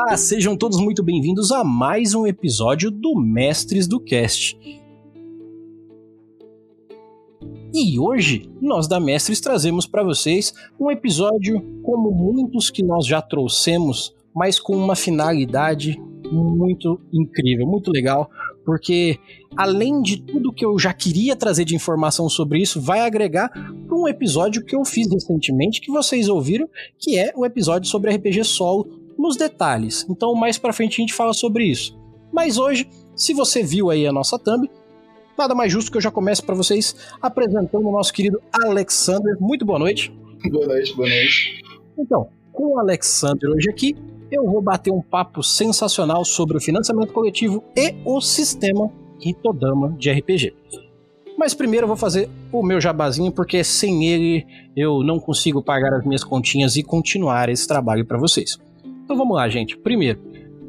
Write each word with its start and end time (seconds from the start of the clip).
Olá, 0.00 0.16
sejam 0.16 0.56
todos 0.56 0.78
muito 0.78 1.02
bem-vindos 1.02 1.50
a 1.50 1.64
mais 1.64 2.14
um 2.14 2.24
episódio 2.24 2.88
do 2.88 3.16
Mestres 3.16 3.88
do 3.88 3.98
Cast. 3.98 4.56
E 7.74 7.98
hoje, 7.98 8.48
nós 8.60 8.86
da 8.86 9.00
Mestres 9.00 9.40
trazemos 9.40 9.88
para 9.88 10.04
vocês 10.04 10.54
um 10.78 10.88
episódio 10.88 11.60
como 11.82 12.12
muitos 12.12 12.70
que 12.70 12.80
nós 12.80 13.06
já 13.06 13.20
trouxemos, 13.20 14.14
mas 14.32 14.60
com 14.60 14.76
uma 14.76 14.94
finalidade 14.94 16.00
muito 16.30 17.00
incrível, 17.12 17.66
muito 17.66 17.90
legal, 17.90 18.30
porque 18.64 19.18
além 19.56 20.00
de 20.00 20.22
tudo 20.22 20.52
que 20.52 20.64
eu 20.64 20.78
já 20.78 20.92
queria 20.92 21.34
trazer 21.34 21.64
de 21.64 21.74
informação 21.74 22.28
sobre 22.28 22.60
isso, 22.60 22.80
vai 22.80 23.00
agregar 23.00 23.48
para 23.48 23.98
um 23.98 24.06
episódio 24.06 24.64
que 24.64 24.76
eu 24.76 24.84
fiz 24.84 25.10
recentemente, 25.10 25.80
que 25.80 25.90
vocês 25.90 26.28
ouviram, 26.28 26.68
que 26.96 27.18
é 27.18 27.32
o 27.34 27.44
episódio 27.44 27.90
sobre 27.90 28.14
RPG 28.14 28.44
solo 28.44 29.07
nos 29.18 29.36
detalhes. 29.36 30.06
Então, 30.08 30.34
mais 30.34 30.56
para 30.56 30.72
frente 30.72 31.00
a 31.00 31.02
gente 31.02 31.14
fala 31.14 31.32
sobre 31.32 31.64
isso. 31.64 31.98
Mas 32.32 32.56
hoje, 32.56 32.88
se 33.16 33.34
você 33.34 33.62
viu 33.62 33.90
aí 33.90 34.06
a 34.06 34.12
nossa 34.12 34.38
thumb, 34.38 34.70
nada 35.36 35.54
mais 35.54 35.72
justo 35.72 35.90
que 35.90 35.96
eu 35.96 36.02
já 36.02 36.10
comece 36.10 36.42
para 36.42 36.54
vocês 36.54 36.94
apresentando 37.20 37.86
o 37.86 37.92
nosso 37.92 38.12
querido 38.12 38.40
Alexander. 38.52 39.36
Muito 39.40 39.64
boa 39.64 39.78
noite. 39.78 40.12
Boa 40.50 40.66
noite, 40.66 40.94
boa 40.94 41.08
noite. 41.08 41.62
Então, 41.98 42.28
com 42.52 42.74
o 42.74 42.78
Alexander 42.78 43.50
hoje 43.50 43.68
aqui, 43.68 43.96
eu 44.30 44.44
vou 44.44 44.60
bater 44.60 44.92
um 44.92 45.00
papo 45.00 45.42
sensacional 45.42 46.24
sobre 46.24 46.56
o 46.56 46.60
financiamento 46.60 47.12
coletivo 47.12 47.64
e 47.76 47.94
o 48.04 48.20
sistema 48.20 48.90
Hitodama 49.20 49.96
de 49.98 50.10
RPG. 50.10 50.54
Mas 51.36 51.54
primeiro 51.54 51.84
eu 51.84 51.88
vou 51.88 51.96
fazer 51.96 52.28
o 52.52 52.62
meu 52.62 52.80
jabazinho, 52.80 53.32
porque 53.32 53.62
sem 53.62 54.06
ele 54.06 54.44
eu 54.76 55.02
não 55.02 55.20
consigo 55.20 55.62
pagar 55.62 55.94
as 55.94 56.04
minhas 56.04 56.24
continhas 56.24 56.76
e 56.76 56.82
continuar 56.82 57.48
esse 57.48 57.66
trabalho 57.66 58.04
para 58.04 58.18
vocês. 58.18 58.58
Então 59.08 59.16
vamos 59.16 59.36
lá, 59.36 59.48
gente. 59.48 59.74
Primeiro, 59.78 60.20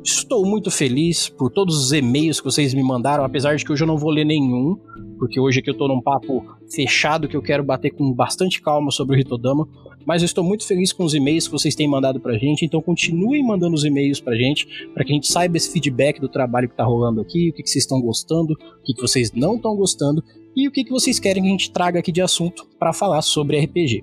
estou 0.02 0.46
muito 0.46 0.72
feliz 0.72 1.28
por 1.28 1.52
todos 1.52 1.76
os 1.76 1.92
e-mails 1.92 2.40
que 2.40 2.46
vocês 2.46 2.74
me 2.74 2.82
mandaram, 2.82 3.26
apesar 3.26 3.58
de 3.58 3.66
que 3.66 3.72
hoje 3.74 3.84
eu 3.84 3.88
não 3.88 3.98
vou 3.98 4.10
ler 4.10 4.24
nenhum, 4.24 4.80
porque 5.18 5.42
hoje 5.42 5.60
aqui 5.60 5.70
eu 5.70 5.74
estou 5.74 5.90
num 5.90 6.00
papo 6.00 6.46
fechado 6.74 7.28
que 7.28 7.36
eu 7.36 7.42
quero 7.42 7.66
bater 7.66 7.90
com 7.90 8.14
bastante 8.14 8.62
calma 8.62 8.92
sobre 8.92 9.18
o 9.18 9.20
Hitodama. 9.20 9.68
Mas 10.06 10.22
eu 10.22 10.26
estou 10.26 10.42
muito 10.42 10.66
feliz 10.66 10.94
com 10.94 11.04
os 11.04 11.14
e-mails 11.14 11.48
que 11.48 11.52
vocês 11.52 11.76
têm 11.76 11.86
mandado 11.86 12.22
pra 12.22 12.38
gente, 12.38 12.64
então 12.64 12.82
continuem 12.82 13.46
mandando 13.46 13.76
os 13.76 13.84
e-mails 13.84 14.22
pra 14.22 14.38
gente, 14.38 14.66
para 14.94 15.04
que 15.04 15.12
a 15.12 15.16
gente 15.16 15.28
saiba 15.28 15.58
esse 15.58 15.74
feedback 15.74 16.22
do 16.22 16.30
trabalho 16.30 16.70
que 16.70 16.78
tá 16.78 16.86
rolando 16.86 17.20
aqui, 17.20 17.50
o 17.50 17.54
que, 17.54 17.62
que 17.62 17.70
vocês 17.70 17.84
estão 17.84 18.00
gostando, 18.00 18.54
o 18.54 18.84
que, 18.86 18.94
que 18.94 19.02
vocês 19.02 19.34
não 19.34 19.58
estão 19.58 19.76
gostando 19.76 20.24
e 20.56 20.66
o 20.66 20.72
que, 20.72 20.86
que 20.86 20.92
vocês 20.92 21.20
querem 21.20 21.44
que 21.44 21.50
a 21.50 21.52
gente 21.52 21.72
traga 21.72 22.00
aqui 22.00 22.14
de 22.14 22.22
assunto 22.22 22.66
para 22.80 22.94
falar 22.94 23.22
sobre 23.22 23.60
RPG. 23.60 24.02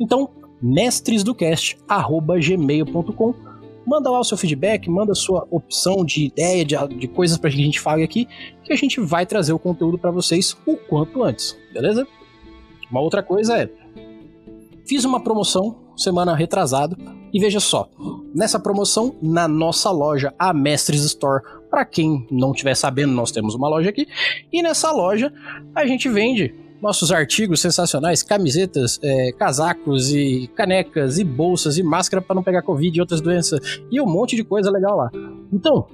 Então, 0.00 0.28
mestresdocast@gmail.com 0.60 3.45
manda 3.86 4.10
lá 4.10 4.20
o 4.20 4.24
seu 4.24 4.36
feedback, 4.36 4.90
manda 4.90 5.12
a 5.12 5.14
sua 5.14 5.46
opção 5.50 6.04
de 6.04 6.24
ideia, 6.24 6.64
de, 6.64 6.76
de 6.98 7.08
coisas 7.08 7.38
pra 7.38 7.50
que 7.50 7.60
a 7.60 7.64
gente 7.64 7.80
fale 7.80 8.02
aqui, 8.02 8.26
que 8.64 8.72
a 8.72 8.76
gente 8.76 9.00
vai 9.00 9.24
trazer 9.24 9.52
o 9.52 9.58
conteúdo 9.58 9.98
para 9.98 10.10
vocês 10.10 10.56
o 10.66 10.76
quanto 10.76 11.22
antes, 11.22 11.56
beleza? 11.72 12.06
Uma 12.90 13.00
outra 13.00 13.22
coisa 13.22 13.58
é, 13.58 13.70
Fiz 14.86 15.04
uma 15.04 15.18
promoção 15.20 15.76
semana 15.96 16.34
retrasada 16.34 16.96
e 17.32 17.40
veja 17.40 17.58
só, 17.58 17.90
nessa 18.32 18.60
promoção 18.60 19.16
na 19.20 19.48
nossa 19.48 19.90
loja, 19.90 20.32
a 20.38 20.52
Mestres 20.52 21.02
Store, 21.02 21.42
para 21.68 21.84
quem 21.84 22.24
não 22.30 22.52
estiver 22.52 22.74
sabendo, 22.76 23.12
nós 23.12 23.32
temos 23.32 23.56
uma 23.56 23.68
loja 23.68 23.90
aqui 23.90 24.06
e 24.52 24.62
nessa 24.62 24.92
loja 24.92 25.32
a 25.74 25.84
gente 25.86 26.08
vende 26.08 26.54
nossos 26.80 27.10
artigos 27.10 27.60
sensacionais, 27.60 28.22
camisetas, 28.22 28.98
é, 29.02 29.32
casacos 29.32 30.12
e 30.12 30.50
canecas 30.54 31.18
e 31.18 31.24
bolsas 31.24 31.78
e 31.78 31.82
máscara 31.82 32.22
para 32.22 32.34
não 32.34 32.42
pegar 32.42 32.62
covid 32.62 32.96
e 32.96 33.00
outras 33.00 33.20
doenças 33.20 33.80
e 33.90 34.00
um 34.00 34.06
monte 34.06 34.36
de 34.36 34.44
coisa 34.44 34.70
legal 34.70 34.96
lá. 34.96 35.10
Então, 35.52 35.86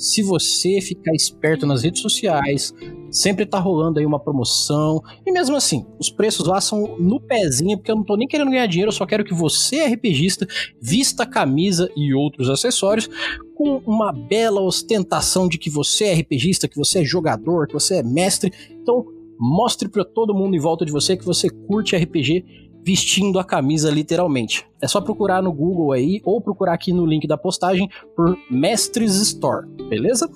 se 0.00 0.22
você 0.22 0.80
ficar 0.80 1.12
esperto 1.14 1.66
nas 1.66 1.82
redes 1.82 2.00
sociais, 2.00 2.74
sempre 3.10 3.44
tá 3.44 3.58
rolando 3.58 3.98
aí 3.98 4.06
uma 4.06 4.18
promoção. 4.18 5.02
E 5.26 5.30
mesmo 5.30 5.56
assim, 5.56 5.84
os 5.98 6.08
preços 6.08 6.46
lá 6.46 6.58
são 6.58 6.96
no 6.98 7.20
pezinho, 7.20 7.76
porque 7.76 7.90
eu 7.90 7.96
não 7.96 8.04
tô 8.04 8.16
nem 8.16 8.26
querendo 8.26 8.50
ganhar 8.50 8.66
dinheiro, 8.66 8.88
eu 8.88 8.94
só 8.94 9.04
quero 9.04 9.24
que 9.24 9.34
você, 9.34 9.84
RPGista, 9.84 10.46
vista 10.80 11.26
camisa 11.26 11.90
e 11.94 12.14
outros 12.14 12.48
acessórios 12.48 13.10
com 13.54 13.82
uma 13.86 14.10
bela 14.10 14.62
ostentação 14.62 15.46
de 15.46 15.58
que 15.58 15.68
você 15.68 16.04
é 16.06 16.14
RPGista, 16.14 16.66
que 16.66 16.78
você 16.78 17.00
é 17.00 17.04
jogador, 17.04 17.66
que 17.66 17.74
você 17.74 17.96
é 17.96 18.02
mestre. 18.02 18.50
Então, 18.70 19.04
mostre 19.40 19.88
para 19.88 20.04
todo 20.04 20.34
mundo 20.34 20.54
em 20.54 20.60
volta 20.60 20.84
de 20.84 20.92
você 20.92 21.16
que 21.16 21.24
você 21.24 21.48
curte 21.48 21.96
RPG 21.96 22.44
vestindo 22.84 23.38
a 23.38 23.44
camisa 23.44 23.90
literalmente. 23.90 24.66
É 24.82 24.86
só 24.86 25.00
procurar 25.00 25.42
no 25.42 25.52
Google 25.52 25.92
aí 25.92 26.20
ou 26.24 26.40
procurar 26.40 26.74
aqui 26.74 26.92
no 26.92 27.06
link 27.06 27.26
da 27.26 27.38
postagem 27.38 27.88
por 28.14 28.36
Mestres 28.50 29.16
Store, 29.16 29.66
beleza? 29.88 30.30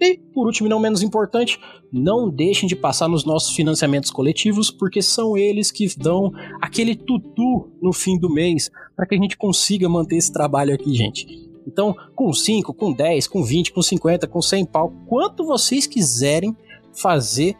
E, 0.00 0.16
por 0.32 0.46
último 0.46 0.66
e 0.66 0.70
não 0.70 0.80
menos 0.80 1.02
importante, 1.02 1.60
não 1.92 2.30
deixem 2.30 2.66
de 2.66 2.74
passar 2.74 3.06
nos 3.06 3.24
nossos 3.24 3.54
financiamentos 3.54 4.10
coletivos, 4.10 4.70
porque 4.70 5.02
são 5.02 5.36
eles 5.36 5.70
que 5.70 5.86
dão 5.98 6.32
aquele 6.60 6.96
tutu 6.96 7.70
no 7.82 7.92
fim 7.92 8.18
do 8.18 8.32
mês 8.32 8.70
para 8.96 9.06
que 9.06 9.14
a 9.14 9.18
gente 9.18 9.36
consiga 9.36 9.88
manter 9.88 10.16
esse 10.16 10.32
trabalho 10.32 10.74
aqui, 10.74 10.94
gente. 10.94 11.26
Então, 11.66 11.94
com 12.14 12.32
5, 12.32 12.72
com 12.72 12.92
10, 12.92 13.28
com 13.28 13.42
20, 13.42 13.72
com 13.72 13.82
50, 13.82 14.26
com 14.26 14.40
100 14.40 14.64
pau, 14.64 14.92
quanto 15.06 15.44
vocês 15.44 15.86
quiserem 15.86 16.56
fazer 16.92 17.54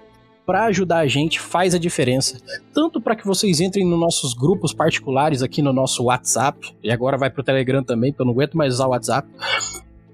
para 0.51 0.65
ajudar 0.65 0.99
a 0.99 1.07
gente 1.07 1.39
faz 1.39 1.77
a 1.77 1.79
diferença. 1.79 2.41
Tanto 2.75 3.01
para 3.01 3.15
que 3.15 3.25
vocês 3.25 3.61
entrem 3.61 3.87
nos 3.87 4.01
nossos 4.01 4.35
grupos 4.35 4.75
particulares 4.75 5.45
aqui 5.45 5.63
no 5.63 5.73
nosso 5.73 6.03
WhatsApp, 6.03 6.75
e 6.83 6.91
agora 6.91 7.17
vai 7.17 7.31
pro 7.31 7.45
Telegram 7.45 7.85
também, 7.85 8.11
porque 8.11 8.23
eu 8.23 8.27
não 8.27 8.33
aguento 8.33 8.57
mais 8.57 8.75
usar 8.75 8.89
o 8.89 8.91
WhatsApp. 8.91 9.29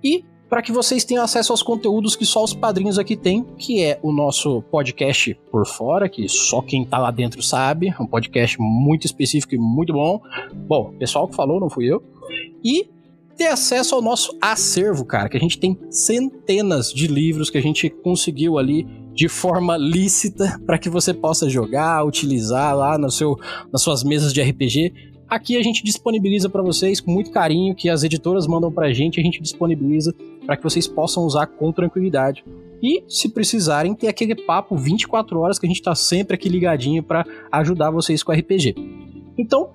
E 0.05 0.23
para 0.47 0.61
que 0.61 0.71
vocês 0.71 1.05
tenham 1.05 1.25
acesso 1.25 1.55
aos 1.55 1.63
conteúdos 1.63 2.15
que 2.15 2.27
só 2.27 2.45
os 2.45 2.53
padrinhos 2.53 2.99
aqui 2.99 3.17
têm, 3.17 3.45
que 3.57 3.83
é 3.83 3.99
o 4.03 4.13
nosso 4.13 4.61
podcast 4.71 5.33
por 5.51 5.67
fora, 5.67 6.07
que 6.07 6.29
só 6.29 6.61
quem 6.61 6.85
tá 6.85 6.99
lá 6.99 7.11
dentro 7.11 7.43
sabe, 7.43 7.95
um 7.99 8.07
podcast 8.07 8.59
muito 8.61 9.07
específico 9.07 9.55
e 9.55 9.59
muito 9.59 9.95
bom. 9.95 10.21
Bom, 10.53 10.93
pessoal 10.99 11.27
que 11.27 11.35
falou, 11.35 11.59
não 11.59 11.71
fui 11.71 11.87
eu. 11.87 12.05
E 12.63 12.91
ter 13.39 13.47
acesso 13.47 13.95
ao 13.95 14.03
nosso 14.03 14.37
acervo, 14.39 15.03
cara, 15.07 15.31
que 15.31 15.37
a 15.39 15.41
gente 15.41 15.59
tem 15.59 15.79
centenas 15.89 16.93
de 16.93 17.07
livros 17.07 17.49
que 17.49 17.57
a 17.57 17.63
gente 17.63 17.89
conseguiu 17.89 18.59
ali 18.59 19.06
de 19.17 19.29
forma 19.29 19.79
lícita 19.79 20.61
para 20.67 20.79
que 20.79 20.91
você 20.91 21.15
possa 21.15 21.49
jogar, 21.49 22.05
utilizar 22.05 22.77
lá 22.77 22.99
no 22.99 23.11
seu, 23.11 23.35
nas 23.73 23.81
suas 23.81 24.05
mesas 24.05 24.31
de 24.31 24.43
RPG. 24.43 24.93
Aqui 25.27 25.57
a 25.57 25.63
gente 25.63 25.83
disponibiliza 25.83 26.51
para 26.51 26.63
vocês 26.63 27.01
com 27.01 27.11
muito 27.11 27.31
carinho, 27.31 27.75
que 27.75 27.89
as 27.89 28.05
editoras 28.05 28.47
mandam 28.47 28.71
para 28.71 28.89
a 28.89 28.93
gente, 28.93 29.19
a 29.19 29.23
gente 29.23 29.41
disponibiliza 29.41 30.15
para 30.45 30.55
que 30.57 30.63
vocês 30.63 30.87
possam 30.87 31.25
usar 31.25 31.47
com 31.47 31.73
tranquilidade. 31.73 32.45
E, 32.83 33.03
se 33.09 33.31
precisarem, 33.31 33.95
ter 33.95 34.07
aquele 34.07 34.35
papo 34.35 34.77
24 34.77 35.41
horas 35.41 35.59
que 35.59 35.65
a 35.65 35.69
gente 35.69 35.79
está 35.79 35.95
sempre 35.95 36.35
aqui 36.35 36.51
ligadinho 36.51 37.03
para 37.03 37.25
ajudar 37.51 37.91
vocês 37.91 38.23
com 38.23 38.33
RPG. 38.33 38.75
Então, 39.39 39.71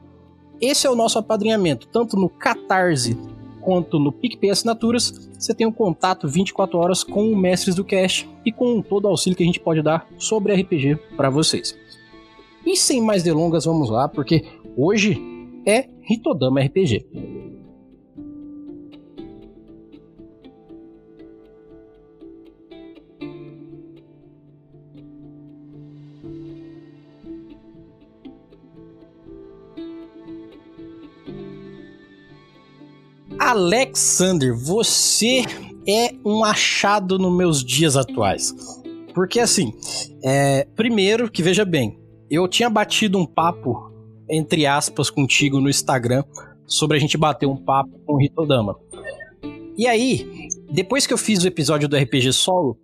esse 0.61 0.85
é 0.85 0.89
o 0.89 0.95
nosso 0.95 1.17
apadrinhamento, 1.17 1.87
tanto 1.87 2.15
no 2.15 2.29
Catarse 2.29 3.17
quanto 3.61 3.99
no 3.99 4.11
PicPay 4.11 4.49
Assinaturas, 4.49 5.29
você 5.37 5.53
tem 5.53 5.65
um 5.65 5.71
contato 5.71 6.27
24 6.27 6.77
horas 6.77 7.03
com 7.03 7.31
o 7.31 7.37
Mestres 7.37 7.75
do 7.75 7.85
Cast 7.85 8.29
e 8.45 8.51
com 8.51 8.81
todo 8.81 9.05
o 9.05 9.07
auxílio 9.07 9.37
que 9.37 9.43
a 9.43 9.45
gente 9.45 9.59
pode 9.59 9.81
dar 9.81 10.07
sobre 10.17 10.53
RPG 10.53 10.97
para 11.15 11.29
vocês. 11.29 11.77
E 12.65 12.75
sem 12.75 13.01
mais 13.01 13.23
delongas, 13.23 13.65
vamos 13.65 13.89
lá, 13.89 14.07
porque 14.07 14.45
hoje 14.75 15.19
é 15.65 15.87
Hitodama 16.09 16.61
RPG. 16.61 17.50
Alexander, 33.51 34.55
você 34.57 35.43
é 35.85 36.13
um 36.23 36.41
achado 36.41 37.19
nos 37.19 37.35
meus 37.35 37.61
dias 37.61 37.97
atuais. 37.97 38.55
Porque 39.13 39.41
assim, 39.41 39.73
é, 40.23 40.65
primeiro 40.73 41.29
que 41.29 41.43
veja 41.43 41.65
bem, 41.65 41.99
eu 42.29 42.47
tinha 42.47 42.69
batido 42.69 43.17
um 43.17 43.25
papo, 43.25 43.91
entre 44.29 44.65
aspas, 44.65 45.09
contigo 45.09 45.59
no 45.59 45.69
Instagram 45.69 46.23
sobre 46.65 46.95
a 46.95 46.99
gente 47.01 47.17
bater 47.17 47.45
um 47.45 47.57
papo 47.57 47.91
com 48.05 48.13
o 48.13 48.21
Hitodama. 48.21 48.79
E 49.77 49.85
aí, 49.85 50.47
depois 50.71 51.05
que 51.05 51.13
eu 51.13 51.17
fiz 51.17 51.43
o 51.43 51.47
episódio 51.47 51.89
do 51.89 51.97
RPG 51.97 52.31
Solo, 52.31 52.77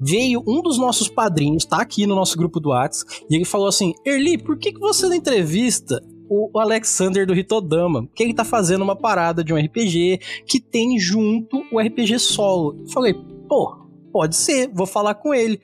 veio 0.00 0.42
um 0.46 0.62
dos 0.62 0.78
nossos 0.78 1.06
padrinhos, 1.06 1.66
tá 1.66 1.82
aqui 1.82 2.06
no 2.06 2.14
nosso 2.14 2.38
grupo 2.38 2.60
do 2.60 2.70
Whats, 2.70 3.04
e 3.28 3.34
ele 3.34 3.44
falou 3.44 3.66
assim: 3.66 3.92
Erli, 4.06 4.38
por 4.38 4.56
que, 4.56 4.72
que 4.72 4.80
você 4.80 5.06
na 5.06 5.16
entrevista 5.16 6.02
o 6.52 6.58
Alexander 6.58 7.26
do 7.26 7.34
Hitodama, 7.34 8.08
que 8.14 8.22
ele 8.22 8.34
tá 8.34 8.44
fazendo 8.44 8.82
uma 8.82 8.96
parada 8.96 9.44
de 9.44 9.52
um 9.52 9.56
RPG 9.56 10.20
que 10.46 10.60
tem 10.60 10.98
junto 10.98 11.62
o 11.72 11.80
RPG 11.80 12.18
solo. 12.18 12.84
Falei, 12.92 13.14
pô, 13.48 13.76
pode 14.12 14.36
ser, 14.36 14.68
vou 14.72 14.86
falar 14.86 15.14
com 15.14 15.32
ele. 15.32 15.60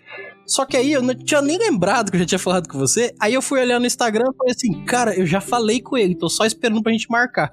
Só 0.46 0.64
que 0.64 0.76
aí 0.76 0.92
eu 0.92 1.02
não 1.02 1.14
tinha 1.14 1.40
nem 1.40 1.58
lembrado 1.58 2.10
que 2.10 2.16
eu 2.16 2.20
já 2.20 2.26
tinha 2.26 2.38
falado 2.38 2.68
com 2.68 2.78
você. 2.78 3.14
Aí 3.20 3.34
eu 3.34 3.42
fui 3.42 3.60
olhar 3.60 3.78
no 3.78 3.86
Instagram 3.86 4.24
e 4.32 4.36
falei 4.36 4.52
assim, 4.52 4.84
cara, 4.84 5.14
eu 5.14 5.24
já 5.24 5.40
falei 5.40 5.80
com 5.80 5.96
ele, 5.96 6.14
tô 6.14 6.28
só 6.28 6.44
esperando 6.44 6.82
pra 6.82 6.92
gente 6.92 7.10
marcar. 7.10 7.52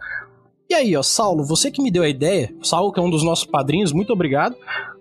E 0.70 0.74
aí, 0.74 0.96
ó, 0.98 1.04
Saulo, 1.04 1.46
você 1.46 1.72
que 1.72 1.82
me 1.82 1.92
deu 1.92 2.04
a 2.04 2.10
ideia, 2.10 2.54
Saulo 2.62 2.92
que 2.92 3.00
é 3.00 3.04
um 3.04 3.10
dos 3.10 3.24
nossos 3.24 3.46
padrinhos, 3.46 3.92
muito 3.94 4.12
obrigado. 4.12 4.56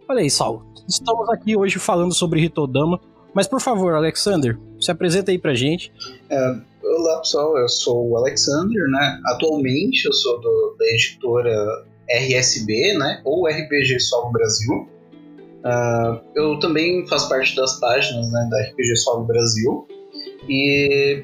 Olha 0.08 0.20
aí, 0.20 0.30
Saulo, 0.30 0.64
estamos 0.86 1.28
aqui 1.30 1.56
hoje 1.56 1.78
falando 1.78 2.14
sobre 2.14 2.40
Hitodama, 2.40 3.00
mas 3.36 3.46
por 3.46 3.60
favor, 3.60 3.92
Alexander, 3.92 4.58
se 4.80 4.90
apresenta 4.90 5.30
aí 5.30 5.36
pra 5.38 5.52
gente. 5.52 5.92
É, 6.30 6.56
olá, 6.82 7.18
pessoal, 7.18 7.58
eu 7.58 7.68
sou 7.68 8.08
o 8.08 8.16
Alexander, 8.16 8.88
né? 8.88 9.20
Atualmente 9.26 10.06
eu 10.06 10.12
sou 10.14 10.40
do, 10.40 10.74
da 10.78 10.86
editora 10.86 11.84
RSB, 12.08 12.96
né? 12.96 13.20
Ou 13.26 13.46
RPG 13.46 14.00
Solo 14.00 14.32
Brasil. 14.32 14.88
Uh, 15.58 16.18
eu 16.34 16.58
também 16.60 17.06
faço 17.08 17.28
parte 17.28 17.54
das 17.54 17.78
páginas 17.78 18.32
né, 18.32 18.48
da 18.50 18.70
RPG 18.70 18.96
Solo 18.96 19.26
Brasil. 19.26 19.86
E 20.48 21.22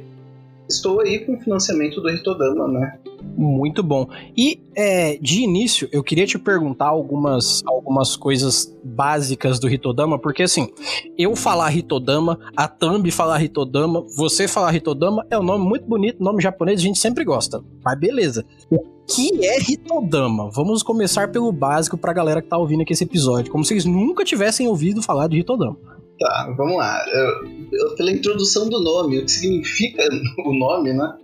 estou 0.72 1.00
aí 1.00 1.20
com 1.20 1.34
o 1.34 1.40
financiamento 1.40 2.00
do 2.00 2.10
Hitodama, 2.10 2.66
né? 2.68 2.98
Muito 3.36 3.82
bom. 3.82 4.08
E 4.36 4.60
é, 4.74 5.16
de 5.16 5.42
início, 5.42 5.88
eu 5.92 6.02
queria 6.02 6.26
te 6.26 6.38
perguntar 6.38 6.86
algumas, 6.86 7.62
algumas 7.66 8.16
coisas 8.16 8.74
básicas 8.84 9.58
do 9.58 9.68
Hitodama, 9.68 10.18
porque 10.18 10.42
assim, 10.42 10.68
eu 11.16 11.34
falar 11.36 11.74
Hitodama, 11.74 12.38
a 12.56 12.68
Thumb 12.68 13.10
falar 13.10 13.42
Hitodama, 13.42 14.04
você 14.16 14.48
falar 14.48 14.74
Hitodama 14.74 15.26
é 15.30 15.38
um 15.38 15.42
nome 15.42 15.64
muito 15.64 15.86
bonito, 15.86 16.22
nome 16.22 16.42
japonês 16.42 16.80
a 16.80 16.82
gente 16.82 16.98
sempre 16.98 17.24
gosta. 17.24 17.62
Mas 17.84 17.98
beleza. 17.98 18.44
O 18.70 18.80
que 19.06 19.44
é 19.46 19.58
Hitodama? 19.60 20.50
Vamos 20.50 20.82
começar 20.82 21.30
pelo 21.30 21.52
básico 21.52 21.96
pra 21.96 22.12
galera 22.12 22.42
que 22.42 22.48
tá 22.48 22.58
ouvindo 22.58 22.82
aqui 22.82 22.92
esse 22.92 23.04
episódio, 23.04 23.50
como 23.50 23.64
se 23.64 23.68
vocês 23.68 23.84
nunca 23.84 24.24
tivessem 24.24 24.68
ouvido 24.68 25.02
falar 25.02 25.28
de 25.28 25.38
Hitodama. 25.38 25.76
Tá, 26.22 26.54
vamos 26.56 26.76
lá. 26.76 27.04
Eu, 27.08 27.48
eu, 27.72 27.96
pela 27.96 28.12
introdução 28.12 28.68
do 28.68 28.80
nome, 28.80 29.18
o 29.18 29.24
que 29.24 29.30
significa 29.32 30.04
o 30.46 30.54
nome, 30.54 30.92
né? 30.92 31.16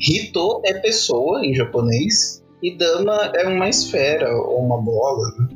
Hito 0.00 0.62
é 0.64 0.72
pessoa 0.72 1.44
em 1.44 1.54
japonês 1.54 2.42
e 2.62 2.74
dama 2.74 3.30
é 3.34 3.46
uma 3.46 3.68
esfera 3.68 4.34
ou 4.34 4.64
uma 4.64 4.80
bola. 4.80 5.28
Né? 5.38 5.48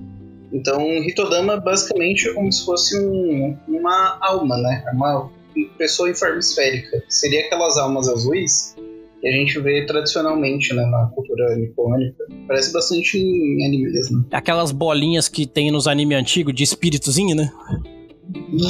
Então, 0.52 0.82
Hitodama 1.02 1.56
basicamente 1.58 2.28
é 2.28 2.34
como 2.34 2.52
se 2.52 2.66
fosse 2.66 3.00
um, 3.00 3.56
uma 3.66 4.18
alma, 4.20 4.58
né? 4.58 4.84
É 4.86 4.90
uma 4.90 5.30
pessoa 5.78 6.10
em 6.10 6.14
forma 6.14 6.38
esférica. 6.38 7.02
Seria 7.08 7.46
aquelas 7.46 7.78
almas 7.78 8.10
azuis 8.10 8.76
que 9.22 9.28
a 9.28 9.32
gente 9.32 9.58
vê 9.60 9.86
tradicionalmente 9.86 10.74
né, 10.74 10.84
na 10.84 11.06
cultura 11.14 11.56
nipônica. 11.56 12.26
Parece 12.46 12.72
bastante 12.74 13.16
em 13.16 13.66
anime 13.66 13.90
mesmo. 13.90 14.26
Aquelas 14.32 14.70
bolinhas 14.70 15.28
que 15.28 15.46
tem 15.46 15.70
nos 15.70 15.86
animes 15.86 16.18
antigos 16.18 16.52
de 16.52 16.64
espíritozinho, 16.64 17.34
né? 17.34 17.50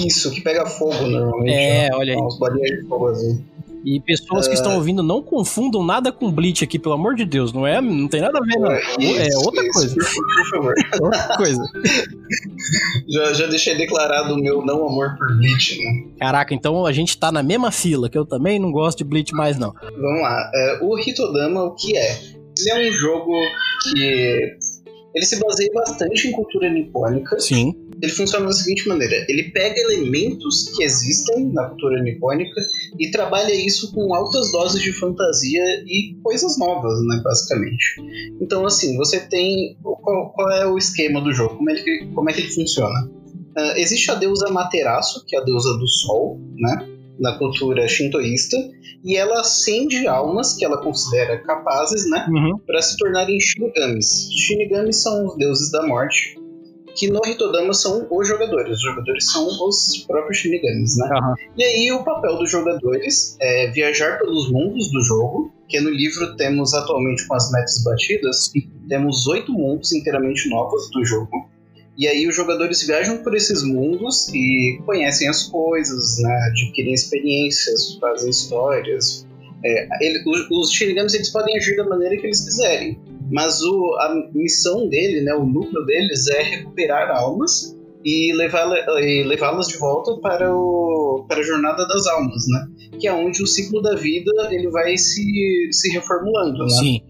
Isso, 0.06 0.31
que 0.31 0.40
pega 0.40 0.66
fogo 0.66 1.06
normalmente. 1.06 1.54
É, 1.54 1.88
né? 1.88 1.90
olha 1.94 2.14
aí. 2.14 2.38
Bolinhas 2.38 2.70
de 2.70 2.88
fogo 2.88 3.08
azul. 3.08 3.44
E 3.84 3.99
pessoas 4.00 4.46
que 4.46 4.54
estão 4.54 4.72
é. 4.72 4.75
ouvindo 4.76 5.02
não 5.02 5.20
confundam 5.20 5.84
nada 5.84 6.12
com 6.12 6.31
Bleach 6.31 6.62
aqui, 6.62 6.78
pelo 6.78 6.94
amor 6.94 7.16
de 7.16 7.25
Deus, 7.25 7.52
não 7.52 7.66
é? 7.66 7.81
Não 7.81 8.06
tem 8.06 8.20
nada 8.20 8.38
a 8.38 8.46
ver, 8.46 8.58
não. 8.58 8.70
É, 8.70 9.28
é 9.28 9.37
outra 9.38 9.64
isso, 9.66 9.72
coisa. 9.72 9.94
Por 9.96 10.50
favor. 10.50 10.75
outra 11.02 11.37
coisa. 11.37 11.62
já, 13.08 13.32
já 13.32 13.46
deixei 13.49 13.75
declarado 13.75 14.34
o 14.34 14.38
meu 14.38 14.64
não 14.64 14.87
amor 14.87 15.16
por 15.19 15.37
Bleach, 15.37 15.78
né? 15.78 16.05
Caraca, 16.19 16.55
então 16.55 16.87
a 16.87 16.93
gente 16.93 17.19
tá 17.19 17.32
na 17.32 17.43
mesma 17.43 17.72
fila, 17.72 18.08
que 18.08 18.16
eu 18.16 18.25
também 18.25 18.58
não 18.58 18.70
gosto 18.70 18.98
de 18.98 19.05
Bleach 19.05 19.34
mais, 19.34 19.58
não. 19.58 19.75
Vamos 19.82 20.22
lá. 20.22 20.50
É, 20.55 20.78
o 20.81 20.96
Hitodama, 20.96 21.64
o 21.64 21.72
que 21.72 21.96
é? 21.96 22.20
Ele 22.58 22.70
é 22.70 22.90
um 22.90 22.93
jogo 22.93 23.32
que 23.82 24.56
ele 25.14 25.25
se 25.25 25.38
baseia 25.38 25.70
bastante 25.73 26.29
em 26.29 26.32
cultura 26.32 26.70
nipônica. 26.70 27.38
Sim. 27.38 27.75
Ele 28.00 28.11
funciona 28.11 28.47
da 28.47 28.53
seguinte 28.53 28.88
maneira: 28.88 29.25
ele 29.29 29.50
pega 29.50 29.79
elementos 29.79 30.70
que 30.75 30.82
existem 30.82 31.53
na 31.53 31.69
cultura 31.69 32.03
nipônica 32.03 32.61
e 32.99 33.11
trabalha 33.11 33.53
isso 33.53 33.93
com 33.93 34.14
altas 34.14 34.50
doses 34.50 34.82
de 34.82 34.93
fantasia 34.93 35.62
e 35.87 36.17
coisas 36.23 36.59
novas, 36.59 37.00
né, 37.06 37.20
basicamente. 37.23 37.97
Então, 38.41 38.67
assim, 38.67 38.97
você 38.97 39.20
tem. 39.20 39.76
Qual, 39.82 40.32
qual 40.32 40.50
é 40.50 40.67
o 40.67 40.76
esquema 40.76 41.20
do 41.20 41.32
jogo? 41.32 41.56
Como 41.56 41.70
é 41.70 41.75
que, 41.75 42.06
como 42.15 42.31
é 42.31 42.32
que 42.32 42.41
ele 42.41 42.50
funciona? 42.50 43.08
Uh, 43.56 43.76
existe 43.76 44.11
a 44.11 44.15
deusa 44.15 44.50
Materaço, 44.50 45.25
que 45.26 45.37
é 45.37 45.38
a 45.38 45.44
deusa 45.44 45.76
do 45.79 45.87
sol, 45.87 46.41
né? 46.56 46.92
Na 47.22 47.38
cultura 47.38 47.86
shintoísta 47.86 48.56
e 49.04 49.16
ela 49.16 49.40
acende 49.40 50.06
almas 50.06 50.54
que 50.54 50.64
ela 50.64 50.82
considera 50.82 51.38
capazes, 51.38 52.08
né, 52.10 52.26
uhum. 52.28 52.58
para 52.66 52.82
se 52.82 52.96
tornarem 52.96 53.38
shinigamis. 53.40 54.28
Shinigamis 54.36 55.02
são 55.02 55.26
os 55.26 55.36
deuses 55.36 55.70
da 55.70 55.86
morte, 55.86 56.36
que 56.94 57.08
no 57.08 57.20
Hitodama 57.24 57.72
são 57.72 58.06
os 58.10 58.28
jogadores. 58.28 58.76
Os 58.76 58.82
jogadores 58.82 59.32
são 59.32 59.46
os 59.66 60.04
próprios 60.06 60.38
shinigamis, 60.38 60.96
né? 60.98 61.08
Uhum. 61.08 61.34
E 61.56 61.64
aí 61.64 61.92
o 61.92 62.04
papel 62.04 62.36
dos 62.36 62.50
jogadores 62.50 63.36
é 63.40 63.70
viajar 63.70 64.19
pelos 64.19 64.50
mundos 64.50 64.90
do 64.90 65.02
jogo, 65.02 65.52
que 65.69 65.80
no 65.80 65.88
livro 65.88 66.36
temos 66.36 66.74
atualmente 66.74 67.26
com 67.26 67.34
as 67.34 67.50
metas 67.50 67.82
batidas, 67.82 68.50
temos 68.88 69.26
oito 69.26 69.52
mundos 69.52 69.92
inteiramente 69.92 70.48
novos 70.50 70.90
do 70.90 71.04
jogo. 71.04 71.51
E 71.97 72.09
aí 72.09 72.27
os 72.27 72.35
jogadores 72.35 72.83
viajam 72.87 73.19
por 73.19 73.35
esses 73.35 73.62
mundos 73.62 74.29
e 74.33 74.81
conhecem 74.87 75.29
as 75.29 75.44
coisas, 75.44 76.19
né? 76.21 76.33
adquirem 76.49 76.94
experiências, 76.94 77.99
fazem 78.00 78.31
histórias. 78.31 79.27
É, 79.65 79.89
ele, 80.00 80.23
os, 80.27 80.50
os 80.50 80.73
Shinigamis 80.73 81.15
eles 81.15 81.31
podem 81.31 81.56
agir 81.56 81.77
da 81.77 81.85
maneira 81.85 82.17
que 82.17 82.27
eles 82.27 82.41
quiserem, 82.41 82.99
mas 83.31 83.62
o, 83.62 83.97
a 84.00 84.31
missão 84.35 84.89
dele, 84.89 85.21
né, 85.21 85.35
o 85.35 85.44
núcleo 85.44 85.85
deles 85.85 86.27
é 86.29 86.43
recuperar 86.43 87.11
almas 87.11 87.77
e 88.05 88.33
levá-las 88.33 89.69
de 89.69 89.77
volta 89.77 90.17
para, 90.21 90.53
o, 90.53 91.25
para 91.29 91.41
a 91.41 91.43
jornada 91.43 91.87
das 91.87 92.06
almas, 92.09 92.44
né? 92.49 92.67
Que 92.99 93.06
é 93.06 93.12
onde 93.12 93.43
o 93.43 93.47
ciclo 93.47 93.81
da 93.81 93.94
vida 93.94 94.31
ele 94.50 94.69
vai 94.71 94.97
se, 94.99 95.69
se 95.71 95.93
reformulando, 95.93 96.65
né? 96.65 96.71
Sim. 96.71 97.00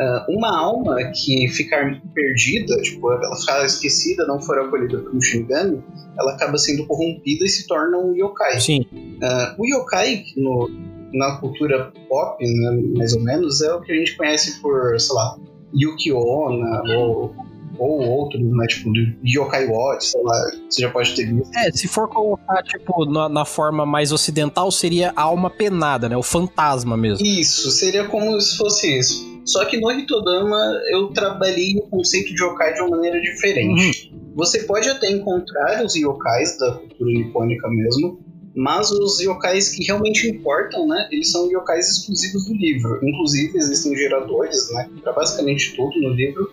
Uh, 0.00 0.34
uma 0.34 0.56
alma 0.58 0.96
que 1.12 1.46
ficar 1.48 2.00
perdida, 2.14 2.74
tipo, 2.80 3.12
ela 3.12 3.36
ficar 3.36 3.66
esquecida, 3.66 4.26
não 4.26 4.40
for 4.40 4.58
acolhida 4.58 4.96
por 4.96 5.14
um 5.14 5.20
Shinigami, 5.20 5.82
ela 6.18 6.32
acaba 6.32 6.56
sendo 6.56 6.86
corrompida 6.86 7.44
e 7.44 7.48
se 7.48 7.66
torna 7.66 7.98
um 7.98 8.16
yokai. 8.16 8.58
Sim. 8.60 8.86
Uh, 8.92 9.54
o 9.58 9.66
yokai, 9.66 10.24
no, 10.38 10.70
na 11.12 11.36
cultura 11.36 11.92
pop, 12.08 12.42
né, 12.42 12.82
mais 12.96 13.12
ou 13.14 13.22
menos, 13.22 13.60
é 13.60 13.74
o 13.74 13.82
que 13.82 13.92
a 13.92 13.96
gente 13.96 14.16
conhece 14.16 14.58
por, 14.62 14.98
sei 14.98 15.14
lá, 15.14 15.36
Yuki-Onna 15.74 16.82
ou 16.96 17.34
ou 17.80 18.02
outros, 18.06 18.42
né? 18.42 18.66
Tipo, 18.66 18.92
do 18.92 19.00
Yokai 19.24 19.66
Watch, 19.66 20.08
sei 20.08 20.22
lá, 20.22 20.50
você 20.68 20.82
já 20.82 20.90
pode 20.90 21.14
ter 21.14 21.32
visto. 21.32 21.50
É, 21.56 21.72
se 21.72 21.88
for 21.88 22.08
colocar, 22.08 22.62
tipo, 22.62 23.06
na, 23.06 23.28
na, 23.28 23.44
forma 23.46 23.86
mais 23.86 24.12
ocidental, 24.12 24.70
seria 24.70 25.12
a 25.16 25.22
alma 25.22 25.48
penada, 25.48 26.06
né? 26.06 26.16
O 26.16 26.22
fantasma 26.22 26.94
mesmo. 26.94 27.26
Isso, 27.26 27.70
seria 27.70 28.04
como 28.04 28.38
se 28.38 28.58
fosse 28.58 28.98
isso. 28.98 29.29
Só 29.50 29.64
que 29.64 29.78
no 29.78 29.90
Hitodama 29.90 30.80
eu 30.90 31.08
trabalhei 31.08 31.76
o 31.76 31.82
conceito 31.82 32.34
de 32.34 32.42
yokai 32.42 32.72
de 32.74 32.80
uma 32.82 32.90
maneira 32.90 33.20
diferente. 33.20 34.12
Uhum. 34.12 34.32
Você 34.36 34.62
pode 34.62 34.88
até 34.88 35.10
encontrar 35.10 35.84
os 35.84 35.94
yokais 35.96 36.56
da 36.56 36.72
cultura 36.72 37.12
nipônica 37.12 37.68
mesmo, 37.68 38.20
mas 38.54 38.90
os 38.92 39.20
yokais 39.20 39.70
que 39.70 39.84
realmente 39.84 40.28
importam, 40.28 40.86
né, 40.86 41.08
eles 41.10 41.30
são 41.30 41.50
yokais 41.50 41.88
exclusivos 41.88 42.46
do 42.46 42.54
livro. 42.54 43.00
Inclusive 43.02 43.58
existem 43.58 43.96
geradores, 43.96 44.70
né, 44.72 44.88
para 45.02 45.12
basicamente 45.12 45.74
tudo 45.74 46.00
no 46.00 46.10
livro. 46.10 46.44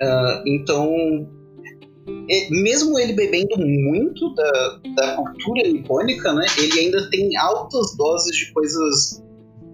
Uh, 0.00 0.42
então, 0.46 1.28
mesmo 2.50 2.98
ele 2.98 3.12
bebendo 3.12 3.56
muito 3.58 4.34
da, 4.34 4.80
da 4.96 5.16
cultura 5.16 5.68
nipônica, 5.68 6.32
né, 6.32 6.46
ele 6.58 6.80
ainda 6.80 7.10
tem 7.10 7.36
altas 7.36 7.94
doses 7.96 8.34
de 8.34 8.52
coisas 8.52 9.21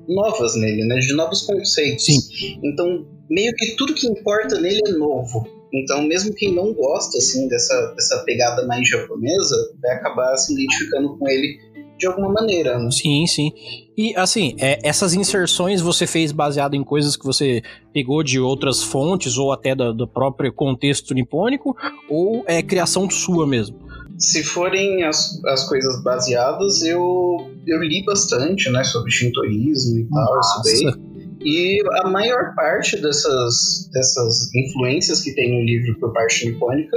novas 0.08 0.54
nele, 0.56 0.84
né? 0.84 0.96
De 0.96 1.14
novos 1.14 1.42
conceitos. 1.42 2.04
Sim. 2.04 2.18
Então, 2.64 3.06
meio 3.30 3.52
que 3.54 3.76
tudo 3.76 3.94
que 3.94 4.06
importa 4.06 4.58
nele 4.60 4.80
é 4.86 4.92
novo. 4.92 5.46
Então, 5.72 6.02
mesmo 6.02 6.34
quem 6.34 6.54
não 6.54 6.72
gosta, 6.72 7.18
assim, 7.18 7.46
dessa, 7.46 7.92
dessa 7.94 8.24
pegada 8.24 8.66
mais 8.66 8.88
japonesa, 8.88 9.54
vai 9.82 9.96
acabar 9.96 10.34
se 10.36 10.52
identificando 10.52 11.18
com 11.18 11.28
ele 11.28 11.58
de 11.98 12.06
alguma 12.06 12.32
maneira, 12.32 12.78
né? 12.78 12.90
Sim, 12.90 13.26
sim. 13.26 13.52
E, 13.96 14.14
assim, 14.16 14.54
é, 14.58 14.78
essas 14.82 15.14
inserções 15.14 15.80
você 15.80 16.06
fez 16.06 16.30
baseado 16.30 16.74
em 16.74 16.84
coisas 16.84 17.16
que 17.16 17.24
você 17.24 17.60
pegou 17.92 18.22
de 18.22 18.38
outras 18.38 18.82
fontes 18.82 19.36
ou 19.36 19.52
até 19.52 19.74
do, 19.74 19.92
do 19.92 20.06
próprio 20.06 20.52
contexto 20.52 21.12
nipônico 21.12 21.76
ou 22.08 22.44
é 22.46 22.62
criação 22.62 23.10
sua 23.10 23.46
mesmo? 23.46 23.87
Se 24.18 24.42
forem 24.42 25.04
as, 25.04 25.42
as 25.46 25.68
coisas 25.68 26.02
baseadas, 26.02 26.82
eu, 26.82 27.36
eu 27.66 27.82
li 27.82 28.04
bastante, 28.04 28.70
né, 28.70 28.82
sobre 28.84 29.10
shintoísmo 29.10 29.98
e 29.98 30.08
tal, 30.08 30.34
Nossa. 30.34 30.70
estudei. 30.70 31.08
E 31.40 31.80
a 32.02 32.08
maior 32.08 32.54
parte 32.56 33.00
dessas, 33.00 33.88
dessas 33.92 34.52
influências 34.54 35.22
que 35.22 35.32
tem 35.34 35.52
no 35.56 35.64
livro 35.64 35.98
por 36.00 36.12
parte 36.12 36.46
nipônica 36.46 36.96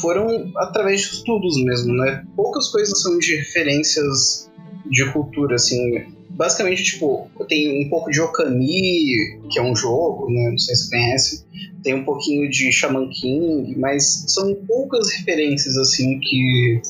foram 0.00 0.52
através 0.56 1.02
de 1.02 1.06
estudos 1.06 1.62
mesmo, 1.62 1.94
né? 1.94 2.24
Poucas 2.36 2.68
coisas 2.68 3.00
são 3.00 3.18
de 3.18 3.36
referências 3.36 4.50
de 4.90 5.12
cultura, 5.12 5.54
assim. 5.54 6.17
Basicamente, 6.38 6.84
tipo, 6.84 7.28
tem 7.48 7.84
um 7.84 7.90
pouco 7.90 8.10
de 8.10 8.20
Okami, 8.20 9.40
que 9.50 9.58
é 9.58 9.62
um 9.62 9.74
jogo, 9.74 10.30
né? 10.30 10.50
Não 10.50 10.58
sei 10.58 10.74
se 10.74 10.84
você 10.84 10.90
conhece 10.90 11.48
tem 11.82 11.94
um 11.94 12.04
pouquinho 12.04 12.48
de 12.50 12.70
Shaman 12.72 13.08
King, 13.08 13.74
mas 13.78 14.24
são 14.28 14.54
poucas 14.66 15.10
referências 15.12 15.76
assim 15.76 16.18
que, 16.20 16.82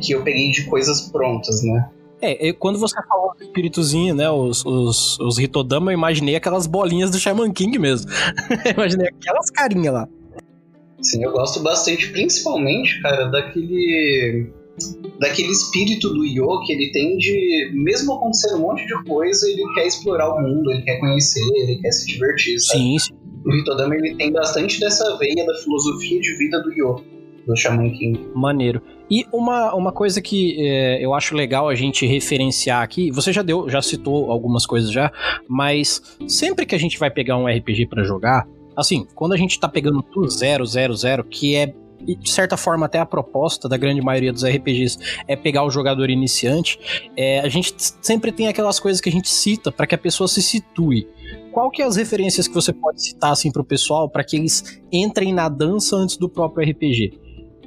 que 0.00 0.12
eu 0.12 0.22
peguei 0.22 0.50
de 0.50 0.64
coisas 0.64 1.08
prontas, 1.10 1.62
né? 1.62 1.88
É, 2.20 2.52
quando 2.52 2.78
você 2.78 2.94
falou 3.08 3.34
do 3.36 3.42
espíritozinho, 3.42 4.14
né? 4.14 4.30
Os, 4.30 4.64
os, 4.64 5.18
os 5.18 5.38
Hitodama, 5.38 5.90
eu 5.90 5.94
imaginei 5.94 6.36
aquelas 6.36 6.66
bolinhas 6.66 7.10
do 7.10 7.18
Shaman 7.18 7.52
King 7.52 7.78
mesmo. 7.78 8.10
imaginei 8.76 9.08
aquelas 9.08 9.50
carinhas 9.50 9.94
lá. 9.94 10.08
Sim, 11.00 11.24
eu 11.24 11.32
gosto 11.32 11.60
bastante, 11.60 12.10
principalmente, 12.12 13.02
cara, 13.02 13.24
daquele. 13.24 14.52
Daquele 15.18 15.50
espírito 15.50 16.08
do 16.08 16.24
Yo 16.24 16.60
que 16.64 16.72
ele 16.72 16.90
tem 16.92 17.16
de, 17.16 17.70
mesmo 17.74 18.14
acontecendo 18.14 18.56
um 18.56 18.62
monte 18.62 18.86
de 18.86 19.04
coisa, 19.04 19.48
ele 19.48 19.62
quer 19.74 19.86
explorar 19.86 20.34
o 20.34 20.40
mundo, 20.40 20.70
ele 20.70 20.82
quer 20.82 20.98
conhecer, 20.98 21.44
ele 21.54 21.78
quer 21.80 21.92
se 21.92 22.06
divertir, 22.06 22.58
sabe? 22.58 22.80
Sim, 22.80 22.98
sim. 22.98 23.12
O 23.44 23.54
Hitodama 23.54 23.94
ele 23.94 24.14
tem 24.14 24.32
bastante 24.32 24.80
dessa 24.80 25.16
veia 25.18 25.44
da 25.46 25.54
filosofia 25.56 26.20
de 26.20 26.36
vida 26.36 26.60
do 26.62 26.72
Yo, 26.72 27.04
do 27.46 27.56
Shaman 27.56 27.90
King. 27.90 28.30
Maneiro. 28.34 28.80
E 29.10 29.26
uma, 29.32 29.74
uma 29.74 29.92
coisa 29.92 30.22
que 30.22 30.56
é, 30.58 31.04
eu 31.04 31.12
acho 31.12 31.34
legal 31.34 31.68
a 31.68 31.74
gente 31.74 32.06
referenciar 32.06 32.82
aqui, 32.82 33.10
você 33.10 33.32
já 33.32 33.42
deu, 33.42 33.68
já 33.68 33.82
citou 33.82 34.30
algumas 34.30 34.64
coisas 34.64 34.90
já, 34.90 35.12
mas 35.46 36.00
sempre 36.26 36.64
que 36.64 36.74
a 36.74 36.78
gente 36.78 36.98
vai 36.98 37.10
pegar 37.10 37.36
um 37.36 37.46
RPG 37.46 37.86
para 37.86 38.04
jogar, 38.04 38.48
assim, 38.76 39.06
quando 39.14 39.32
a 39.32 39.36
gente 39.36 39.60
tá 39.60 39.68
pegando 39.68 40.02
tudo 40.02 40.30
zero, 40.30 40.64
zero, 40.64 40.94
zero, 40.94 41.24
que 41.24 41.54
é 41.54 41.74
de 42.04 42.30
certa 42.30 42.56
forma 42.56 42.86
até 42.86 42.98
a 42.98 43.06
proposta 43.06 43.68
da 43.68 43.76
grande 43.76 44.00
maioria 44.00 44.32
dos 44.32 44.44
RPGs 44.44 44.98
é 45.26 45.36
pegar 45.36 45.64
o 45.64 45.70
jogador 45.70 46.10
iniciante, 46.10 46.78
é, 47.16 47.40
a 47.40 47.48
gente 47.48 47.74
sempre 48.00 48.32
tem 48.32 48.48
aquelas 48.48 48.78
coisas 48.78 49.00
que 49.00 49.08
a 49.08 49.12
gente 49.12 49.28
cita 49.28 49.70
para 49.70 49.86
que 49.86 49.94
a 49.94 49.98
pessoa 49.98 50.28
se 50.28 50.42
situe. 50.42 51.08
Qual 51.52 51.70
que 51.70 51.82
é 51.82 51.84
as 51.84 51.96
referências 51.96 52.48
que 52.48 52.54
você 52.54 52.72
pode 52.72 53.02
citar 53.02 53.32
assim 53.32 53.50
pro 53.50 53.64
pessoal 53.64 54.08
para 54.08 54.24
que 54.24 54.36
eles 54.36 54.82
entrem 54.90 55.32
na 55.32 55.48
dança 55.48 55.96
antes 55.96 56.16
do 56.16 56.28
próprio 56.28 56.68
RPG? 56.70 57.21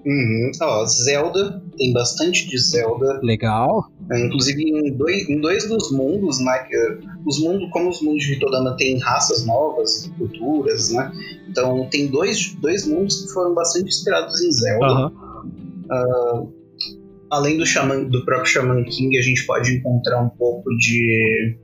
Uhum. 0.05 0.51
Ó, 0.61 0.85
Zelda, 0.85 1.61
tem 1.77 1.91
bastante 1.91 2.47
de 2.47 2.57
Zelda. 2.59 3.19
Legal. 3.23 3.89
É, 4.11 4.19
inclusive 4.19 4.61
em 4.61 4.95
dois, 4.95 5.27
em 5.27 5.41
dois 5.41 5.67
dos 5.67 5.91
mundos, 5.91 6.39
né? 6.39 6.59
Que, 6.59 6.77
os 7.25 7.39
mundos, 7.39 7.69
como 7.71 7.89
os 7.89 8.01
mundos 8.01 8.23
de 8.23 8.39
Todama 8.39 8.77
tem 8.77 8.99
raças 8.99 9.45
novas, 9.45 10.11
culturas, 10.17 10.91
né? 10.91 11.11
Então 11.49 11.87
tem 11.89 12.07
dois, 12.07 12.55
dois 12.61 12.87
mundos 12.87 13.23
que 13.23 13.33
foram 13.33 13.55
bastante 13.55 13.87
inspirados 13.87 14.39
em 14.41 14.51
Zelda. 14.51 14.85
Uhum. 14.85 15.11
Uh, 15.85 16.53
além 17.31 17.57
do, 17.57 17.65
Shaman, 17.65 18.05
do 18.05 18.23
próprio 18.23 18.47
Shaman 18.47 18.83
King, 18.83 19.17
a 19.17 19.21
gente 19.21 19.45
pode 19.45 19.75
encontrar 19.75 20.21
um 20.21 20.29
pouco 20.29 20.69
de. 20.77 21.57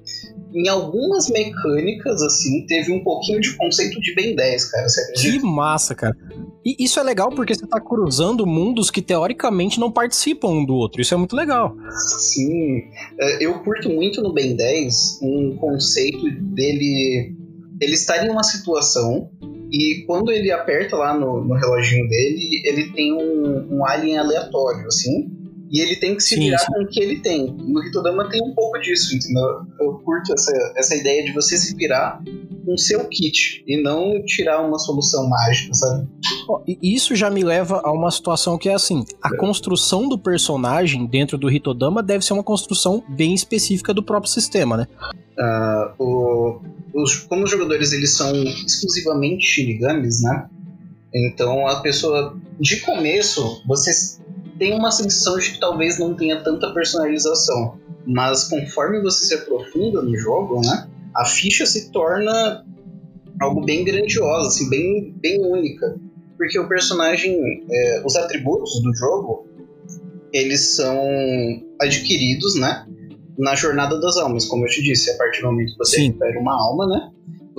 Em 0.53 0.67
algumas 0.67 1.29
mecânicas, 1.29 2.21
assim, 2.21 2.65
teve 2.65 2.91
um 2.91 3.03
pouquinho 3.03 3.39
de 3.39 3.55
conceito 3.55 4.01
de 4.01 4.13
Ben 4.15 4.35
10, 4.35 4.65
cara. 4.65 4.87
Que 5.15 5.39
massa, 5.39 5.95
cara. 5.95 6.17
E 6.63 6.83
isso 6.83 6.99
é 6.99 7.03
legal 7.03 7.29
porque 7.29 7.55
você 7.55 7.65
está 7.65 7.79
cruzando 7.79 8.45
mundos 8.45 8.91
que 8.91 9.01
teoricamente 9.01 9.79
não 9.79 9.91
participam 9.91 10.49
um 10.49 10.65
do 10.65 10.75
outro. 10.75 11.01
Isso 11.01 11.13
é 11.13 11.17
muito 11.17 11.35
legal. 11.35 11.75
Sim. 12.19 12.83
É, 13.19 13.43
eu 13.43 13.59
curto 13.63 13.89
muito 13.89 14.21
no 14.21 14.31
Ben 14.31 14.55
10 14.55 15.19
um 15.23 15.57
conceito 15.57 16.29
dele. 16.29 17.35
Ele 17.79 17.93
estar 17.93 18.23
em 18.23 18.29
uma 18.29 18.43
situação 18.43 19.29
e 19.71 20.03
quando 20.05 20.31
ele 20.31 20.51
aperta 20.51 20.97
lá 20.97 21.17
no, 21.17 21.43
no 21.43 21.55
reloginho 21.55 22.07
dele, 22.07 22.61
ele 22.65 22.91
tem 22.91 23.13
um, 23.13 23.77
um 23.77 23.85
alien 23.85 24.17
aleatório, 24.17 24.85
assim. 24.85 25.31
E 25.71 25.79
ele 25.79 25.95
tem 25.95 26.15
que 26.15 26.21
se 26.21 26.35
sim, 26.35 26.41
virar 26.41 26.57
sim. 26.57 26.65
com 26.73 26.83
o 26.83 26.87
que 26.87 26.99
ele 26.99 27.19
tem. 27.21 27.55
No 27.57 27.81
Hitodama 27.81 28.29
tem 28.29 28.43
um 28.43 28.53
pouco 28.53 28.77
disso, 28.79 29.15
entendeu? 29.15 29.61
Eu 29.79 29.93
curto 30.03 30.33
essa, 30.33 30.51
essa 30.75 30.95
ideia 30.95 31.23
de 31.23 31.31
você 31.31 31.57
se 31.57 31.73
virar 31.75 32.21
com 32.65 32.77
seu 32.77 33.07
kit 33.07 33.63
e 33.65 33.81
não 33.81 34.21
tirar 34.25 34.61
uma 34.61 34.77
solução 34.77 35.29
mágica, 35.29 35.73
sabe? 35.73 36.09
Isso 36.81 37.15
já 37.15 37.29
me 37.29 37.41
leva 37.41 37.81
a 37.85 37.91
uma 37.91 38.11
situação 38.11 38.57
que 38.57 38.67
é 38.67 38.73
assim: 38.73 39.05
a 39.23 39.33
é. 39.33 39.37
construção 39.37 40.09
do 40.09 40.17
personagem 40.17 41.05
dentro 41.05 41.37
do 41.37 41.49
Hitodama 41.49 42.03
deve 42.03 42.25
ser 42.25 42.33
uma 42.33 42.43
construção 42.43 43.01
bem 43.07 43.33
específica 43.33 43.93
do 43.93 44.03
próprio 44.03 44.29
sistema, 44.29 44.75
né? 44.75 44.87
Uh, 45.39 46.03
o, 46.03 46.61
os, 46.93 47.15
como 47.15 47.45
os 47.45 47.49
jogadores 47.49 47.93
eles 47.93 48.13
são 48.13 48.31
exclusivamente 48.43 49.45
shinigamis, 49.45 50.21
né? 50.21 50.49
Então 51.13 51.65
a 51.65 51.81
pessoa 51.81 52.37
de 52.59 52.81
começo 52.81 53.61
você 53.65 53.91
tem 54.61 54.75
uma 54.75 54.91
sensação 54.91 55.39
de 55.39 55.53
que 55.53 55.59
talvez 55.59 55.97
não 55.97 56.13
tenha 56.13 56.39
tanta 56.39 56.71
personalização, 56.71 57.79
mas 58.05 58.43
conforme 58.43 59.01
você 59.01 59.25
se 59.25 59.33
aprofunda 59.33 60.03
no 60.03 60.15
jogo, 60.15 60.61
né, 60.61 60.87
a 61.15 61.25
ficha 61.25 61.65
se 61.65 61.91
torna 61.91 62.63
algo 63.41 63.65
bem 63.65 63.83
grandioso, 63.83 64.49
assim, 64.49 64.69
bem, 64.69 65.15
bem 65.19 65.43
única, 65.43 65.99
porque 66.37 66.59
o 66.59 66.67
personagem, 66.67 67.65
é, 67.71 68.03
os 68.05 68.15
atributos 68.15 68.79
do 68.83 68.93
jogo, 68.93 69.47
eles 70.31 70.75
são 70.75 70.95
adquiridos, 71.81 72.53
né, 72.53 72.85
na 73.39 73.55
jornada 73.55 73.99
das 73.99 74.15
almas, 74.17 74.45
como 74.45 74.65
eu 74.65 74.69
te 74.69 74.83
disse, 74.83 75.09
a 75.09 75.17
partir 75.17 75.41
do 75.41 75.47
momento 75.47 75.71
que 75.71 75.77
você 75.79 75.95
Sim. 75.95 76.07
recupera 76.09 76.39
uma 76.39 76.53
alma, 76.53 76.85
né, 76.85 77.11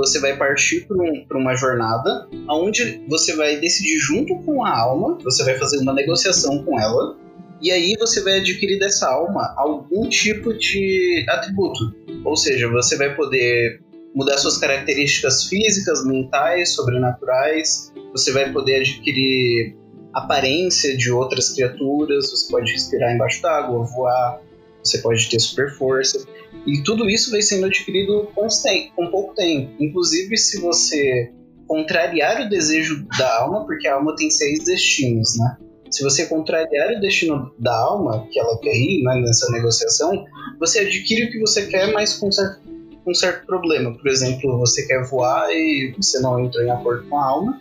você 0.02 0.18
vai 0.18 0.36
partir 0.36 0.84
para 0.86 0.96
um, 0.96 1.24
uma 1.40 1.54
jornada 1.54 2.28
onde 2.50 3.04
você 3.08 3.36
vai 3.36 3.60
decidir 3.60 3.98
junto 3.98 4.36
com 4.42 4.64
a 4.64 4.76
alma, 4.76 5.16
você 5.22 5.44
vai 5.44 5.56
fazer 5.56 5.78
uma 5.78 5.92
negociação 5.92 6.64
com 6.64 6.78
ela, 6.78 7.16
e 7.60 7.70
aí 7.70 7.94
você 7.96 8.20
vai 8.20 8.40
adquirir 8.40 8.80
dessa 8.80 9.08
alma 9.08 9.54
algum 9.56 10.08
tipo 10.08 10.52
de 10.52 11.24
atributo. 11.28 11.94
Ou 12.24 12.36
seja, 12.36 12.68
você 12.68 12.96
vai 12.96 13.14
poder 13.14 13.80
mudar 14.12 14.36
suas 14.38 14.58
características 14.58 15.44
físicas, 15.44 16.04
mentais, 16.04 16.74
sobrenaturais, 16.74 17.92
você 18.10 18.32
vai 18.32 18.52
poder 18.52 18.80
adquirir 18.80 19.76
aparência 20.12 20.96
de 20.96 21.12
outras 21.12 21.50
criaturas, 21.50 22.28
você 22.28 22.50
pode 22.50 22.72
respirar 22.72 23.14
embaixo 23.14 23.40
d'água, 23.40 23.84
voar, 23.84 24.40
você 24.82 24.98
pode 24.98 25.30
ter 25.30 25.38
super 25.38 25.70
força. 25.70 26.26
E 26.66 26.82
tudo 26.82 27.08
isso 27.08 27.30
vai 27.30 27.42
sendo 27.42 27.66
adquirido 27.66 28.28
com, 28.34 28.46
com 28.94 29.10
pouco 29.10 29.34
tempo. 29.34 29.72
Inclusive, 29.80 30.36
se 30.36 30.60
você 30.60 31.32
contrariar 31.66 32.42
o 32.42 32.48
desejo 32.48 33.06
da 33.18 33.40
alma, 33.40 33.64
porque 33.64 33.88
a 33.88 33.94
alma 33.94 34.14
tem 34.16 34.30
seis 34.30 34.64
destinos, 34.64 35.38
né? 35.38 35.56
Se 35.90 36.02
você 36.02 36.26
contrariar 36.26 36.96
o 36.96 37.00
destino 37.00 37.52
da 37.58 37.74
alma, 37.74 38.26
que 38.30 38.40
ela 38.40 38.58
quer 38.58 38.74
ir 38.74 39.02
né, 39.02 39.20
nessa 39.20 39.50
negociação, 39.52 40.24
você 40.58 40.80
adquire 40.80 41.24
o 41.24 41.30
que 41.30 41.38
você 41.38 41.66
quer, 41.66 41.92
mas 41.92 42.14
com 42.14 42.32
certo, 42.32 42.60
com 43.04 43.14
certo 43.14 43.46
problema. 43.46 43.94
Por 43.94 44.08
exemplo, 44.08 44.58
você 44.58 44.86
quer 44.86 45.04
voar 45.04 45.50
e 45.50 45.94
você 45.96 46.18
não 46.20 46.40
entrou 46.40 46.64
em 46.64 46.70
acordo 46.70 47.06
com 47.08 47.18
a 47.18 47.24
alma, 47.24 47.60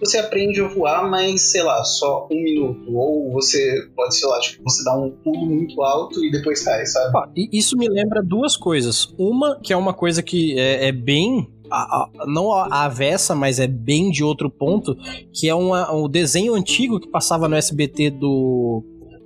você 0.00 0.18
aprende 0.18 0.60
a 0.60 0.68
voar, 0.68 1.08
mas 1.10 1.52
sei 1.52 1.62
lá, 1.62 1.82
só 1.84 2.28
um 2.30 2.42
minuto. 2.42 2.94
Ou 2.94 3.32
você 3.32 3.88
pode, 3.94 4.16
sei 4.16 4.28
lá, 4.28 4.38
tipo, 4.40 4.62
você 4.62 4.84
dá 4.84 4.94
um 4.94 5.10
pulo 5.10 5.46
muito 5.46 5.80
alto 5.82 6.22
e 6.24 6.30
depois 6.30 6.62
cai, 6.62 6.84
sabe? 6.86 7.16
Ah, 7.16 7.28
isso 7.52 7.76
me 7.76 7.88
lembra 7.88 8.22
duas 8.22 8.56
coisas. 8.56 9.14
Uma, 9.18 9.58
que 9.60 9.72
é 9.72 9.76
uma 9.76 9.94
coisa 9.94 10.22
que 10.22 10.58
é, 10.58 10.88
é 10.88 10.92
bem 10.92 11.48
a, 11.70 11.76
a, 11.76 12.26
não 12.26 12.52
a 12.52 12.84
avessa, 12.84 13.34
mas 13.34 13.58
é 13.58 13.66
bem 13.66 14.10
de 14.10 14.22
outro 14.22 14.50
ponto, 14.50 14.96
que 15.32 15.48
é 15.48 15.54
uma, 15.54 15.92
um 15.92 16.08
desenho 16.08 16.54
antigo 16.54 17.00
que 17.00 17.08
passava 17.08 17.48
no 17.48 17.56
SBT 17.56 18.10
do, 18.10 18.84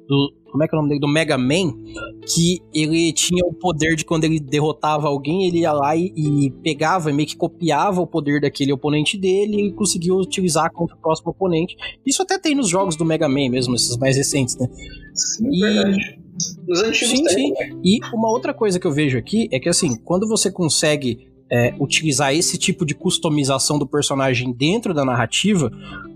do 0.09 0.33
como 0.51 0.65
é 0.65 0.69
que 0.69 0.75
é 0.75 0.79
o 0.79 0.81
nome 0.81 0.91
dele? 0.91 1.01
Do 1.01 1.09
Mega 1.09 1.39
Man, 1.39 1.75
que 2.27 2.61
ele 2.73 3.13
tinha 3.13 3.45
o 3.45 3.53
poder 3.53 3.97
de 3.97 4.05
quando 4.05 4.25
ele 4.25 4.41
derrotava 4.41 5.09
alguém, 5.09 5.47
ele 5.47 5.61
ia 5.61 5.73
lá 5.73 5.97
e, 5.97 6.13
e 6.17 6.51
pegava, 6.63 7.13
meio 7.13 7.29
que 7.29 7.37
copiava 7.37 8.01
o 8.01 8.07
poder 8.07 8.41
daquele 8.41 8.73
oponente 8.73 9.17
dele 9.17 9.69
e 9.69 9.73
conseguia 9.73 10.15
utilizar 10.15 10.71
contra 10.73 10.97
o 10.97 10.99
próximo 10.99 11.31
oponente. 11.31 11.77
Isso 12.05 12.23
até 12.23 12.39
tem 12.39 12.55
nos 12.55 12.69
jogos 12.69 12.97
do 12.97 13.05
Mega 13.05 13.29
Man 13.29 13.49
mesmo, 13.49 13.75
esses 13.75 13.97
mais 13.97 14.17
recentes, 14.17 14.57
né? 14.57 14.69
Sim, 15.15 15.49
e... 15.51 15.61
verdade. 15.61 16.21
Os 16.69 16.83
antigos 16.83 17.11
sim, 17.11 17.29
sim. 17.29 17.53
Né? 17.53 17.71
E 17.85 17.99
uma 18.15 18.31
outra 18.31 18.55
coisa 18.55 18.81
que 18.81 18.87
eu 18.87 18.93
vejo 18.93 19.19
aqui 19.19 19.49
é 19.53 19.61
que 19.61 19.69
assim, 19.69 19.97
quando 19.97 20.27
você 20.27 20.51
consegue 20.51 21.29
é, 21.51 21.75
utilizar 21.79 22.35
esse 22.35 22.57
tipo 22.57 22.87
de 22.87 22.95
customização 22.95 23.79
do 23.79 23.87
personagem 23.87 24.53
dentro 24.53 24.95
da 24.95 25.05
narrativa, 25.05 25.71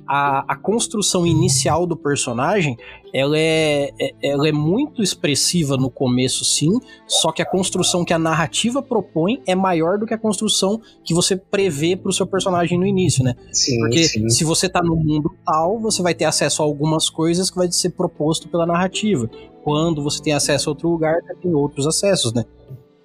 a, 0.07 0.53
a 0.53 0.57
construção 0.57 1.27
inicial 1.27 1.87
do 1.87 1.97
personagem 1.97 2.77
ela 3.13 3.39
é, 3.39 3.91
é, 4.01 4.13
ela 4.23 4.49
é 4.49 4.53
muito 4.53 5.01
expressiva 5.01 5.77
no 5.77 5.89
começo, 5.89 6.45
sim, 6.45 6.73
só 7.07 7.31
que 7.31 7.41
a 7.41 7.47
construção 7.47 8.05
que 8.05 8.13
a 8.13 8.19
narrativa 8.19 8.83
propõe 8.83 9.41
é 9.47 9.55
maior 9.55 9.99
do 9.99 10.05
que 10.05 10.13
a 10.13 10.19
construção 10.19 10.81
que 11.05 11.15
você 11.15 11.37
prevê 11.37 11.95
para 11.95 12.11
o 12.11 12.13
seu 12.13 12.27
personagem 12.27 12.77
no 12.77 12.85
início, 12.85 13.23
né? 13.23 13.37
Sim, 13.53 13.79
Porque 13.79 14.03
sim. 14.03 14.29
se 14.29 14.43
você 14.43 14.69
tá 14.69 14.83
no 14.83 14.97
mundo 14.97 15.31
tal, 15.47 15.79
você 15.79 16.03
vai 16.03 16.13
ter 16.13 16.25
acesso 16.25 16.61
a 16.61 16.65
algumas 16.65 17.09
coisas 17.09 17.51
que 17.51 17.57
vai 17.57 17.71
ser 17.71 17.91
proposto 17.91 18.49
pela 18.49 18.67
narrativa. 18.67 19.31
Quando 19.63 20.03
você 20.03 20.21
tem 20.21 20.33
acesso 20.33 20.69
a 20.69 20.73
outro 20.73 20.89
lugar, 20.89 21.15
tem 21.41 21.55
outros 21.55 21.87
acessos, 21.87 22.35
né? 22.35 22.45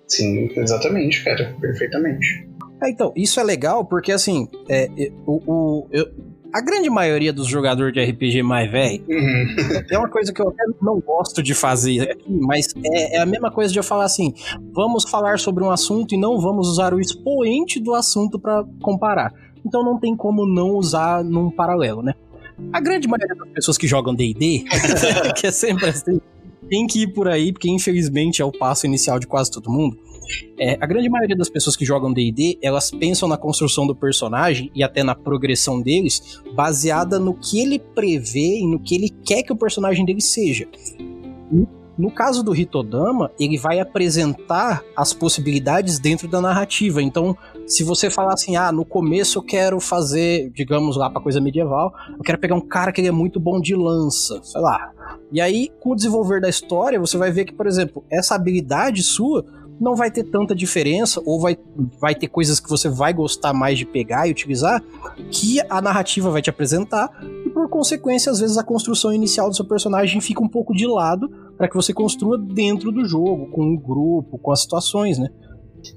Sim, 0.07 0.49
exatamente, 0.55 1.23
cara, 1.23 1.55
perfeitamente. 1.61 2.49
É, 2.81 2.89
então, 2.89 3.13
isso 3.15 3.39
é 3.39 3.43
legal 3.43 3.85
porque, 3.85 4.11
assim, 4.11 4.47
é, 4.67 4.89
o, 5.27 5.41
o 5.45 5.87
eu, 5.91 6.07
a 6.53 6.61
grande 6.61 6.89
maioria 6.89 7.31
dos 7.31 7.47
jogadores 7.47 7.93
de 7.93 8.03
RPG 8.03 8.41
mais 8.43 8.69
velho 8.71 9.03
uhum. 9.07 9.83
é 9.89 9.97
uma 9.97 10.09
coisa 10.09 10.33
que 10.33 10.41
eu 10.41 10.49
até 10.49 10.63
não 10.81 10.99
gosto 10.99 11.43
de 11.43 11.53
fazer 11.53 12.11
aqui, 12.11 12.39
mas 12.39 12.67
é, 12.83 13.17
é, 13.17 13.21
a 13.21 13.25
mesma 13.25 13.51
coisa 13.51 13.71
de 13.71 13.77
eu 13.77 13.83
falar 13.83 14.05
assim: 14.05 14.33
vamos 14.73 15.09
falar 15.09 15.39
sobre 15.39 15.63
um 15.63 15.71
assunto 15.71 16.13
e 16.13 16.17
não 16.17 16.39
vamos 16.39 16.67
usar 16.67 16.93
o 16.93 16.99
expoente 16.99 17.79
do 17.79 17.93
assunto 17.93 18.39
para 18.39 18.63
comparar. 18.81 19.33
Então 19.65 19.83
não 19.83 19.99
tem 19.99 20.15
como 20.15 20.45
não 20.45 20.75
usar 20.75 21.23
num 21.23 21.51
paralelo, 21.51 22.01
né? 22.01 22.13
A 22.73 22.79
grande 22.79 23.07
maioria 23.07 23.35
das 23.35 23.49
pessoas 23.49 23.77
que 23.77 23.87
jogam 23.87 24.13
DD, 24.13 24.65
que 25.35 25.47
é 25.47 25.51
sempre 25.51 25.89
assim, 25.89 26.19
tem 26.69 26.87
que 26.87 27.03
ir 27.03 27.13
por 27.13 27.27
aí, 27.27 27.53
porque 27.53 27.69
infelizmente 27.69 28.41
é 28.41 28.45
o 28.45 28.51
passo 28.51 28.85
inicial 28.85 29.19
de 29.19 29.27
quase 29.27 29.51
todo 29.51 29.71
mundo. 29.71 29.97
É, 30.57 30.77
a 30.79 30.85
grande 30.85 31.09
maioria 31.09 31.35
das 31.35 31.49
pessoas 31.49 31.75
que 31.75 31.85
jogam 31.85 32.13
D&D, 32.13 32.59
elas 32.61 32.91
pensam 32.91 33.27
na 33.27 33.37
construção 33.37 33.87
do 33.87 33.95
personagem 33.95 34.71
e 34.75 34.83
até 34.83 35.03
na 35.03 35.15
progressão 35.15 35.81
deles, 35.81 36.41
baseada 36.53 37.19
no 37.19 37.33
que 37.33 37.59
ele 37.59 37.79
prevê 37.79 38.59
e 38.59 38.67
no 38.67 38.79
que 38.79 38.95
ele 38.95 39.09
quer 39.09 39.43
que 39.43 39.53
o 39.53 39.55
personagem 39.55 40.05
dele 40.05 40.21
seja. 40.21 40.67
No 41.99 42.09
caso 42.09 42.41
do 42.41 42.55
Hitodama, 42.55 43.29
ele 43.37 43.57
vai 43.57 43.77
apresentar 43.81 44.81
as 44.95 45.11
possibilidades 45.11 45.99
dentro 45.99 46.29
da 46.29 46.39
narrativa. 46.39 47.01
Então, 47.01 47.35
se 47.67 47.83
você 47.83 48.09
falar 48.09 48.35
assim, 48.35 48.55
ah, 48.55 48.71
no 48.71 48.85
começo 48.85 49.39
eu 49.39 49.43
quero 49.43 49.81
fazer, 49.81 50.49
digamos 50.51 50.95
lá 50.95 51.09
pra 51.09 51.21
coisa 51.21 51.41
medieval, 51.41 51.93
eu 52.17 52.23
quero 52.23 52.39
pegar 52.39 52.55
um 52.55 52.65
cara 52.65 52.93
que 52.93 53.01
ele 53.01 53.09
é 53.09 53.11
muito 53.11 53.37
bom 53.37 53.59
de 53.59 53.75
lança, 53.75 54.39
sei 54.41 54.61
lá. 54.61 54.93
E 55.29 55.41
aí, 55.41 55.69
com 55.81 55.91
o 55.91 55.95
desenvolver 55.95 56.39
da 56.39 56.47
história, 56.47 56.97
você 56.97 57.17
vai 57.17 57.31
ver 57.31 57.43
que, 57.43 57.53
por 57.53 57.67
exemplo, 57.67 58.05
essa 58.09 58.33
habilidade 58.33 59.03
sua 59.03 59.45
não 59.79 59.95
vai 59.95 60.11
ter 60.11 60.23
tanta 60.23 60.55
diferença, 60.55 61.21
ou 61.25 61.39
vai, 61.39 61.57
vai 61.99 62.13
ter 62.13 62.27
coisas 62.27 62.59
que 62.59 62.69
você 62.69 62.89
vai 62.89 63.13
gostar 63.13 63.53
mais 63.53 63.77
de 63.77 63.85
pegar 63.85 64.27
e 64.27 64.31
utilizar, 64.31 64.83
que 65.31 65.59
a 65.69 65.81
narrativa 65.81 66.29
vai 66.29 66.41
te 66.41 66.49
apresentar, 66.49 67.09
e 67.45 67.49
por 67.49 67.69
consequência, 67.69 68.31
às 68.31 68.39
vezes 68.39 68.57
a 68.57 68.63
construção 68.63 69.13
inicial 69.13 69.49
do 69.49 69.55
seu 69.55 69.65
personagem 69.65 70.19
fica 70.21 70.43
um 70.43 70.49
pouco 70.49 70.73
de 70.73 70.85
lado 70.85 71.29
para 71.57 71.67
que 71.67 71.75
você 71.75 71.93
construa 71.93 72.37
dentro 72.37 72.91
do 72.91 73.05
jogo, 73.05 73.47
com 73.51 73.73
o 73.73 73.77
grupo, 73.77 74.37
com 74.37 74.51
as 74.51 74.61
situações, 74.61 75.17
né? 75.17 75.29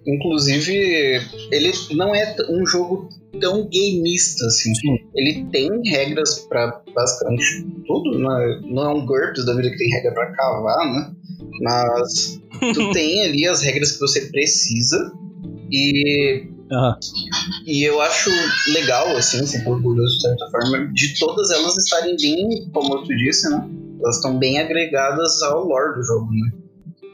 Inclusive, 0.06 1.20
ele 1.50 1.72
não 1.92 2.14
é 2.14 2.36
um 2.48 2.66
jogo 2.66 3.08
tão 3.40 3.68
gameista 3.68 4.46
assim. 4.46 4.74
Sim. 4.74 4.96
Ele 5.14 5.46
tem 5.50 5.70
regras 5.88 6.40
para 6.48 6.82
basicamente 6.94 7.66
tudo, 7.86 8.18
né? 8.18 8.60
não 8.64 8.82
é 8.82 8.94
um 8.94 9.06
GURPS 9.06 9.44
da 9.44 9.54
vida 9.54 9.70
que 9.70 9.78
tem 9.78 9.90
regra 9.90 10.12
para 10.12 10.32
cavar, 10.32 10.92
né? 10.92 11.12
Mas 11.60 12.40
tu 12.74 12.90
tem 12.92 13.22
ali 13.22 13.46
as 13.46 13.62
regras 13.62 13.92
que 13.92 14.00
você 14.00 14.22
precisa 14.26 15.12
e 15.70 16.48
Uhum. 16.72 16.94
E 17.66 17.84
eu 17.86 18.00
acho 18.00 18.30
legal, 18.72 19.06
assim, 19.14 19.44
sempre 19.44 19.68
orgulhoso 19.68 20.14
de 20.16 20.22
certa 20.22 20.50
forma, 20.50 20.90
de 20.94 21.18
todas 21.18 21.50
elas 21.50 21.76
estarem 21.76 22.16
bem, 22.16 22.70
como 22.72 23.02
tu 23.02 23.14
disse, 23.14 23.50
né? 23.50 23.68
Elas 24.00 24.16
estão 24.16 24.38
bem 24.38 24.58
agregadas 24.58 25.42
ao 25.42 25.66
lore 25.66 25.94
do 25.94 26.02
jogo, 26.02 26.30
né? 26.30 26.50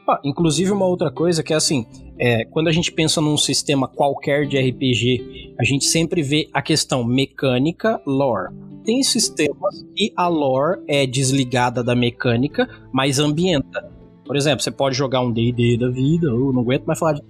Ah, 0.08 0.20
inclusive 0.24 0.70
uma 0.70 0.86
outra 0.86 1.10
coisa 1.10 1.42
que 1.42 1.52
é 1.52 1.56
assim, 1.56 1.84
é, 2.18 2.44
quando 2.46 2.68
a 2.68 2.72
gente 2.72 2.90
pensa 2.90 3.20
num 3.20 3.36
sistema 3.36 3.86
qualquer 3.86 4.46
de 4.46 4.58
RPG, 4.58 5.54
a 5.58 5.64
gente 5.64 5.84
sempre 5.84 6.22
vê 6.22 6.48
a 6.52 6.60
questão 6.60 7.04
mecânica, 7.04 8.00
lore. 8.06 8.52
Tem 8.84 9.02
sistemas 9.02 9.84
que 9.94 10.12
a 10.16 10.28
lore 10.28 10.80
é 10.88 11.06
desligada 11.06 11.84
da 11.84 11.94
mecânica, 11.94 12.68
mas 12.92 13.18
ambienta. 13.18 13.88
Por 14.24 14.36
exemplo, 14.36 14.62
você 14.62 14.70
pode 14.70 14.96
jogar 14.96 15.20
um 15.20 15.32
D&D 15.32 15.76
da 15.76 15.88
vida, 15.88 16.26
eu 16.26 16.52
não 16.52 16.62
aguento 16.62 16.84
mais 16.84 16.98
falar 16.98 17.14
de 17.14 17.22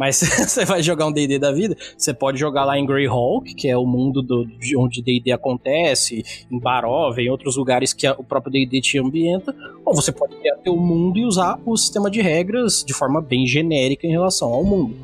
mas 0.00 0.16
você 0.48 0.64
vai 0.64 0.82
jogar 0.82 1.06
um 1.06 1.12
D&D 1.12 1.38
da 1.38 1.52
vida, 1.52 1.76
você 1.94 2.14
pode 2.14 2.38
jogar 2.38 2.64
lá 2.64 2.78
em 2.78 2.86
Greyhawk, 2.86 3.54
que 3.54 3.68
é 3.68 3.76
o 3.76 3.84
mundo 3.84 4.22
do, 4.22 4.46
de 4.46 4.74
onde 4.74 5.02
D&D 5.02 5.30
acontece, 5.30 6.24
em 6.50 6.58
Barov, 6.58 7.18
em 7.18 7.28
outros 7.28 7.54
lugares 7.54 7.92
que 7.92 8.06
a, 8.06 8.14
o 8.14 8.24
próprio 8.24 8.50
D&D 8.50 8.80
te 8.80 8.98
ambienta, 8.98 9.54
ou 9.84 9.94
você 9.94 10.10
pode 10.10 10.36
criar 10.36 10.56
teu 10.56 10.74
mundo 10.74 11.18
e 11.18 11.26
usar 11.26 11.60
o 11.66 11.76
sistema 11.76 12.10
de 12.10 12.22
regras 12.22 12.82
de 12.82 12.94
forma 12.94 13.20
bem 13.20 13.46
genérica 13.46 14.06
em 14.06 14.10
relação 14.10 14.48
ao 14.48 14.64
mundo. 14.64 14.96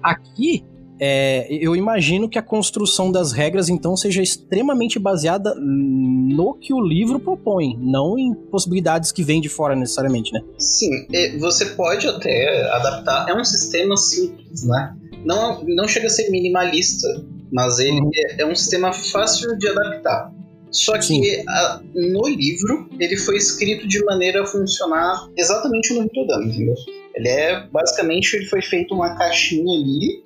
Aqui, 0.00 0.62
é, 1.00 1.46
eu 1.50 1.74
imagino 1.74 2.28
que 2.28 2.38
a 2.38 2.42
construção 2.42 3.10
das 3.10 3.32
regras 3.32 3.70
então 3.70 3.96
seja 3.96 4.22
extremamente 4.22 4.98
baseada 4.98 5.54
no 5.54 6.54
que 6.60 6.74
o 6.74 6.80
livro 6.80 7.18
propõe, 7.18 7.74
não 7.80 8.18
em 8.18 8.34
possibilidades 8.34 9.10
que 9.10 9.24
vêm 9.24 9.40
de 9.40 9.48
fora 9.48 9.74
necessariamente, 9.74 10.30
né? 10.32 10.42
Sim, 10.58 11.06
você 11.38 11.64
pode 11.70 12.06
até 12.06 12.70
adaptar. 12.72 13.26
É 13.30 13.34
um 13.34 13.44
sistema 13.44 13.96
simples, 13.96 14.62
né? 14.64 14.94
Não, 15.24 15.64
não 15.64 15.88
chega 15.88 16.06
a 16.06 16.10
ser 16.10 16.30
minimalista, 16.30 17.08
mas 17.50 17.78
ele 17.78 18.00
uhum. 18.00 18.10
é, 18.14 18.42
é, 18.42 18.46
um 18.46 18.54
sistema 18.54 18.92
fácil 18.92 19.56
de 19.58 19.68
adaptar. 19.68 20.32
Só 20.70 20.96
que 20.98 21.42
a, 21.48 21.80
no 21.94 22.28
livro 22.28 22.88
ele 22.98 23.16
foi 23.16 23.36
escrito 23.36 23.88
de 23.88 24.04
maneira 24.04 24.42
a 24.42 24.46
funcionar 24.46 25.28
exatamente 25.36 25.92
no 25.94 26.02
Ritodama, 26.02 26.44
entendeu? 26.44 26.74
Ele 27.14 27.28
é 27.28 27.66
basicamente 27.72 28.36
ele 28.36 28.46
foi 28.46 28.62
feito 28.62 28.94
uma 28.94 29.16
caixinha 29.16 29.72
ali 29.74 30.22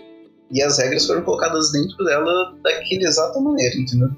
e 0.51 0.63
as 0.63 0.79
regras 0.79 1.07
foram 1.07 1.23
colocadas 1.23 1.73
dentro 1.73 2.05
dela 2.05 2.55
daquela 2.63 3.03
exata 3.03 3.41
maneira, 3.41 3.75
entendeu? 3.77 4.11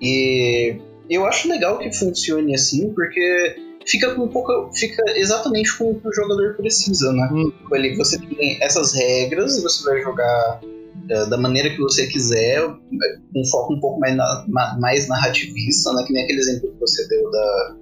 E 0.00 0.76
eu 1.08 1.26
acho 1.26 1.48
legal 1.48 1.78
que 1.78 1.92
funcione 1.92 2.54
assim, 2.54 2.92
porque 2.92 3.56
fica 3.86 4.14
com 4.14 4.24
um 4.24 4.28
pouco. 4.28 4.70
fica 4.72 5.02
exatamente 5.16 5.76
com 5.76 5.90
o 5.90 6.00
que 6.00 6.08
o 6.08 6.12
jogador 6.12 6.56
precisa, 6.56 7.12
né? 7.12 7.28
Hum. 7.32 7.52
Ele, 7.72 7.96
você 7.96 8.18
tem 8.18 8.58
essas 8.62 8.92
regras 8.94 9.56
e 9.56 9.62
você 9.62 9.84
vai 9.84 10.02
jogar 10.02 10.60
uh, 10.62 11.30
da 11.30 11.36
maneira 11.36 11.70
que 11.70 11.78
você 11.78 12.06
quiser, 12.06 12.62
com 12.62 13.40
um 13.40 13.44
foco 13.50 13.74
um 13.74 13.80
pouco 13.80 14.00
mais, 14.00 14.16
na, 14.16 14.76
mais 14.80 15.08
narrativista, 15.08 15.92
né? 15.92 16.04
Que 16.06 16.12
nem 16.12 16.24
aquele 16.24 16.40
exemplo 16.40 16.72
que 16.72 16.80
você 16.80 17.06
deu 17.08 17.30
da 17.30 17.76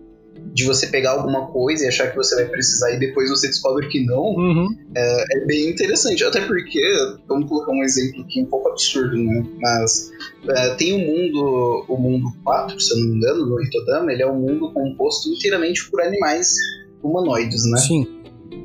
de 0.52 0.64
você 0.64 0.86
pegar 0.86 1.12
alguma 1.12 1.46
coisa 1.46 1.84
e 1.84 1.88
achar 1.88 2.10
que 2.10 2.16
você 2.16 2.34
vai 2.34 2.44
precisar 2.46 2.92
e 2.92 2.98
depois 2.98 3.30
você 3.30 3.46
descobre 3.46 3.88
que 3.88 4.04
não, 4.04 4.22
uhum. 4.22 4.68
é, 4.94 5.24
é, 5.36 5.46
bem 5.46 5.70
interessante. 5.70 6.22
Até 6.24 6.42
porque, 6.42 6.80
vamos 7.26 7.48
colocar 7.48 7.72
um 7.72 7.82
exemplo 7.82 8.22
aqui 8.22 8.42
um 8.42 8.46
pouco 8.46 8.68
absurdo, 8.68 9.16
né? 9.16 9.44
Mas 9.60 10.10
é, 10.48 10.74
tem 10.74 10.92
o 10.92 10.96
um 10.96 11.06
mundo, 11.06 11.84
o 11.88 11.96
mundo 11.96 12.32
4, 12.44 12.78
se 12.78 12.92
eu 12.92 12.98
não 12.98 13.06
me 13.06 13.16
engano, 13.16 13.46
no 13.46 13.62
Hitodama, 13.62 14.12
ele 14.12 14.22
é 14.22 14.30
um 14.30 14.38
mundo 14.38 14.72
composto 14.72 15.28
inteiramente 15.30 15.90
por 15.90 16.02
animais 16.02 16.54
humanoides, 17.02 17.64
né? 17.70 17.78
Sim. 17.78 18.06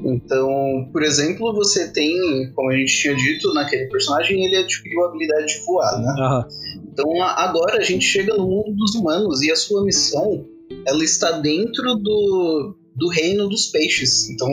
Então, 0.03 0.89
por 0.91 1.01
exemplo, 1.01 1.53
você 1.53 1.87
tem, 1.87 2.51
como 2.53 2.69
a 2.69 2.75
gente 2.75 2.93
tinha 2.93 3.15
dito 3.15 3.53
naquele 3.53 3.85
personagem, 3.85 4.45
ele 4.45 4.57
adquiriu 4.57 5.03
a 5.03 5.07
habilidade 5.07 5.47
de 5.47 5.65
voar, 5.65 5.99
né? 5.99 6.13
Uhum. 6.17 6.81
Então 6.91 7.23
agora 7.23 7.77
a 7.77 7.83
gente 7.83 8.03
chega 8.03 8.35
no 8.35 8.47
mundo 8.47 8.75
dos 8.75 8.95
humanos 8.95 9.41
e 9.41 9.51
a 9.51 9.55
sua 9.55 9.83
missão 9.83 10.45
ela 10.87 11.03
está 11.03 11.31
dentro 11.39 11.95
do, 11.95 12.75
do 12.95 13.09
reino 13.09 13.47
dos 13.47 13.67
peixes. 13.67 14.29
Então, 14.29 14.49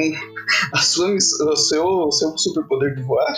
a 0.73 0.79
sua, 0.79 1.15
o 1.15 1.57
seu, 1.57 1.85
o 1.85 2.13
seu 2.13 2.37
superpoder 2.37 2.95
de 2.95 3.03
voar, 3.03 3.35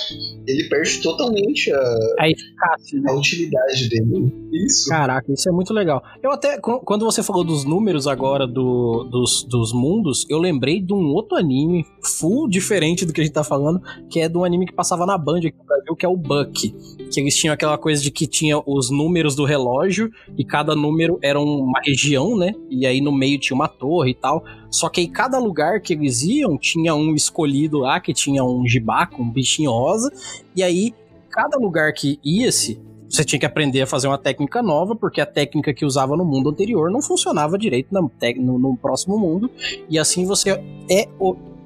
ele 0.47 0.69
perde 0.69 1.03
totalmente 1.03 1.73
a, 1.73 1.99
a 2.19 2.29
eficácia, 2.29 3.01
né? 3.01 3.11
a 3.11 3.15
utilidade 3.15 3.89
dele. 3.89 4.33
Isso. 4.65 4.89
Caraca, 4.89 5.33
isso 5.33 5.49
é 5.49 5.53
muito 5.53 5.73
legal. 5.75 6.03
Eu 6.23 6.33
até, 6.33 6.59
quando 6.59 7.05
você 7.05 7.23
falou 7.23 7.45
dos 7.45 7.65
números 7.65 8.07
agora 8.07 8.47
do, 8.47 9.05
dos, 9.11 9.45
dos 9.45 9.73
mundos, 9.73 10.25
eu 10.29 10.39
lembrei 10.39 10.81
de 10.81 10.93
um 10.93 11.13
outro 11.13 11.37
anime, 11.37 11.85
full 12.03 12.49
diferente 12.49 13.05
do 13.05 13.13
que 13.13 13.21
a 13.21 13.25
gente 13.25 13.33
tá 13.33 13.45
falando, 13.45 13.81
que 14.09 14.21
é 14.21 14.29
de 14.29 14.37
um 14.37 14.45
anime 14.45 14.67
que 14.67 14.73
passava 14.73 15.05
na 15.05 15.19
Band 15.19 15.39
aqui 15.39 15.55
no 15.59 15.65
Brasil, 15.65 15.97
que 15.97 16.07
é 16.07 16.09
o 16.09 16.17
Buck. 16.17 16.71
Que 17.11 17.21
eles 17.21 17.37
tinham 17.37 17.53
aquela 17.53 17.77
coisa 17.77 18.03
de 18.03 18.11
que 18.11 18.27
tinha 18.27 18.61
os 18.67 18.91
números 18.91 19.35
do 19.35 19.45
relógio, 19.45 20.11
e 20.37 20.45
cada 20.45 20.75
número 20.75 21.19
era 21.23 21.41
uma 21.41 21.81
região, 21.85 22.37
né? 22.37 22.53
E 22.71 22.87
aí 22.87 23.01
no 23.01 23.13
meio 23.13 23.39
tinha 23.39 23.55
uma 23.55 23.69
torre 23.69 24.11
e 24.11 24.15
tal. 24.15 24.45
Só 24.71 24.89
que 24.89 25.01
aí 25.01 25.09
cada 25.09 25.39
lugar 25.39 25.81
que 25.81 25.93
eles 25.93 26.23
iam 26.23 26.57
tinha 26.59 26.95
um 26.95 27.15
escolhido 27.15 27.79
lá, 27.79 28.01
que 28.01 28.13
tinha 28.13 28.45
um 28.45 28.67
jibaco, 28.67 29.23
um 29.23 29.31
bichinho 29.31 29.71
rosa, 29.71 30.11
e 30.55 30.63
aí 30.63 30.95
cada 31.31 31.59
lugar 31.59 31.93
que 31.93 32.19
ia-se 32.25 32.81
você 33.09 33.25
tinha 33.25 33.39
que 33.39 33.47
aprender 33.47 33.83
a 33.83 33.87
fazer 33.87 34.09
uma 34.09 34.19
técnica 34.19 34.63
nova, 34.63 34.95
porque 34.95 35.21
a 35.21 35.27
técnica 35.27 35.73
que 35.73 35.85
usava 35.85 36.17
no 36.17 36.25
mundo 36.25 36.51
anterior 36.51 36.91
não 36.91 37.01
funcionava 37.01 37.59
direito 37.59 37.89
no, 37.93 38.59
no 38.59 38.77
próximo 38.77 39.19
mundo. 39.19 39.51
E 39.89 39.99
assim 39.99 40.25
você 40.27 40.51
é. 40.91 41.09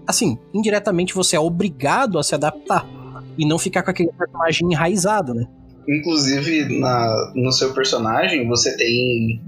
Assim, 0.07 0.39
indiretamente 0.53 1.15
você 1.15 1.37
é 1.37 1.41
obrigado 1.41 2.19
a 2.19 2.23
se 2.23 2.35
adaptar. 2.35 2.87
E 3.39 3.47
não 3.47 3.59
ficar 3.59 3.83
com 3.83 3.91
aquele 3.91 4.11
personagem 4.13 4.69
enraizado, 4.71 5.33
né? 5.33 5.47
Inclusive, 5.89 6.79
na, 6.79 7.33
no 7.35 7.51
seu 7.53 7.73
personagem, 7.73 8.47
você 8.47 8.77
tem 8.77 9.41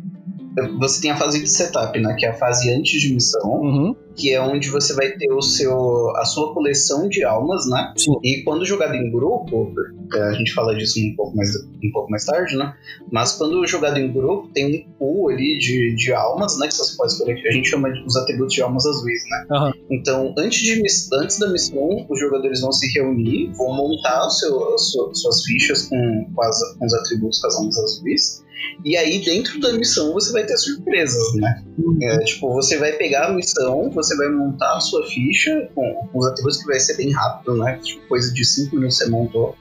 você 0.79 1.01
tem 1.01 1.11
a 1.11 1.17
fase 1.17 1.41
de 1.41 1.49
setup, 1.49 1.99
né? 1.99 2.15
Que 2.19 2.27
é 2.27 2.31
a 2.31 2.35
fase 2.35 2.71
antes 2.73 3.01
de 3.01 3.15
missão, 3.15 3.51
uhum. 3.51 3.97
que 4.15 4.33
é 4.33 4.41
onde 4.41 4.69
você 4.69 4.93
vai 4.95 5.11
ter 5.13 5.33
o 5.33 5.41
seu, 5.41 6.11
a 6.17 6.25
sua 6.25 6.53
coleção 6.53 7.09
de 7.09 7.25
almas, 7.25 7.67
né? 7.67 7.93
Sim. 7.97 8.13
E 8.23 8.43
quando 8.43 8.65
jogado 8.65 8.95
em 8.95 9.11
grupo, 9.11 9.73
é, 10.15 10.23
a 10.23 10.33
gente 10.33 10.53
fala 10.53 10.75
disso 10.75 11.01
um 11.01 11.15
pouco 11.17 11.37
mais, 11.37 11.49
um 11.57 11.91
pouco 11.93 12.11
mais 12.11 12.25
tarde, 12.25 12.57
né? 12.57 12.75
Mas 13.11 13.33
quando 13.33 13.67
jogado 13.67 13.99
em 13.99 14.13
grupo, 14.13 14.49
tem 14.53 14.67
um 14.67 14.93
pool 14.99 15.31
ali 15.31 15.59
de, 15.59 15.95
de 15.95 16.13
almas, 16.13 16.59
né? 16.59 16.69
Que 16.69 16.75
você 16.75 16.97
pode 16.97 17.13
escolher, 17.13 17.47
a 17.47 17.53
gente 17.53 17.69
chama 17.69 17.91
de, 17.91 18.05
os 18.05 18.17
atributos 18.17 18.55
de 18.55 18.63
almas 18.63 18.85
azuis, 18.85 19.23
né? 19.31 19.47
Uhum. 19.51 19.73
Então, 19.91 20.35
antes, 20.37 20.61
de, 20.61 20.83
antes 21.15 21.39
da 21.39 21.49
missão, 21.49 22.07
os 22.09 22.21
jogadores 22.21 22.61
vão 22.61 22.73
se 22.73 22.93
reunir, 22.93 23.51
vão 23.57 23.75
montar 23.75 24.27
o 24.27 24.31
seu, 24.31 24.79
suas 24.79 25.43
fichas 25.45 25.89
com, 25.89 26.27
com, 26.35 26.43
as, 26.43 26.61
com 26.79 26.85
os 26.85 26.95
atributos 26.95 27.41
das 27.41 27.57
almas 27.57 27.79
azuis 27.79 28.43
e 28.85 28.97
aí, 28.97 29.25
dentro 29.25 29.61
da 29.61 29.73
missão, 29.73 30.13
você 30.13 30.33
vai 30.33 30.45
ter 30.45 30.57
surpresas, 30.57 31.35
né? 31.35 31.63
Uhum. 31.79 31.99
É, 32.03 32.19
tipo, 32.25 32.53
você 32.53 32.79
vai 32.79 32.93
pegar 32.93 33.27
a 33.27 33.33
missão, 33.33 33.91
você 33.91 34.17
vai 34.17 34.29
montar 34.29 34.77
a 34.77 34.81
sua 34.81 35.07
ficha 35.07 35.69
com, 35.75 36.09
com 36.13 36.19
os 36.19 36.27
atributos 36.27 36.59
que 36.59 36.67
vai 36.67 36.81
ser 36.81 36.97
bem 36.97 37.11
rápido, 37.11 37.57
né? 37.57 37.79
Tipo, 37.83 38.07
coisa 38.09 38.33
de 38.33 38.45
5 38.45 38.75
minutos 38.75 38.99
você 38.99 39.09
montou. 39.09 39.55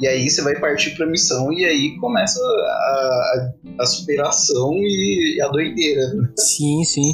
E 0.00 0.06
aí 0.06 0.28
você 0.28 0.42
vai 0.42 0.58
partir 0.58 0.96
pra 0.96 1.06
missão 1.06 1.52
e 1.52 1.64
aí 1.64 1.96
começa 1.98 2.40
a, 2.40 2.42
a, 2.42 3.52
a 3.82 3.86
superação 3.86 4.72
e 4.74 5.38
a 5.42 5.48
doideira. 5.48 6.14
Né? 6.14 6.28
Sim, 6.36 6.82
sim. 6.84 7.12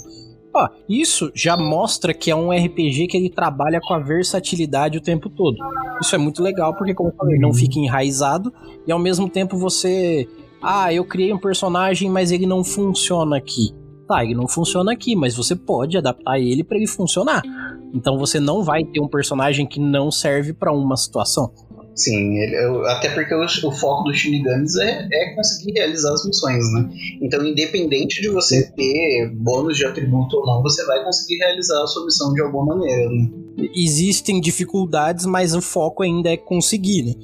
Ó, 0.55 0.69
isso 0.89 1.31
já 1.35 1.57
mostra 1.57 2.15
que 2.15 2.31
é 2.31 2.35
um 2.35 2.51
RPG 2.51 3.07
que 3.09 3.17
ele 3.17 3.31
trabalha 3.31 3.81
com 3.81 3.95
a 3.95 3.99
versatilidade 3.99 4.99
o 4.99 5.01
tempo 5.01 5.29
todo. 5.29 5.57
Isso 6.01 6.15
é 6.15 6.19
muito 6.19 6.43
legal 6.43 6.75
porque, 6.75 6.95
como 6.95 7.11
eu 7.11 7.15
falei, 7.15 7.39
não 7.39 7.53
fica 7.53 7.79
enraizado 7.79 8.53
e 8.87 8.93
ao 8.93 8.99
mesmo 8.99 9.29
tempo 9.29 9.57
você. 9.59 10.27
Ah, 10.63 10.93
eu 10.93 11.05
criei 11.05 11.33
um 11.33 11.39
personagem, 11.39 12.11
mas 12.11 12.31
ele 12.33 12.47
não 12.47 12.65
funciona 12.65 13.37
aqui. 13.37 13.71
Tá, 14.09 14.25
ele 14.25 14.35
não 14.35 14.49
funciona 14.49 14.93
aqui, 14.93 15.15
mas 15.15 15.37
você 15.37 15.55
pode 15.55 15.97
adaptar 15.99 16.41
ele 16.41 16.65
para 16.65 16.77
ele 16.77 16.87
funcionar. 16.87 17.43
Então 17.93 18.19
você 18.19 18.41
não 18.41 18.63
vai 18.63 18.85
ter 18.85 19.01
um 19.01 19.09
personagem 19.09 19.67
que 19.67 19.79
não 19.79 20.11
serve 20.11 20.53
para 20.53 20.73
uma 20.73 20.97
situação. 20.97 21.53
Sim, 21.95 22.39
ele, 22.39 22.57
até 22.87 23.09
porque 23.09 23.35
o, 23.35 23.45
o, 23.45 23.73
foco 23.73 24.05
dos 24.05 24.17
Shinigamis 24.17 24.77
é, 24.77 25.09
é 25.13 25.35
conseguir 25.35 25.73
realizar 25.73 26.13
as 26.13 26.25
missões, 26.25 26.63
né? 26.73 26.89
Então, 27.21 27.45
independente 27.45 28.23
de 28.23 28.29
você 28.29 28.71
ter 28.71 29.33
bônus 29.35 29.77
de 29.77 29.85
atributo 29.85 30.37
ou 30.37 30.47
não, 30.47 30.63
você 30.63 30.87
vai 30.87 31.03
conseguir 31.03 31.39
realizar 31.39 31.83
a 31.83 31.87
sua 31.89 32.05
missão 32.05 32.33
de 32.33 32.41
alguma 32.41 32.77
maneira, 32.77 33.11
né? 33.11 33.29
Existem 33.75 34.41
dificuldades, 34.41 35.27
mas 35.27 35.57
o 35.57 35.61
foco 35.61 36.05
ainda 36.05 36.31
é 36.31 36.37
conseguir, 36.37 37.03
né? 37.03 37.15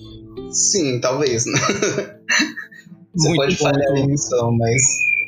Sim, 0.50 0.98
talvez, 1.00 1.46
né? 1.46 1.52
você 3.14 3.28
Muito 3.28 3.40
pode 3.40 3.56
falhar 3.56 3.96
em 3.96 4.08
missão, 4.08 4.52
mas 4.52 4.82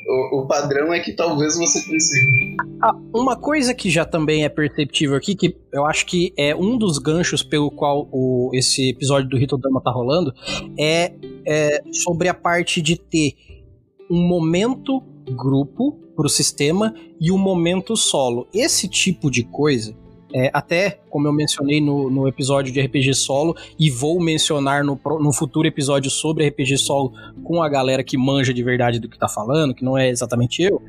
o, 0.07 0.39
o, 0.39 0.47
padrão 0.47 0.93
é 0.93 0.99
que 0.99 1.13
talvez 1.13 1.57
você 1.57 1.81
consiga. 1.81 2.63
Ah, 2.81 2.95
uma 3.13 3.35
coisa 3.35 3.73
que 3.73 3.89
já 3.89 4.05
também 4.05 4.43
é 4.45 4.49
perceptível 4.49 5.15
aqui, 5.15 5.35
que 5.35 5.55
eu 5.73 5.85
acho 5.85 6.05
que 6.05 6.33
é 6.37 6.55
um 6.55 6.77
dos 6.77 6.97
ganchos 6.97 7.43
pelo 7.43 7.71
qual 7.71 8.07
o, 8.11 8.49
esse 8.53 8.89
episódio 8.89 9.29
do 9.29 9.37
Hitodama 9.37 9.81
tá 9.81 9.91
rolando, 9.91 10.33
é, 10.79 11.13
é 11.45 11.81
sobre 11.91 12.29
a 12.29 12.33
parte 12.33 12.81
de 12.81 12.97
ter 12.97 13.33
um 14.09 14.25
momento 14.25 15.01
grupo 15.35 15.99
pro 16.15 16.29
sistema 16.29 16.93
e 17.19 17.31
um 17.31 17.37
momento 17.37 17.95
solo. 17.95 18.47
Esse 18.53 18.87
tipo 18.87 19.29
de 19.29 19.43
coisa 19.43 19.95
é, 20.33 20.49
até, 20.53 20.99
como 21.09 21.27
eu 21.27 21.33
mencionei 21.33 21.79
no, 21.79 22.09
no 22.09 22.27
episódio 22.27 22.71
de 22.71 22.81
RPG 22.81 23.13
Solo, 23.13 23.55
e 23.79 23.89
vou 23.89 24.19
mencionar 24.19 24.83
no, 24.83 24.99
no 25.03 25.31
futuro 25.31 25.67
episódio 25.67 26.11
sobre 26.11 26.47
RPG 26.47 26.77
Solo 26.77 27.13
com 27.43 27.61
a 27.61 27.69
galera 27.69 28.03
que 28.03 28.17
manja 28.17 28.53
de 28.53 28.63
verdade 28.63 28.99
do 28.99 29.07
que 29.07 29.17
tá 29.17 29.27
falando, 29.27 29.73
que 29.73 29.83
não 29.83 29.97
é 29.97 30.09
exatamente 30.09 30.61
eu. 30.61 30.81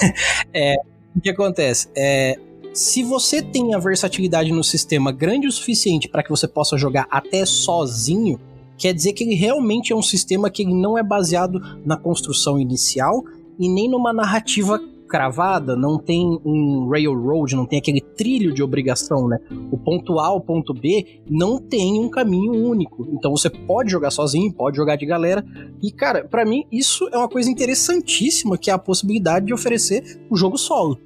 é, 0.52 0.76
o 1.14 1.20
que 1.20 1.30
acontece? 1.30 1.88
É, 1.96 2.38
se 2.72 3.02
você 3.02 3.42
tem 3.42 3.74
a 3.74 3.78
versatilidade 3.78 4.52
no 4.52 4.62
sistema 4.62 5.12
grande 5.12 5.46
o 5.46 5.52
suficiente 5.52 6.08
para 6.08 6.22
que 6.22 6.30
você 6.30 6.46
possa 6.46 6.76
jogar 6.76 7.06
até 7.10 7.44
sozinho, 7.46 8.38
quer 8.76 8.92
dizer 8.92 9.12
que 9.12 9.24
ele 9.24 9.34
realmente 9.34 9.92
é 9.92 9.96
um 9.96 10.02
sistema 10.02 10.50
que 10.50 10.64
não 10.64 10.98
é 10.98 11.02
baseado 11.02 11.60
na 11.84 11.96
construção 11.96 12.58
inicial 12.58 13.24
e 13.58 13.68
nem 13.68 13.88
numa 13.88 14.12
narrativa 14.12 14.78
cravada, 15.06 15.76
não 15.76 15.98
tem 15.98 16.38
um 16.44 16.88
railroad, 16.88 17.54
não 17.54 17.66
tem 17.66 17.78
aquele 17.78 18.00
trilho 18.00 18.52
de 18.52 18.62
obrigação, 18.62 19.28
né? 19.28 19.38
O 19.70 19.78
ponto 19.78 20.18
A 20.18 20.26
ao 20.26 20.40
ponto 20.40 20.74
B 20.74 21.20
não 21.28 21.58
tem 21.58 21.98
um 22.00 22.08
caminho 22.08 22.52
único. 22.52 23.06
Então 23.12 23.30
você 23.30 23.48
pode 23.48 23.90
jogar 23.90 24.10
sozinho, 24.10 24.52
pode 24.52 24.76
jogar 24.76 24.96
de 24.96 25.06
galera. 25.06 25.44
E, 25.82 25.90
cara, 25.90 26.24
para 26.24 26.44
mim 26.44 26.64
isso 26.70 27.08
é 27.12 27.16
uma 27.16 27.28
coisa 27.28 27.50
interessantíssima, 27.50 28.58
que 28.58 28.70
é 28.70 28.74
a 28.74 28.78
possibilidade 28.78 29.46
de 29.46 29.54
oferecer 29.54 30.20
o 30.30 30.36
jogo 30.36 30.58
solo. 30.58 30.98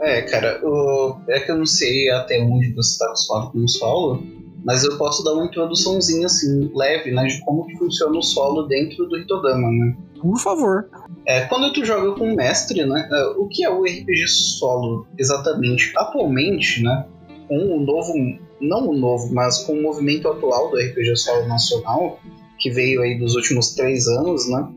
É, 0.00 0.22
cara, 0.22 0.60
o... 0.64 1.16
é 1.28 1.40
que 1.40 1.50
eu 1.50 1.58
não 1.58 1.66
sei 1.66 2.10
até 2.10 2.42
onde 2.42 2.72
você 2.72 2.98
tá 2.98 3.06
acostumado 3.06 3.52
com 3.52 3.58
o 3.58 3.68
solo, 3.68 4.22
mas 4.64 4.84
eu 4.84 4.96
posso 4.96 5.24
dar 5.24 5.32
uma 5.34 5.46
introduçãozinha 5.46 6.26
assim, 6.26 6.70
leve, 6.74 7.10
né, 7.10 7.24
de 7.26 7.40
como 7.44 7.66
que 7.66 7.76
funciona 7.76 8.16
o 8.16 8.22
solo 8.22 8.62
dentro 8.64 9.06
do 9.06 9.18
Hitodama, 9.18 9.70
né? 9.70 9.96
Por 10.22 10.38
favor. 10.38 10.88
É, 11.26 11.40
quando 11.46 11.72
tu 11.72 11.84
joga 11.84 12.16
com 12.16 12.32
mestre, 12.34 12.84
né? 12.86 13.08
É, 13.12 13.24
o 13.36 13.48
que 13.48 13.64
é 13.64 13.70
o 13.70 13.82
RPG 13.82 14.28
solo 14.28 15.06
exatamente? 15.18 15.92
Atualmente, 15.96 16.80
né? 16.80 17.06
Com 17.48 17.58
o 17.58 17.80
novo, 17.80 18.14
não 18.60 18.88
o 18.88 18.96
novo, 18.96 19.34
mas 19.34 19.58
com 19.64 19.72
o 19.72 19.82
movimento 19.82 20.28
atual 20.28 20.70
do 20.70 20.76
RPG 20.76 21.16
solo 21.16 21.48
nacional, 21.48 22.20
que 22.60 22.70
veio 22.70 23.02
aí 23.02 23.18
dos 23.18 23.34
últimos 23.34 23.74
três 23.74 24.06
anos, 24.06 24.48
né? 24.48 24.68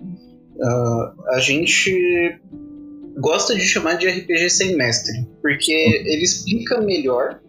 Uh, 0.55 1.33
a 1.33 1.39
gente 1.39 2.41
gosta 3.19 3.53
de 3.53 3.61
chamar 3.61 3.95
de 3.95 4.07
RPG 4.07 4.49
sem 4.49 4.75
mestre, 4.75 5.27
porque 5.43 5.71
ele 5.71 6.23
explica 6.23 6.81
melhor 6.81 7.39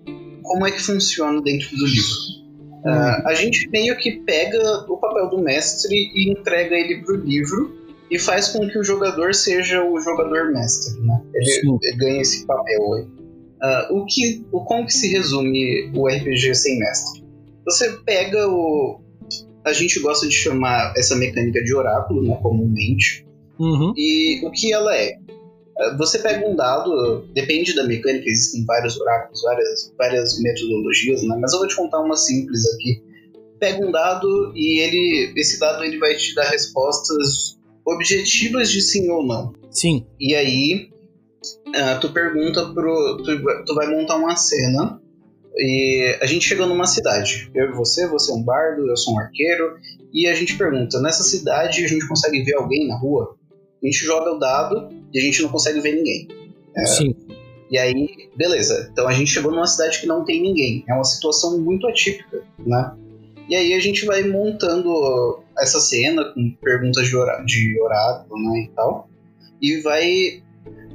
como 0.42 0.66
é 0.66 0.70
que 0.70 0.82
funciona 0.82 1.40
dentro 1.40 1.74
do 1.76 1.86
livro. 1.86 2.36
Uh, 2.84 3.26
a 3.26 3.34
gente 3.34 3.68
meio 3.70 3.96
que 3.96 4.20
pega 4.20 4.84
o 4.86 4.98
papel 4.98 5.30
do 5.30 5.38
mestre 5.38 5.94
e 6.14 6.30
entrega 6.30 6.76
ele 6.76 7.02
pro 7.02 7.16
livro 7.16 7.85
e 8.10 8.18
faz 8.18 8.48
com 8.48 8.68
que 8.68 8.78
o 8.78 8.84
jogador 8.84 9.34
seja 9.34 9.84
o 9.84 10.00
jogador 10.00 10.52
mestre, 10.52 11.00
né? 11.00 11.20
Ele, 11.34 11.78
ele 11.82 11.96
ganha 11.96 12.20
esse 12.20 12.46
papel 12.46 12.94
aí. 12.94 13.02
Uh, 13.02 13.98
o 13.98 14.06
que, 14.06 14.44
o, 14.52 14.60
como 14.64 14.86
que 14.86 14.92
se 14.92 15.08
resume 15.08 15.90
o 15.94 16.06
RPG 16.06 16.54
sem 16.54 16.78
mestre? 16.78 17.24
Você 17.64 17.90
pega 18.04 18.48
o... 18.48 19.00
A 19.64 19.72
gente 19.72 19.98
gosta 19.98 20.28
de 20.28 20.34
chamar 20.34 20.94
essa 20.96 21.16
mecânica 21.16 21.62
de 21.64 21.74
oráculo, 21.74 22.22
né, 22.22 22.38
comumente. 22.40 23.26
Uhum. 23.58 23.92
E 23.96 24.46
o 24.46 24.50
que 24.52 24.72
ela 24.72 24.96
é? 24.96 25.18
Ah, 25.78 25.96
você 25.96 26.18
pega 26.20 26.46
um 26.46 26.54
dado, 26.54 27.26
depende 27.34 27.74
da 27.74 27.84
mecânica, 27.84 28.28
existem 28.28 28.64
vários 28.64 28.98
oráculos, 29.00 29.42
várias, 29.42 29.94
várias 29.98 30.40
metodologias, 30.40 31.22
né? 31.22 31.36
Mas 31.40 31.52
eu 31.52 31.58
vou 31.58 31.68
te 31.68 31.74
contar 31.74 32.00
uma 32.00 32.16
simples 32.16 32.62
aqui. 32.74 33.02
Pega 33.58 33.84
um 33.84 33.90
dado 33.90 34.52
e 34.54 34.80
ele, 34.80 35.32
esse 35.36 35.58
dado 35.58 35.82
ele 35.82 35.98
vai 35.98 36.14
te 36.14 36.34
dar 36.34 36.44
respostas 36.44 37.55
objetivas 37.86 38.70
de 38.70 38.82
sim 38.82 39.08
ou 39.10 39.24
não. 39.24 39.54
Sim. 39.70 40.04
E 40.18 40.34
aí, 40.34 40.90
uh, 41.68 42.00
tu 42.00 42.12
pergunta 42.12 42.66
pro. 42.66 43.18
Tu, 43.18 43.64
tu, 43.64 43.74
vai 43.74 43.86
montar 43.88 44.16
uma 44.16 44.36
cena. 44.36 45.00
E 45.58 46.18
a 46.20 46.26
gente 46.26 46.46
chega 46.46 46.66
numa 46.66 46.86
cidade. 46.86 47.50
Eu 47.54 47.70
e 47.70 47.72
você, 47.72 48.06
você 48.06 48.30
é 48.30 48.34
um 48.34 48.42
bardo, 48.42 48.86
eu 48.90 48.96
sou 48.96 49.14
um 49.14 49.18
arqueiro. 49.18 49.76
E 50.12 50.26
a 50.26 50.34
gente 50.34 50.58
pergunta: 50.58 51.00
nessa 51.00 51.22
cidade 51.22 51.84
a 51.84 51.88
gente 51.88 52.06
consegue 52.06 52.42
ver 52.42 52.56
alguém 52.56 52.88
na 52.88 52.98
rua? 52.98 53.36
A 53.82 53.86
gente 53.86 54.04
joga 54.04 54.32
o 54.32 54.38
dado 54.38 54.90
e 55.14 55.18
a 55.18 55.22
gente 55.22 55.40
não 55.42 55.48
consegue 55.48 55.80
ver 55.80 55.94
ninguém. 55.94 56.28
É, 56.76 56.86
Sim. 56.86 57.14
E 57.70 57.78
aí, 57.78 58.28
beleza. 58.36 58.88
Então 58.92 59.08
a 59.08 59.12
gente 59.12 59.30
chegou 59.30 59.50
numa 59.50 59.66
cidade 59.66 60.00
que 60.00 60.06
não 60.06 60.24
tem 60.24 60.42
ninguém. 60.42 60.84
É 60.88 60.94
uma 60.94 61.04
situação 61.04 61.58
muito 61.58 61.86
atípica, 61.86 62.42
né? 62.58 62.92
E 63.48 63.54
aí 63.54 63.74
a 63.74 63.80
gente 63.80 64.04
vai 64.04 64.24
montando 64.24 65.42
essa 65.58 65.80
cena 65.80 66.24
com 66.32 66.50
perguntas 66.62 67.06
de, 67.06 67.16
orá 67.16 67.42
de 67.44 67.80
oráculo, 67.80 68.42
né, 68.42 68.60
e 68.60 68.68
tal. 68.74 69.08
E 69.60 69.80
vai 69.80 70.42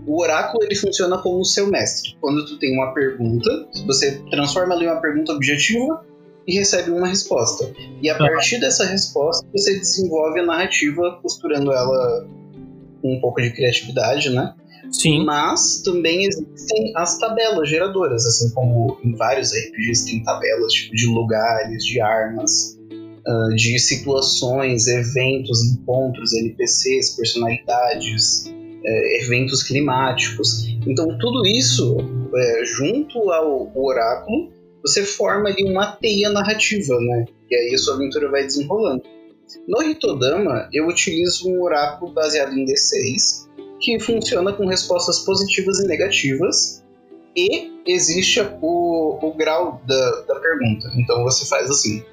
o 0.05 0.19
oráculo 0.19 0.63
ele 0.63 0.75
funciona 0.75 1.17
como 1.19 1.39
o 1.39 1.45
seu 1.45 1.67
mestre. 1.67 2.17
Quando 2.19 2.45
tu 2.45 2.57
tem 2.57 2.73
uma 2.73 2.93
pergunta, 2.93 3.67
você 3.85 4.19
transforma 4.29 4.73
ali 4.73 4.87
uma 4.87 4.99
pergunta 4.99 5.31
objetiva 5.33 6.03
e 6.47 6.57
recebe 6.57 6.91
uma 6.91 7.07
resposta. 7.07 7.71
E 8.01 8.09
a 8.09 8.17
partir 8.17 8.59
dessa 8.59 8.85
resposta, 8.85 9.45
você 9.53 9.77
desenvolve 9.77 10.39
a 10.39 10.45
narrativa 10.45 11.19
costurando 11.21 11.71
ela 11.71 12.27
com 13.01 13.15
um 13.15 13.21
pouco 13.21 13.41
de 13.41 13.51
criatividade, 13.51 14.29
né? 14.29 14.53
Sim. 14.91 15.23
Mas 15.23 15.81
também 15.83 16.25
existem 16.25 16.91
as 16.95 17.17
tabelas 17.17 17.69
geradoras, 17.69 18.25
assim 18.25 18.51
como 18.53 18.99
em 19.03 19.15
vários 19.15 19.51
RPGs 19.53 20.05
tem 20.05 20.23
tabelas 20.23 20.73
tipo, 20.73 20.95
de 20.95 21.05
lugares, 21.07 21.85
de 21.85 22.01
armas, 22.01 22.77
uh, 23.27 23.55
de 23.55 23.79
situações, 23.79 24.87
eventos, 24.87 25.63
encontros, 25.65 26.33
NPCs, 26.33 27.15
personalidades, 27.15 28.45
uh, 28.45 29.23
eventos 29.23 29.63
climáticos. 29.63 30.67
Então 30.87 31.17
tudo 31.17 31.45
isso, 31.45 31.97
uh, 31.97 32.65
junto 32.65 33.31
ao 33.31 33.71
oráculo, 33.75 34.51
você 34.81 35.03
forma 35.03 35.49
ali 35.49 35.63
uma 35.63 35.91
teia 35.93 36.29
narrativa, 36.29 36.99
né? 36.99 37.25
E 37.49 37.55
aí 37.55 37.73
a 37.73 37.77
sua 37.77 37.95
aventura 37.95 38.29
vai 38.29 38.43
desenrolando. 38.43 39.03
No 39.67 39.81
Hitodama, 39.83 40.69
eu 40.71 40.87
utilizo 40.87 41.49
um 41.49 41.61
oráculo 41.61 42.13
baseado 42.13 42.57
em 42.57 42.65
D6, 42.65 43.49
que 43.79 43.99
funciona 43.99 44.53
com 44.53 44.65
respostas 44.65 45.19
positivas 45.19 45.79
e 45.79 45.87
negativas, 45.87 46.83
e 47.35 47.71
existe 47.85 48.41
o, 48.61 49.19
o 49.21 49.33
grau 49.35 49.81
da, 49.85 50.21
da 50.21 50.35
pergunta. 50.39 50.91
Então 50.95 51.23
você 51.23 51.45
faz 51.45 51.69
assim: 51.69 52.03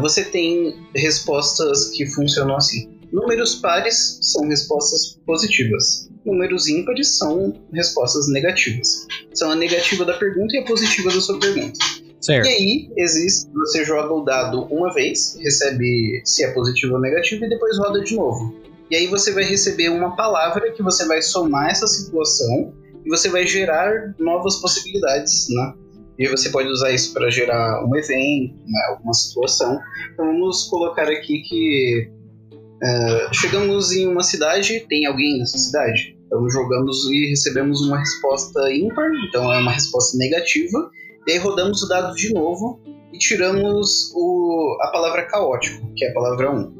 você 0.00 0.24
tem 0.24 0.86
respostas 0.94 1.90
que 1.90 2.06
funcionam 2.06 2.56
assim. 2.56 2.90
Números 3.12 3.56
pares 3.56 4.18
são 4.22 4.46
respostas 4.46 5.18
positivas. 5.26 6.08
Números 6.24 6.68
ímpares 6.68 7.16
são 7.16 7.60
respostas 7.72 8.28
negativas. 8.28 9.06
São 9.34 9.50
a 9.50 9.56
negativa 9.56 10.04
da 10.04 10.14
pergunta 10.14 10.54
e 10.56 10.60
a 10.60 10.64
positiva 10.64 11.10
da 11.10 11.20
sua 11.20 11.38
pergunta. 11.40 11.78
Certo. 12.20 12.46
E 12.46 12.48
aí, 12.50 12.90
existe, 12.98 13.50
você 13.52 13.84
joga 13.84 14.12
o 14.12 14.22
dado 14.22 14.64
uma 14.64 14.92
vez, 14.92 15.38
recebe 15.40 16.20
se 16.24 16.44
é 16.44 16.52
positivo 16.52 16.94
ou 16.94 17.00
negativo, 17.00 17.44
e 17.44 17.48
depois 17.48 17.78
roda 17.78 18.04
de 18.04 18.14
novo. 18.14 18.54
E 18.90 18.96
aí 18.96 19.06
você 19.06 19.32
vai 19.32 19.44
receber 19.44 19.88
uma 19.88 20.14
palavra 20.14 20.70
que 20.72 20.82
você 20.82 21.06
vai 21.06 21.22
somar 21.22 21.70
essa 21.70 21.86
situação 21.86 22.74
e 23.04 23.08
você 23.08 23.28
vai 23.28 23.46
gerar 23.46 24.14
novas 24.18 24.56
possibilidades, 24.56 25.46
né? 25.48 25.74
E 26.20 26.28
você 26.28 26.50
pode 26.50 26.68
usar 26.68 26.92
isso 26.92 27.14
para 27.14 27.30
gerar 27.30 27.82
um 27.82 27.96
evento, 27.96 28.54
né, 28.66 28.80
alguma 28.90 29.14
situação. 29.14 29.80
Então 30.12 30.26
vamos 30.26 30.64
colocar 30.64 31.08
aqui 31.08 31.40
que 31.40 32.10
uh, 32.52 33.34
chegamos 33.34 33.90
em 33.90 34.06
uma 34.06 34.22
cidade, 34.22 34.80
tem 34.80 35.06
alguém 35.06 35.38
nessa 35.38 35.56
cidade? 35.56 36.14
Então 36.26 36.46
jogamos 36.50 37.06
e 37.10 37.30
recebemos 37.30 37.80
uma 37.80 37.98
resposta 37.98 38.70
ímpar, 38.70 39.10
então 39.26 39.50
é 39.50 39.60
uma 39.60 39.72
resposta 39.72 40.18
negativa. 40.18 40.90
E 41.26 41.32
aí 41.32 41.38
rodamos 41.38 41.82
o 41.82 41.88
dado 41.88 42.14
de 42.14 42.34
novo 42.34 42.78
e 43.14 43.18
tiramos 43.18 44.12
o, 44.14 44.76
a 44.82 44.88
palavra 44.88 45.22
caótico, 45.22 45.90
que 45.96 46.04
é 46.04 46.10
a 46.10 46.12
palavra 46.12 46.52
1. 46.54 46.74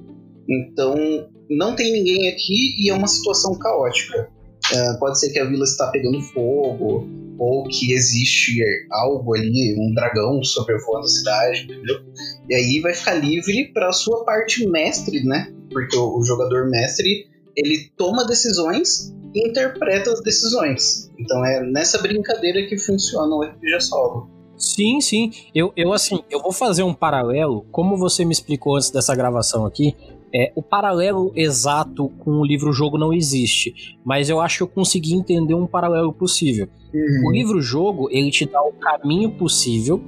Então 0.51 0.95
não 1.49 1.75
tem 1.75 1.91
ninguém 1.95 2.29
aqui 2.29 2.77
e 2.79 2.91
é 2.91 2.95
uma 2.95 3.09
situação 3.09 3.59
caótica. 3.59 4.29
Uh, 4.71 4.99
pode 4.99 5.19
ser 5.19 5.31
que 5.33 5.39
a 5.39 5.47
vila 5.47 5.65
está 5.65 5.87
pegando 5.87 6.21
fogo, 6.21 7.09
ou 7.41 7.65
que 7.65 7.95
existe 7.95 8.61
algo 8.91 9.35
ali, 9.35 9.75
um 9.79 9.95
dragão 9.95 10.45
sobrevoando 10.45 11.07
a 11.07 11.09
cidade, 11.09 11.65
entendeu? 11.65 11.97
E 12.47 12.55
aí 12.55 12.81
vai 12.81 12.93
ficar 12.93 13.15
livre 13.15 13.73
para 13.73 13.89
a 13.89 13.93
sua 13.93 14.27
parte 14.27 14.67
mestre, 14.69 15.25
né? 15.25 15.51
Porque 15.73 15.97
o, 15.97 16.19
o, 16.19 16.23
jogador 16.23 16.69
mestre 16.69 17.31
ele 17.57 17.91
toma 17.97 18.27
decisões 18.27 19.11
e 19.35 19.49
interpreta 19.49 20.13
as 20.13 20.21
decisões. 20.21 21.11
Então 21.19 21.43
é 21.43 21.63
nessa 21.63 21.97
brincadeira 22.03 22.69
que 22.69 22.77
funciona 22.77 23.35
o 23.35 23.43
RPG 23.43 23.81
solo. 23.81 24.29
Sim, 24.59 25.01
sim. 25.01 25.31
Eu, 25.55 25.73
eu 25.75 25.95
assim, 25.95 26.23
eu 26.29 26.43
vou 26.43 26.53
fazer 26.53 26.83
um 26.83 26.93
paralelo, 26.93 27.65
como 27.73 27.97
você 27.97 28.23
me 28.23 28.33
explicou 28.33 28.77
antes 28.77 28.91
dessa 28.91 29.17
gravação 29.17 29.65
aqui, 29.65 29.97
é, 30.35 30.53
o 30.55 30.63
paralelo 30.63 31.33
exato 31.35 32.09
com 32.19 32.33
o 32.33 32.45
livro-jogo 32.45 32.97
não 32.97 33.13
existe, 33.13 33.99
mas 34.05 34.29
eu 34.29 34.41
acho 34.41 34.59
que 34.59 34.63
eu 34.63 34.69
consegui 34.69 35.15
entender 35.15 35.55
um 35.55 35.67
paralelo 35.67 36.13
possível. 36.13 36.69
Uhum. 36.95 37.29
O 37.29 37.33
livro-jogo, 37.33 38.09
ele 38.11 38.31
te 38.31 38.47
dá 38.47 38.63
o 38.63 38.73
caminho 38.73 39.31
possível 39.33 40.01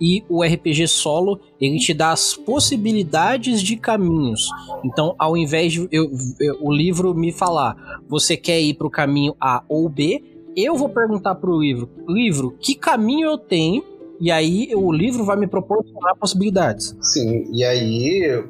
e 0.00 0.22
o 0.28 0.42
RPG 0.42 0.88
solo, 0.88 1.40
ele 1.60 1.78
te 1.78 1.94
dá 1.94 2.12
as 2.12 2.34
possibilidades 2.34 3.62
de 3.62 3.76
caminhos. 3.76 4.48
Então, 4.84 5.14
ao 5.18 5.36
invés 5.36 5.72
de 5.72 5.88
eu, 5.90 6.10
eu, 6.40 6.58
o 6.60 6.72
livro 6.72 7.14
me 7.14 7.32
falar, 7.32 8.00
você 8.08 8.36
quer 8.36 8.60
ir 8.60 8.74
para 8.74 8.86
o 8.86 8.90
caminho 8.90 9.34
A 9.40 9.64
ou 9.68 9.88
B, 9.88 10.22
eu 10.56 10.74
vou 10.74 10.88
perguntar 10.88 11.34
para 11.34 11.50
o 11.50 11.60
livro, 11.60 11.88
livro, 12.08 12.56
que 12.58 12.74
caminho 12.74 13.26
eu 13.26 13.38
tenho? 13.38 13.82
E 14.18 14.30
aí 14.30 14.70
o 14.74 14.90
livro 14.90 15.24
vai 15.24 15.36
me 15.36 15.46
proporcionar 15.46 16.16
possibilidades. 16.16 16.96
Sim, 17.02 17.44
e 17.52 17.62
aí 17.62 18.42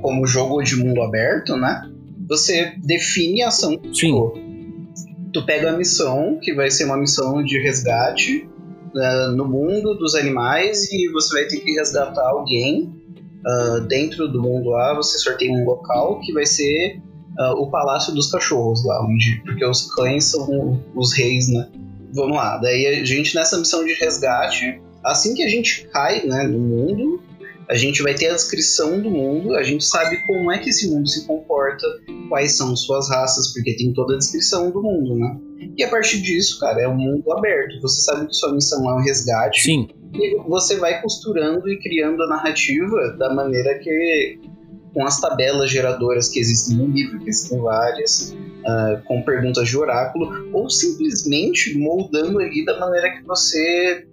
como 0.00 0.26
jogo 0.26 0.62
de 0.62 0.76
mundo 0.76 1.02
aberto, 1.02 1.56
né? 1.56 1.90
Você 2.28 2.74
define 2.84 3.42
a 3.42 3.48
ação. 3.48 3.72
Sim. 3.72 3.90
Tipo, 3.90 4.38
tu 5.32 5.44
pega 5.44 5.70
a 5.70 5.76
missão, 5.76 6.38
que 6.40 6.54
vai 6.54 6.70
ser 6.70 6.84
uma 6.84 6.96
missão 6.96 7.42
de 7.42 7.58
resgate 7.58 8.48
uh, 8.94 9.32
no 9.36 9.46
mundo 9.46 9.94
dos 9.94 10.14
animais, 10.14 10.90
e 10.92 11.10
você 11.10 11.34
vai 11.34 11.44
ter 11.46 11.58
que 11.58 11.72
resgatar 11.72 12.28
alguém 12.28 12.92
uh, 13.46 13.80
dentro 13.86 14.28
do 14.28 14.42
mundo 14.42 14.70
lá. 14.70 14.94
Você 14.94 15.18
sorteia 15.18 15.52
um 15.52 15.64
local 15.64 16.20
que 16.20 16.32
vai 16.32 16.46
ser 16.46 17.00
uh, 17.38 17.62
o 17.62 17.70
Palácio 17.70 18.14
dos 18.14 18.30
Cachorros 18.30 18.84
lá, 18.84 19.04
onde, 19.04 19.40
porque 19.44 19.64
os 19.64 19.92
cães 19.94 20.24
são 20.24 20.82
os 20.94 21.12
reis, 21.12 21.48
né? 21.48 21.68
Vamos 22.12 22.36
lá, 22.36 22.56
daí 22.56 22.86
a 22.86 23.04
gente 23.04 23.34
nessa 23.34 23.58
missão 23.58 23.84
de 23.84 23.92
resgate, 23.92 24.80
assim 25.04 25.34
que 25.34 25.42
a 25.42 25.48
gente 25.48 25.86
cai 25.92 26.26
né, 26.26 26.44
no 26.44 26.58
mundo, 26.58 27.17
a 27.68 27.76
gente 27.76 28.02
vai 28.02 28.14
ter 28.14 28.28
a 28.28 28.34
descrição 28.34 29.00
do 29.00 29.10
mundo, 29.10 29.54
a 29.54 29.62
gente 29.62 29.84
sabe 29.84 30.16
como 30.26 30.50
é 30.50 30.58
que 30.58 30.70
esse 30.70 30.88
mundo 30.88 31.06
se 31.06 31.26
comporta, 31.26 31.86
quais 32.28 32.56
são 32.56 32.74
suas 32.74 33.10
raças, 33.10 33.52
porque 33.52 33.76
tem 33.76 33.92
toda 33.92 34.14
a 34.14 34.18
descrição 34.18 34.70
do 34.70 34.82
mundo, 34.82 35.14
né? 35.16 35.38
E 35.76 35.84
a 35.84 35.88
partir 35.88 36.22
disso, 36.22 36.58
cara, 36.60 36.80
é 36.80 36.88
um 36.88 36.96
mundo 36.96 37.30
aberto. 37.32 37.80
Você 37.82 38.00
sabe 38.00 38.26
que 38.26 38.34
sua 38.34 38.52
missão 38.54 38.88
é 38.88 38.94
um 38.94 39.02
resgate. 39.02 39.62
Sim. 39.62 39.88
E 40.14 40.36
você 40.48 40.76
vai 40.76 41.02
costurando 41.02 41.68
e 41.68 41.78
criando 41.78 42.22
a 42.22 42.28
narrativa 42.28 43.16
da 43.18 43.34
maneira 43.34 43.78
que. 43.78 44.38
com 44.94 45.04
as 45.04 45.20
tabelas 45.20 45.70
geradoras 45.70 46.28
que 46.28 46.40
existem 46.40 46.76
no 46.76 46.86
livro, 46.86 47.18
que 47.20 47.28
existem 47.28 47.60
várias, 47.60 48.30
uh, 48.30 49.02
com 49.04 49.22
perguntas 49.22 49.68
de 49.68 49.76
oráculo, 49.76 50.48
ou 50.54 50.70
simplesmente 50.70 51.76
moldando 51.76 52.38
ali 52.38 52.64
da 52.64 52.78
maneira 52.78 53.10
que 53.10 53.22
você 53.24 54.06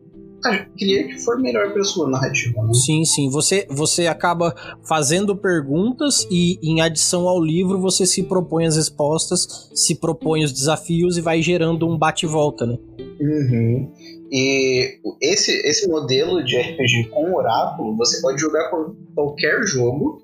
queria 0.76 1.08
que 1.08 1.20
for 1.20 1.40
melhor 1.40 1.72
para 1.72 1.84
sua 1.84 2.10
narrativa. 2.10 2.64
Né? 2.64 2.74
Sim, 2.74 3.06
sim. 3.06 3.30
Você, 3.30 3.68
você 3.70 4.08
acaba 4.08 4.56
fazendo 4.84 5.36
perguntas 5.36 6.28
e, 6.30 6.60
em 6.62 6.82
adição 6.82 7.28
ao 7.28 7.42
livro, 7.44 7.80
você 7.80 8.06
se 8.06 8.24
propõe 8.24 8.66
as 8.66 8.76
respostas, 8.76 9.70
se 9.74 9.96
propõe 9.96 10.44
os 10.44 10.52
desafios 10.52 11.18
e 11.18 11.22
vai 11.22 11.42
gerando 11.42 11.88
um 11.88 11.98
bate-volta, 11.98 12.66
né? 12.66 12.78
Uhum. 13.20 13.92
E 14.32 15.00
esse, 15.22 15.52
esse 15.66 15.88
modelo 15.88 16.44
de 16.44 16.58
RPG 16.58 17.10
com 17.10 17.34
oráculo, 17.36 17.96
você 17.96 18.20
pode 18.22 18.42
jogar 18.42 18.70
com 18.70 18.96
qualquer 19.14 19.64
jogo 19.64 20.22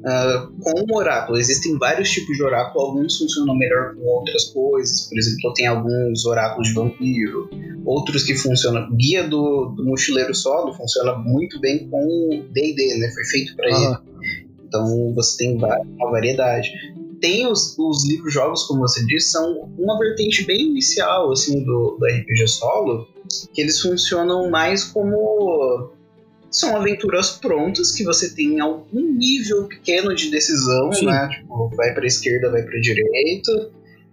Uh, 0.00 0.50
com 0.62 0.94
o 0.94 0.96
oráculo, 0.96 1.36
existem 1.36 1.76
vários 1.76 2.10
tipos 2.10 2.34
de 2.34 2.42
oráculo, 2.42 2.86
alguns 2.86 3.18
funcionam 3.18 3.54
melhor 3.54 3.94
com 3.94 4.02
outras 4.06 4.46
coisas, 4.46 5.06
por 5.08 5.18
exemplo, 5.18 5.52
tem 5.52 5.66
alguns 5.66 6.24
oráculos 6.24 6.68
de 6.68 6.74
vampiro, 6.74 7.50
outros 7.84 8.22
que 8.22 8.34
funcionam. 8.34 8.88
Guia 8.96 9.28
do, 9.28 9.74
do 9.76 9.84
Mochileiro 9.84 10.34
Solo 10.34 10.72
funciona 10.72 11.14
muito 11.16 11.60
bem 11.60 11.86
com 11.88 12.46
DD, 12.50 12.98
né? 12.98 13.10
Foi 13.12 13.24
feito 13.24 13.54
para 13.56 13.68
ele. 13.68 13.96
Então 14.66 15.12
você 15.14 15.36
tem 15.36 15.56
uma 15.56 16.10
variedade. 16.10 16.70
Tem 17.20 17.46
os, 17.46 17.78
os 17.78 18.08
livros-jogos, 18.08 18.62
como 18.64 18.80
você 18.80 19.04
disse, 19.04 19.32
são 19.32 19.68
uma 19.78 19.98
vertente 19.98 20.46
bem 20.46 20.70
inicial 20.70 21.30
assim 21.30 21.62
do, 21.62 21.98
do 22.00 22.06
RPG 22.06 22.48
solo, 22.48 23.06
que 23.52 23.60
eles 23.60 23.78
funcionam 23.78 24.48
mais 24.48 24.84
como 24.84 25.90
são 26.50 26.76
aventuras 26.76 27.30
prontas 27.30 27.92
que 27.92 28.04
você 28.04 28.34
tem 28.34 28.60
algum 28.60 29.00
nível 29.12 29.64
pequeno 29.64 30.14
de 30.14 30.30
decisão, 30.30 30.92
Sim. 30.92 31.06
né? 31.06 31.28
Tipo, 31.28 31.68
vai 31.76 31.94
para 31.94 32.06
esquerda, 32.06 32.50
vai 32.50 32.62
para 32.62 32.80
direita. 32.80 33.70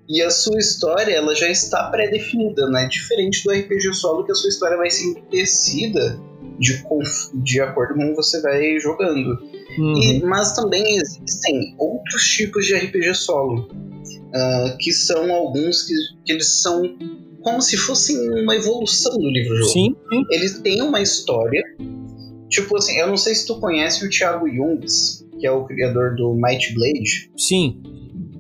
E 0.08 0.22
a 0.22 0.30
sua 0.30 0.58
história, 0.58 1.14
ela 1.14 1.36
já 1.36 1.50
está 1.50 1.90
pré-definida, 1.90 2.70
né? 2.70 2.88
Diferente 2.88 3.44
do 3.44 3.52
RPG 3.52 3.94
solo, 3.94 4.24
que 4.24 4.32
a 4.32 4.36
sua 4.36 4.50
história 4.50 4.78
vai 4.78 4.90
ser 4.90 5.16
tecida 5.30 6.18
de, 6.60 6.82
de 7.44 7.62
acordo 7.62 7.96
com 7.96 8.02
como 8.02 8.16
você 8.16 8.42
vai 8.42 8.80
jogando. 8.80 9.38
Uhum. 9.78 9.98
E, 9.98 10.24
mas 10.24 10.54
também 10.54 10.98
existem 10.98 11.76
outros 11.78 12.24
tipos 12.24 12.66
de 12.66 12.76
RPG 12.76 13.16
solo, 13.16 13.68
uh, 13.70 14.78
que 14.80 14.92
são 14.94 15.32
alguns 15.32 15.84
que, 15.84 15.94
que 16.26 16.32
eles 16.32 16.62
são 16.62 16.82
como 17.42 17.62
se 17.62 17.78
fossem 17.78 18.18
uma 18.42 18.56
evolução 18.56 19.14
do 19.14 19.30
livro-jogo. 19.30 19.72
Sim, 19.72 19.96
sim. 20.10 20.24
Eles 20.32 20.60
têm 20.60 20.82
uma 20.82 21.02
história 21.02 21.64
Tipo 22.50 22.78
assim, 22.78 22.98
eu 22.98 23.08
não 23.08 23.18
sei 23.18 23.36
se 23.36 23.46
tu 23.46 23.60
conhece 23.60 24.06
o 24.06 24.10
Thiago 24.10 24.48
Jungs, 24.50 25.26
que 25.40 25.46
é 25.46 25.52
o 25.52 25.66
criador 25.66 26.16
do 26.16 26.34
Might 26.34 26.74
Blade. 26.74 27.32
Sim. 27.38 27.82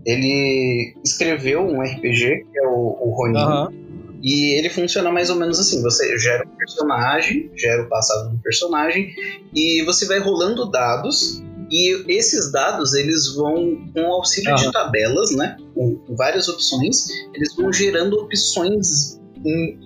Ele 0.06 0.96
escreveu 1.04 1.62
um 1.62 1.82
RPG, 1.82 2.46
que 2.52 2.60
é 2.60 2.67
o, 2.67 2.98
o 3.02 3.13
Ronin. 3.15 3.39
Uhum. 3.39 3.88
E 4.24 4.58
ele 4.58 4.70
funciona 4.70 5.12
mais 5.12 5.30
ou 5.30 5.36
menos 5.36 5.60
assim: 5.60 5.82
você 5.82 6.17
gera 6.17 6.48
um 6.48 6.56
personagem, 6.56 7.52
gera 7.56 7.84
o 7.84 7.89
passado 7.89 8.32
do 8.32 8.39
personagem, 8.39 9.13
e 9.54 9.84
você 9.84 10.06
vai 10.06 10.20
rolando 10.20 10.70
dados. 10.72 11.43
E 11.70 12.06
esses 12.08 12.50
dados, 12.50 12.93
eles 12.93 13.36
vão, 13.36 13.76
com 13.93 14.02
o 14.04 14.13
auxílio 14.13 14.52
uhum. 14.52 14.56
de 14.56 14.72
tabelas, 14.72 15.36
né? 15.36 15.58
Com, 15.76 15.98
com 15.98 16.15
várias 16.15 16.48
opções, 16.48 17.10
eles 17.34 17.54
vão 17.54 17.74
gerando 17.74 18.17
opções 18.22 19.20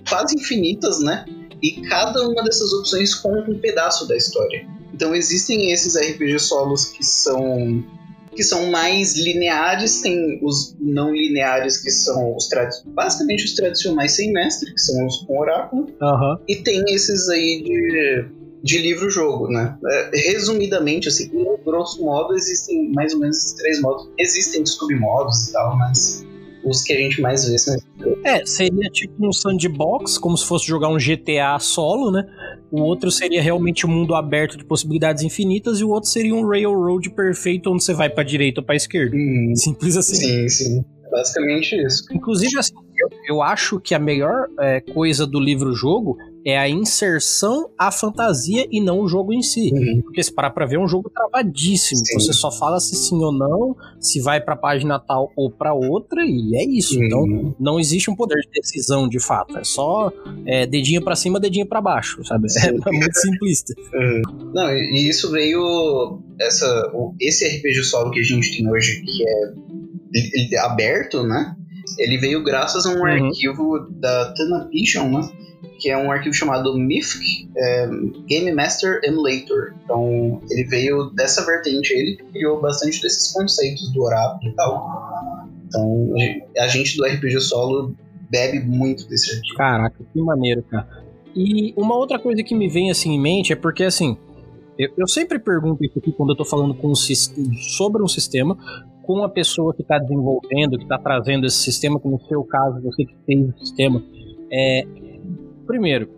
quase 0.08 0.36
infinitas, 0.36 1.00
né? 1.00 1.26
E 1.62 1.82
cada 1.82 2.28
uma 2.28 2.44
dessas 2.44 2.74
opções 2.74 3.14
conta 3.16 3.52
um 3.52 3.60
pedaço 3.60 4.08
da 4.08 4.16
história. 4.16 4.68
Então 4.94 5.16
existem 5.16 5.72
esses 5.72 5.96
RPG 5.96 6.40
solos 6.40 6.86
que 6.86 7.04
são 7.04 7.84
que 8.34 8.44
são 8.44 8.72
mais 8.72 9.18
lineares, 9.18 10.00
tem 10.00 10.40
os 10.42 10.74
não 10.80 11.14
lineares 11.14 11.78
que 11.78 11.92
são 11.92 12.36
os 12.36 12.48
basicamente 12.86 13.44
os 13.44 13.56
tradicionais 13.56 14.14
sem 14.14 14.32
mestre, 14.32 14.74
que 14.74 14.80
são 14.80 15.06
os 15.06 15.18
com 15.18 15.38
oráculo, 15.38 15.88
uhum. 16.02 16.38
e 16.48 16.56
tem 16.56 16.82
esses 16.94 17.28
aí 17.28 17.62
de, 17.62 18.26
de 18.64 18.78
livro-jogo, 18.78 19.50
né? 19.50 19.78
É, 19.86 20.12
resumidamente, 20.32 21.10
assim, 21.10 21.30
grosso 21.64 22.02
modo, 22.02 22.34
existem 22.34 22.92
mais 22.92 23.14
ou 23.14 23.20
menos 23.20 23.54
três 23.54 23.82
modos. 23.82 24.10
Existem 24.18 24.66
submodos 24.66 25.50
e 25.50 25.52
tal, 25.54 25.78
mas 25.78 26.26
os 26.64 26.82
que 26.84 26.94
a 26.94 26.98
gente 26.98 27.22
mais 27.22 27.48
vê 27.48 27.58
são 27.58 27.76
é, 28.24 28.46
seria 28.46 28.90
tipo 28.92 29.28
um 29.28 29.32
sandbox, 29.32 30.18
como 30.18 30.38
se 30.38 30.46
fosse 30.46 30.68
jogar 30.68 30.90
um 30.90 30.98
GTA 30.98 31.58
solo, 31.60 32.12
né? 32.12 32.24
O 32.72 32.82
outro 32.82 33.12
seria 33.12 33.42
realmente 33.42 33.86
um 33.86 33.90
mundo 33.90 34.16
aberto 34.16 34.58
de 34.58 34.64
possibilidades 34.64 35.24
infinitas 35.24 35.80
e 35.80 35.84
o 35.84 35.90
outro 35.90 36.10
seria 36.10 36.34
um 36.34 36.48
railroad 36.48 37.10
perfeito 37.10 37.72
onde 37.72 37.84
você 37.84 37.94
vai 37.94 38.10
para 38.10 38.24
direita 38.24 38.62
ou 38.62 38.66
para 38.66 38.76
esquerda. 38.76 39.16
Hum, 39.16 39.54
Simples 39.56 39.98
assim. 39.98 40.16
Sim, 40.16 40.50
sim. 40.50 40.86
Basicamente 41.12 41.76
isso. 41.76 42.06
Inclusive, 42.14 42.58
assim, 42.58 42.74
eu, 42.98 43.36
eu 43.36 43.42
acho 43.42 43.80
que 43.80 43.94
a 43.94 44.00
melhor 44.00 44.48
é, 44.60 44.80
coisa 44.80 45.28
do 45.28 45.40
livro-jogo 45.40 46.18
é 46.46 46.58
a 46.58 46.68
inserção 46.68 47.70
à 47.78 47.92
fantasia 47.92 48.68
e 48.72 48.82
não 48.82 49.02
o 49.02 49.08
jogo 49.08 49.34
em 49.34 49.42
si. 49.42 49.72
Uhum. 49.74 50.02
Porque 50.02 50.24
se 50.24 50.32
parar 50.32 50.52
pra 50.52 50.66
ver, 50.66 50.76
é 50.76 50.80
um 50.80 50.88
jogo 50.88 51.10
travadíssimo. 51.10 52.06
Sim. 52.06 52.20
Você 52.20 52.34
só 52.34 52.52
fala 52.52 52.80
se 52.80 52.96
sim 52.96 53.24
ou 53.24 53.32
não, 53.32 53.76
se 54.00 54.20
vai 54.20 54.42
pra 54.42 54.56
página 54.56 55.00
tal 55.00 55.32
ou 55.36 55.50
pra 55.52 55.74
outra, 55.74 56.26
e 56.26 56.56
é 56.56 56.64
isso. 56.64 56.98
Uhum. 56.98 57.06
Então, 57.06 57.56
não 57.60 57.80
existe 57.80 58.10
um 58.10 58.16
poder 58.16 58.40
de 58.42 58.50
decisão 58.60 59.08
de 59.08 59.20
fato. 59.20 59.58
É 59.58 59.64
só 59.64 60.12
é, 60.46 60.66
dedinho 60.66 61.04
pra 61.04 61.16
cima, 61.16 61.40
dedinho 61.40 61.66
pra 61.66 61.82
baixo, 61.82 62.24
sabe? 62.26 62.48
É 62.66 62.72
muito 62.92 63.18
simplista. 63.20 63.74
Uhum. 63.94 64.52
Não, 64.54 64.70
e 64.72 65.08
isso 65.08 65.32
veio. 65.32 66.20
Essa, 66.40 66.92
esse 67.20 67.48
RPG 67.48 67.84
solo 67.84 68.10
que 68.10 68.20
a 68.20 68.24
gente 68.24 68.58
tem 68.58 68.70
hoje, 68.70 69.02
que 69.02 69.24
é 70.56 70.60
aberto, 70.60 71.24
né? 71.24 71.56
ele 71.98 72.18
veio 72.18 72.44
graças 72.44 72.86
a 72.86 72.90
um 72.90 73.00
uhum. 73.00 73.06
arquivo 73.06 73.80
da 73.92 74.34
Tanapision, 74.34 75.12
né? 75.12 75.30
Que 75.82 75.90
é 75.90 75.98
um 75.98 76.12
arquivo 76.12 76.34
chamado 76.36 76.78
MIFC, 76.78 77.50
é, 77.58 77.90
Game 78.28 78.52
Master 78.52 79.00
Emulator. 79.04 79.74
Então, 79.84 80.40
ele 80.50 80.64
veio 80.66 81.10
dessa 81.16 81.44
vertente, 81.44 81.92
ele 81.92 82.18
criou 82.32 82.62
bastante 82.62 83.02
desses 83.02 83.34
conceitos 83.34 83.92
do 83.92 84.04
oráculo 84.04 84.52
e 84.52 84.56
tal. 84.56 85.48
Então, 85.68 86.14
a 86.60 86.68
gente 86.68 86.98
do 86.98 87.06
RPG 87.06 87.42
solo 87.42 87.96
bebe 88.30 88.60
muito 88.60 89.08
desse 89.08 89.36
arquivo. 89.36 89.58
Caraca, 89.58 90.04
que 90.14 90.22
maneiro, 90.22 90.62
cara. 90.64 90.88
E 91.36 91.74
uma 91.76 91.96
outra 91.96 92.20
coisa 92.20 92.44
que 92.44 92.54
me 92.54 92.70
vem 92.70 92.92
assim 92.92 93.14
em 93.14 93.20
mente 93.20 93.54
é 93.54 93.56
porque 93.56 93.84
assim, 93.84 94.18
eu, 94.78 94.90
eu 94.98 95.08
sempre 95.08 95.40
pergunto 95.40 95.84
isso 95.84 95.98
aqui 95.98 96.12
quando 96.12 96.32
eu 96.32 96.36
tô 96.36 96.46
falando 96.46 96.74
com 96.74 96.90
um, 96.90 96.96
sobre 96.96 98.04
um 98.04 98.08
sistema, 98.08 98.58
com 99.04 99.24
a 99.24 99.30
pessoa 99.30 99.74
que 99.74 99.82
está 99.82 99.98
desenvolvendo, 99.98 100.78
que 100.78 100.84
está 100.84 100.98
trazendo 100.98 101.46
esse 101.46 101.58
sistema, 101.58 102.00
que 102.00 102.08
no 102.08 102.20
seu 102.28 102.44
caso, 102.44 102.82
você 102.82 103.06
que 103.06 103.16
fez 103.26 103.50
o 103.50 103.60
sistema. 103.60 104.04
É, 104.52 104.86
primeiro, 105.66 106.10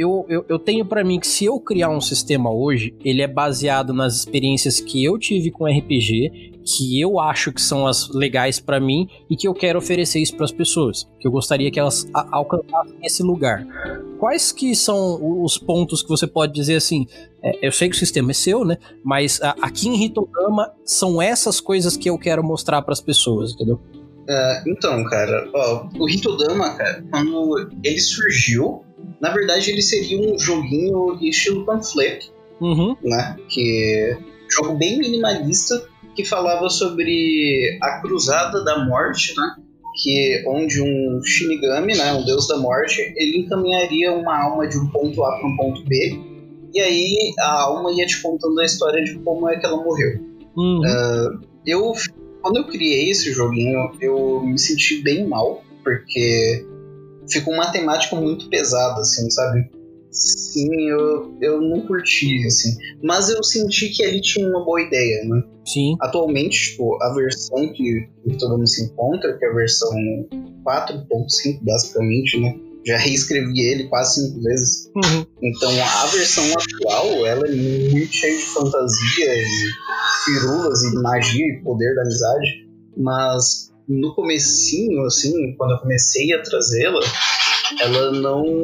eu, 0.00 0.24
eu, 0.28 0.44
eu 0.48 0.58
tenho 0.58 0.84
para 0.84 1.04
mim 1.04 1.20
que 1.20 1.26
se 1.26 1.44
eu 1.44 1.60
criar 1.60 1.90
um 1.90 2.00
sistema 2.00 2.50
hoje, 2.50 2.94
ele 3.04 3.20
é 3.20 3.28
baseado 3.28 3.92
nas 3.92 4.16
experiências 4.16 4.80
que 4.80 5.04
eu 5.04 5.18
tive 5.18 5.50
com 5.50 5.66
RPG, 5.66 6.52
que 6.64 7.00
eu 7.00 7.18
acho 7.20 7.52
que 7.52 7.60
são 7.60 7.86
as 7.86 8.08
legais 8.08 8.58
para 8.58 8.80
mim 8.80 9.08
e 9.28 9.36
que 9.36 9.46
eu 9.46 9.52
quero 9.52 9.78
oferecer 9.78 10.20
isso 10.20 10.34
para 10.34 10.44
as 10.44 10.52
pessoas, 10.52 11.06
que 11.18 11.26
eu 11.26 11.30
gostaria 11.30 11.70
que 11.70 11.78
elas 11.78 12.08
alcançassem 12.14 12.96
esse 13.02 13.22
lugar. 13.22 13.66
Quais 14.18 14.52
que 14.52 14.74
são 14.74 15.42
os 15.42 15.58
pontos 15.58 16.02
que 16.02 16.08
você 16.08 16.26
pode 16.26 16.52
dizer 16.52 16.76
assim? 16.76 17.06
É, 17.42 17.66
eu 17.66 17.72
sei 17.72 17.88
que 17.88 17.96
o 17.96 17.98
sistema 17.98 18.30
é 18.30 18.34
seu, 18.34 18.64
né? 18.64 18.76
Mas 19.02 19.40
a, 19.42 19.56
aqui 19.62 19.88
em 19.88 20.04
Hitogama 20.04 20.72
são 20.84 21.20
essas 21.20 21.60
coisas 21.60 21.96
que 21.96 22.08
eu 22.08 22.18
quero 22.18 22.42
mostrar 22.42 22.82
para 22.82 22.92
as 22.92 23.00
pessoas, 23.00 23.52
entendeu? 23.52 23.80
Uh, 24.28 24.68
então, 24.68 25.02
cara, 25.04 25.48
ó, 25.54 25.88
o 25.98 26.08
Hitodama, 26.08 26.76
cara, 26.76 27.04
quando 27.10 27.68
ele 27.82 27.98
surgiu, 27.98 28.84
na 29.20 29.30
verdade, 29.30 29.70
ele 29.70 29.82
seria 29.82 30.20
um 30.20 30.38
joguinho 30.38 31.18
estilo 31.22 31.64
panfleto, 31.64 32.32
uhum. 32.60 32.96
né? 33.02 33.36
Que 33.48 34.16
jogo 34.48 34.76
bem 34.76 34.98
minimalista 34.98 35.82
que 36.14 36.24
falava 36.24 36.68
sobre 36.68 37.78
a 37.82 38.00
Cruzada 38.00 38.62
da 38.64 38.84
Morte, 38.84 39.34
né? 39.36 39.56
Que 40.02 40.44
onde 40.46 40.80
um 40.80 41.20
Shinigami, 41.22 41.96
né, 41.96 42.12
um 42.12 42.24
deus 42.24 42.46
da 42.46 42.56
morte, 42.56 43.12
ele 43.16 43.40
encaminharia 43.40 44.12
uma 44.12 44.44
alma 44.44 44.68
de 44.68 44.78
um 44.78 44.86
ponto 44.88 45.22
A 45.24 45.38
para 45.38 45.48
um 45.48 45.56
ponto 45.56 45.84
B, 45.84 46.18
e 46.72 46.80
aí 46.80 47.34
a 47.38 47.62
alma 47.62 47.92
ia 47.92 48.06
te 48.06 48.22
contando 48.22 48.58
a 48.60 48.64
história 48.64 49.02
de 49.02 49.18
como 49.18 49.48
é 49.48 49.58
que 49.58 49.66
ela 49.66 49.82
morreu. 49.82 50.20
Uhum. 50.56 50.80
Uh, 50.80 51.40
eu 51.66 51.92
quando 52.40 52.58
eu 52.58 52.66
criei 52.66 53.10
esse 53.10 53.32
joguinho, 53.32 53.90
eu 54.00 54.40
me 54.40 54.58
senti 54.58 55.02
bem 55.02 55.26
mal, 55.26 55.62
porque 55.82 56.66
ficou 57.28 57.54
uma 57.54 57.70
temática 57.70 58.16
muito 58.16 58.48
pesada, 58.48 59.00
assim, 59.00 59.30
sabe? 59.30 59.70
Sim, 60.10 60.88
eu, 60.88 61.36
eu 61.40 61.60
não 61.60 61.86
curti, 61.86 62.44
assim. 62.46 62.76
Mas 63.02 63.28
eu 63.28 63.42
senti 63.44 63.90
que 63.90 64.02
ele 64.02 64.20
tinha 64.20 64.48
uma 64.48 64.64
boa 64.64 64.82
ideia, 64.82 65.24
né? 65.24 65.42
Sim. 65.64 65.96
Atualmente, 66.00 66.70
tipo, 66.70 67.00
a 67.00 67.14
versão 67.14 67.72
que, 67.72 68.08
que 68.24 68.36
todo 68.36 68.56
mundo 68.56 68.66
se 68.66 68.84
encontra, 68.84 69.38
que 69.38 69.44
é 69.44 69.48
a 69.48 69.54
versão 69.54 69.90
4.5, 70.64 71.60
basicamente, 71.62 72.40
né? 72.40 72.56
Já 72.84 72.96
reescrevi 72.96 73.60
ele 73.60 73.88
quase 73.88 74.26
cinco 74.26 74.42
vezes. 74.42 74.90
Uhum. 74.96 75.26
Então 75.42 75.70
a 75.70 76.06
versão 76.06 76.44
atual, 76.54 77.26
ela 77.26 77.46
é 77.46 77.52
muito 77.52 78.12
cheia 78.12 78.36
de 78.36 78.42
fantasia 78.42 79.34
e 79.34 79.46
firulas 80.24 80.82
e 80.82 80.94
magia 80.96 81.46
e 81.46 81.62
poder 81.62 81.94
da 81.94 82.02
amizade. 82.02 82.68
Mas 82.96 83.70
no 83.88 84.14
comecinho, 84.14 85.04
assim, 85.04 85.54
quando 85.56 85.72
eu 85.72 85.78
comecei 85.78 86.32
a 86.32 86.42
trazê-la, 86.42 87.00
ela 87.80 88.12
não. 88.12 88.62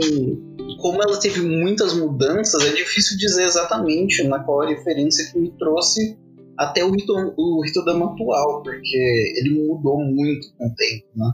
Como 0.80 1.02
ela 1.02 1.18
teve 1.18 1.40
muitas 1.40 1.94
mudanças, 1.94 2.64
é 2.64 2.72
difícil 2.72 3.16
dizer 3.16 3.44
exatamente 3.44 4.22
na 4.24 4.40
qual 4.40 4.62
a 4.62 4.68
referência 4.68 5.30
que 5.30 5.38
me 5.38 5.50
trouxe 5.58 6.18
até 6.56 6.84
o 6.84 6.90
Rito, 6.90 7.12
o 7.36 7.62
Ritodama 7.62 8.12
atual, 8.12 8.62
porque 8.62 9.34
ele 9.36 9.66
mudou 9.66 9.98
muito 10.04 10.52
com 10.56 10.66
o 10.66 10.74
tempo, 10.74 11.06
né? 11.14 11.32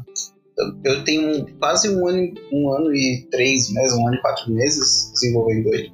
Eu 0.85 1.03
tenho 1.05 1.46
quase 1.59 1.88
um 1.88 2.07
ano, 2.07 2.35
um 2.53 2.72
ano 2.72 2.94
e 2.94 3.27
três 3.31 3.72
meses, 3.72 3.96
um 3.96 4.07
ano 4.07 4.16
e 4.16 4.20
quatro 4.20 4.53
meses 4.53 5.11
desenvolvendo 5.12 5.75
ele. 5.75 5.92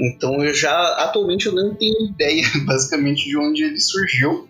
Então 0.00 0.42
eu 0.44 0.54
já, 0.54 0.72
atualmente 0.96 1.46
eu 1.46 1.52
não 1.52 1.74
tenho 1.74 2.08
ideia 2.10 2.42
basicamente 2.66 3.24
de 3.24 3.36
onde 3.36 3.64
ele 3.64 3.80
surgiu 3.80 4.48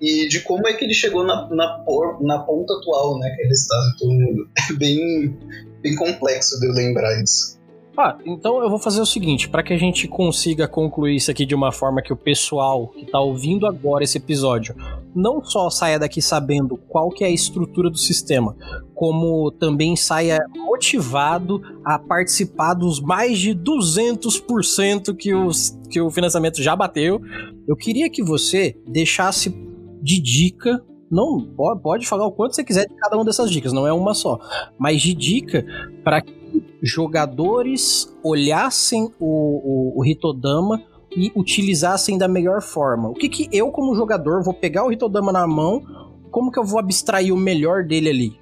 e 0.00 0.28
de 0.28 0.40
como 0.40 0.66
é 0.68 0.74
que 0.74 0.84
ele 0.84 0.94
chegou 0.94 1.24
na, 1.24 1.48
na, 1.48 1.84
na 2.20 2.38
ponta 2.40 2.74
atual, 2.74 3.18
né, 3.18 3.30
que 3.34 3.42
ele 3.42 3.52
está. 3.52 3.76
Então, 3.94 4.46
é 4.68 4.72
bem, 4.74 5.36
bem 5.82 5.94
complexo 5.96 6.60
de 6.60 6.66
eu 6.66 6.72
lembrar 6.72 7.22
isso. 7.22 7.55
Ah, 7.98 8.18
então 8.26 8.62
eu 8.62 8.68
vou 8.68 8.78
fazer 8.78 9.00
o 9.00 9.06
seguinte, 9.06 9.48
para 9.48 9.62
que 9.62 9.72
a 9.72 9.78
gente 9.78 10.06
consiga 10.06 10.68
concluir 10.68 11.16
isso 11.16 11.30
aqui 11.30 11.46
de 11.46 11.54
uma 11.54 11.72
forma 11.72 12.02
que 12.02 12.12
o 12.12 12.16
pessoal 12.16 12.88
que 12.88 13.06
tá 13.06 13.18
ouvindo 13.18 13.66
agora 13.66 14.04
esse 14.04 14.18
episódio 14.18 14.74
não 15.14 15.42
só 15.42 15.70
saia 15.70 15.98
daqui 15.98 16.20
sabendo 16.20 16.76
qual 16.76 17.08
que 17.08 17.24
é 17.24 17.28
a 17.28 17.30
estrutura 17.30 17.88
do 17.88 17.96
sistema, 17.96 18.54
como 18.94 19.50
também 19.50 19.96
saia 19.96 20.38
motivado 20.54 21.62
a 21.82 21.98
participar 21.98 22.74
dos 22.74 23.00
mais 23.00 23.38
de 23.38 23.54
200% 23.54 25.16
que, 25.16 25.34
os, 25.34 25.78
que 25.88 25.98
o 25.98 26.10
financiamento 26.10 26.62
já 26.62 26.76
bateu. 26.76 27.18
Eu 27.66 27.74
queria 27.76 28.10
que 28.10 28.22
você 28.22 28.76
deixasse 28.86 29.48
de 30.02 30.20
dica. 30.20 30.84
Não, 31.10 31.40
pode, 31.82 32.06
falar 32.06 32.26
o 32.26 32.32
quanto 32.32 32.54
você 32.54 32.64
quiser 32.64 32.86
de 32.86 32.94
cada 32.94 33.16
uma 33.16 33.24
dessas 33.24 33.50
dicas, 33.50 33.72
não 33.72 33.86
é 33.86 33.92
uma 33.92 34.12
só. 34.12 34.38
Mas 34.78 35.00
de 35.00 35.14
dica 35.14 35.64
para 36.02 36.20
que 36.20 36.34
jogadores 36.82 38.12
olhassem 38.22 39.12
o, 39.20 39.94
o, 39.94 40.00
o 40.00 40.04
Hitodama 40.04 40.82
e 41.16 41.32
utilizassem 41.34 42.18
da 42.18 42.28
melhor 42.28 42.60
forma. 42.60 43.08
O 43.08 43.14
que, 43.14 43.28
que 43.28 43.48
eu, 43.52 43.70
como 43.70 43.94
jogador, 43.94 44.42
vou 44.42 44.52
pegar 44.52 44.84
o 44.84 44.92
Hitodama 44.92 45.32
na 45.32 45.46
mão, 45.46 45.82
como 46.30 46.50
que 46.50 46.58
eu 46.58 46.64
vou 46.64 46.78
abstrair 46.78 47.32
o 47.32 47.36
melhor 47.36 47.84
dele 47.84 48.10
ali? 48.10 48.40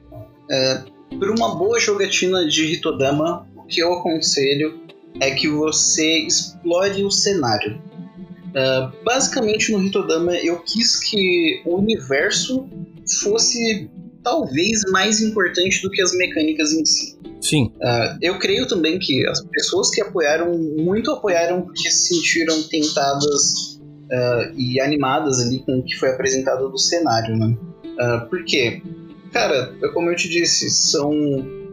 É, 0.50 0.83
por 1.18 1.31
uma 1.31 1.55
boa 1.55 1.79
jogatina 1.79 2.46
de 2.46 2.74
Hitodama, 2.74 3.46
o 3.57 3.62
que 3.64 3.81
eu 3.81 3.92
aconselho 3.92 4.81
é 5.20 5.31
que 5.31 5.48
você 5.48 6.27
explore 6.27 7.05
o 7.05 7.11
cenário. 7.11 7.81
Uh, 8.54 9.04
basicamente, 9.04 9.72
no 9.72 9.82
Hitodama, 9.82 10.36
eu 10.36 10.60
quis 10.60 11.00
que 11.00 11.60
o 11.66 11.76
universo 11.76 12.68
fosse 13.22 13.90
talvez 14.22 14.80
mais 14.90 15.20
importante 15.20 15.82
do 15.82 15.90
que 15.90 16.00
as 16.00 16.16
mecânicas 16.16 16.72
em 16.72 16.84
si. 16.84 17.18
Sim. 17.40 17.72
Uh, 17.76 18.16
eu 18.22 18.38
creio 18.38 18.66
também 18.66 18.98
que 18.98 19.26
as 19.26 19.44
pessoas 19.46 19.90
que 19.90 20.00
apoiaram, 20.00 20.56
muito 20.56 21.10
apoiaram 21.10 21.62
porque 21.62 21.90
se 21.90 22.14
sentiram 22.14 22.62
tentadas 22.62 23.74
uh, 23.76 24.54
e 24.56 24.80
animadas 24.80 25.40
ali 25.40 25.58
com 25.58 25.80
o 25.80 25.82
que 25.82 25.94
foi 25.96 26.10
apresentado 26.10 26.70
do 26.70 26.78
cenário, 26.78 27.36
né? 27.36 27.56
Uh, 27.84 28.28
por 28.30 28.44
quê? 28.44 28.80
Cara, 29.30 29.74
como 29.92 30.10
eu 30.10 30.16
te 30.16 30.28
disse, 30.28 30.70
são, 30.70 31.12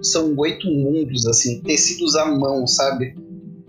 são 0.01 0.35
oito 0.35 0.67
mundos, 0.67 1.27
assim, 1.27 1.61
tecidos 1.61 2.15
à 2.15 2.25
mão, 2.25 2.67
sabe? 2.67 3.15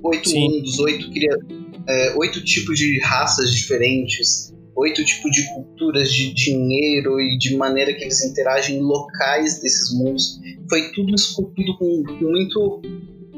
Oito 0.02 0.30
Sim. 0.30 0.48
mundos, 0.48 0.78
oito 0.80 1.10
criaturas 1.12 1.61
é, 1.88 2.14
oito 2.16 2.42
tipos 2.44 2.78
de 2.78 2.98
raças 3.00 3.50
diferentes, 3.50 4.52
oito 4.74 5.04
tipos 5.04 5.30
de 5.30 5.42
culturas 5.54 6.12
de 6.12 6.32
dinheiro 6.32 7.20
e 7.20 7.36
de 7.38 7.56
maneira 7.56 7.92
que 7.94 8.04
eles 8.04 8.24
interagem 8.24 8.80
locais 8.80 9.60
desses 9.60 9.92
mundos. 9.94 10.40
Foi 10.68 10.92
tudo 10.92 11.14
esculpido 11.14 11.76
com, 11.78 12.02
com 12.04 12.24
muito 12.24 12.82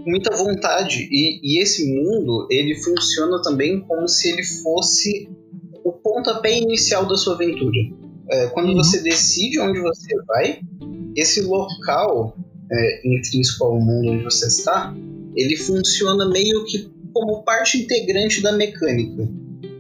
muita 0.07 0.37
vontade 0.37 1.09
e, 1.11 1.41
e, 1.43 1.63
esse 1.63 1.91
mundo 1.91 2.47
ele 2.51 2.75
funciona 2.77 3.41
também 3.41 3.81
como 3.81 4.07
se 4.07 4.31
ele 4.31 4.45
fosse 4.45 5.31
o 5.83 5.93
pontapé 5.93 6.59
inicial 6.59 7.07
da 7.07 7.17
sua 7.17 7.35
aventura. 7.35 7.79
É, 8.31 8.47
quando 8.49 8.69
uhum. 8.69 8.77
você 8.77 9.03
decide 9.03 9.59
onde 9.61 9.81
você 9.81 10.15
vai, 10.27 10.61
esse 11.17 11.41
local 11.43 12.37
é, 12.71 13.09
intrínseco 13.09 13.65
ao 13.65 13.81
mundo 13.81 14.13
onde 14.13 14.25
você 14.25 14.47
está, 14.47 14.95
ele 15.35 15.57
funciona 15.57 16.29
meio 16.29 16.65
que 16.65 16.91
como 17.15 17.45
parte 17.45 17.79
integrante 17.79 18.43
da 18.43 18.53
mecânica. 18.53 19.27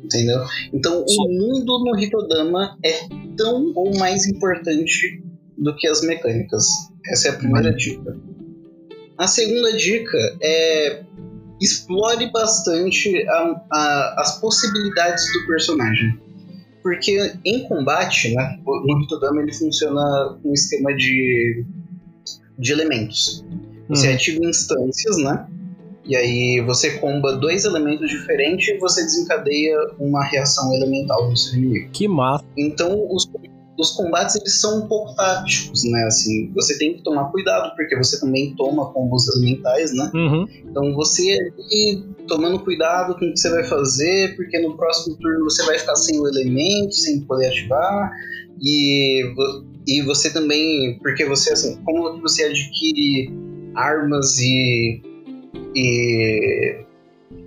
Entendeu? 0.04 0.44
Então, 0.72 1.06
Sim. 1.06 1.16
o 1.18 1.28
mundo 1.28 1.84
no 1.84 1.98
Hitodama 1.98 2.78
é 2.84 2.92
tão 3.36 3.72
ou 3.74 3.98
mais 3.98 4.26
importante 4.26 5.20
do 5.58 5.74
que 5.76 5.88
as 5.88 6.02
mecânicas. 6.02 6.66
Essa 7.06 7.28
é 7.28 7.30
a 7.32 7.34
primeira 7.34 7.70
uhum. 7.70 7.76
dica. 7.76 8.16
A 9.18 9.26
segunda 9.26 9.76
dica 9.76 10.18
é 10.42 11.02
explore 11.60 12.30
bastante 12.30 13.26
a, 13.28 13.64
a, 13.72 14.14
as 14.20 14.40
possibilidades 14.40 15.24
do 15.32 15.46
personagem. 15.46 16.18
Porque 16.82 17.32
em 17.44 17.66
combate, 17.66 18.34
né, 18.34 18.58
no 18.64 19.02
Hitodama 19.02 19.40
ele 19.40 19.54
funciona 19.54 20.38
com 20.42 20.50
um 20.50 20.52
esquema 20.52 20.94
de, 20.94 21.64
de 22.58 22.72
elementos. 22.72 23.44
Você 23.88 24.08
uhum. 24.08 24.14
ativa 24.14 24.44
instâncias, 24.44 25.16
né? 25.18 25.46
E 26.06 26.14
aí 26.14 26.60
você 26.66 26.98
comba 26.98 27.36
dois 27.36 27.64
elementos 27.64 28.10
diferentes 28.10 28.68
e 28.68 28.78
você 28.78 29.02
desencadeia 29.02 29.76
uma 29.98 30.22
reação 30.22 30.72
elemental 30.74 31.30
no 31.30 31.36
seu 31.36 31.58
inimigo. 31.58 31.90
Que 31.92 32.06
massa. 32.06 32.44
Então 32.56 33.06
os, 33.10 33.26
os 33.78 33.90
combates 33.92 34.36
eles 34.36 34.60
são 34.60 34.84
um 34.84 34.88
pouco 34.88 35.14
táticos, 35.14 35.82
né? 35.84 36.04
Assim, 36.04 36.52
você 36.52 36.76
tem 36.78 36.94
que 36.94 37.02
tomar 37.02 37.30
cuidado, 37.30 37.74
porque 37.74 37.96
você 37.96 38.20
também 38.20 38.54
toma 38.54 38.92
combos 38.92 39.28
elementais, 39.34 39.94
né? 39.94 40.10
Uhum. 40.14 40.46
Então 40.68 40.94
você 40.94 41.38
ali 41.58 42.04
tomando 42.28 42.60
cuidado 42.60 43.14
com 43.18 43.24
o 43.24 43.32
que 43.32 43.38
você 43.38 43.50
vai 43.50 43.64
fazer, 43.64 44.36
porque 44.36 44.58
no 44.60 44.76
próximo 44.76 45.16
turno 45.16 45.44
você 45.44 45.62
vai 45.64 45.78
ficar 45.78 45.96
sem 45.96 46.20
o 46.20 46.28
elemento, 46.28 46.94
sem 46.94 47.20
poder 47.20 47.48
ativar, 47.48 48.10
e, 48.60 49.24
e 49.86 50.02
você 50.02 50.30
também, 50.32 50.98
porque 51.02 51.24
você 51.24 51.52
assim, 51.52 51.76
como 51.82 52.20
você 52.20 52.44
adquire 52.44 53.32
armas 53.74 54.38
e, 54.38 55.02
e 55.74 56.84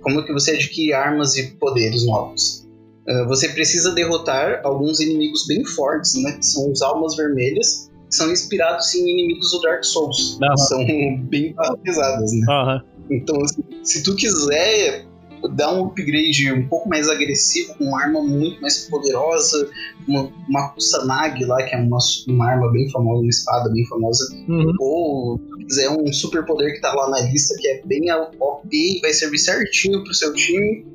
como 0.02 0.24
que 0.24 0.32
você 0.32 0.52
adquire 0.52 0.92
armas 0.92 1.36
e 1.36 1.52
poderes 1.52 2.04
novos? 2.04 2.66
Uh, 3.08 3.26
você 3.26 3.48
precisa 3.48 3.92
derrotar 3.94 4.60
alguns 4.64 5.00
inimigos 5.00 5.46
bem 5.46 5.64
fortes, 5.64 6.14
né? 6.22 6.32
Que 6.32 6.44
são 6.44 6.70
os 6.70 6.82
Almas 6.82 7.16
Vermelhas, 7.16 7.90
que 8.08 8.14
são 8.14 8.30
inspirados 8.30 8.94
em 8.94 9.08
inimigos 9.08 9.50
do 9.50 9.60
Dark 9.62 9.82
Souls. 9.82 10.38
Uhum. 10.40 10.56
São 10.56 10.86
bem 11.22 11.54
pesadas, 11.82 12.32
né? 12.32 12.46
Aham. 12.50 12.84
Então, 13.10 13.42
assim, 13.42 13.62
se 13.82 14.02
tu 14.02 14.14
quiser 14.14 15.07
dar 15.54 15.74
um 15.74 15.86
upgrade 15.86 16.52
um 16.52 16.68
pouco 16.68 16.88
mais 16.88 17.08
agressivo, 17.08 17.74
com 17.74 17.84
uma 17.84 18.02
arma 18.02 18.22
muito 18.22 18.60
mais 18.60 18.88
poderosa, 18.88 19.70
uma, 20.06 20.32
uma 20.48 20.68
Kusanagi 20.70 21.44
lá, 21.44 21.62
que 21.62 21.74
é 21.74 21.78
uma, 21.78 21.98
uma 22.26 22.50
arma 22.50 22.70
bem 22.72 22.88
famosa, 22.90 23.20
uma 23.22 23.30
espada 23.30 23.70
bem 23.70 23.86
famosa, 23.86 24.24
Uhum. 24.48 24.72
ou 24.80 25.38
quiser 25.66 25.90
um 25.90 26.10
super 26.12 26.44
poder 26.46 26.72
que 26.72 26.80
tá 26.80 26.92
lá 26.94 27.10
na 27.10 27.20
lista, 27.20 27.54
que 27.58 27.68
é 27.68 27.82
bem 27.84 28.10
OP 28.12 28.68
e 28.72 29.00
vai 29.00 29.12
servir 29.12 29.38
certinho 29.38 30.02
pro 30.02 30.14
seu 30.14 30.32
time, 30.32 30.86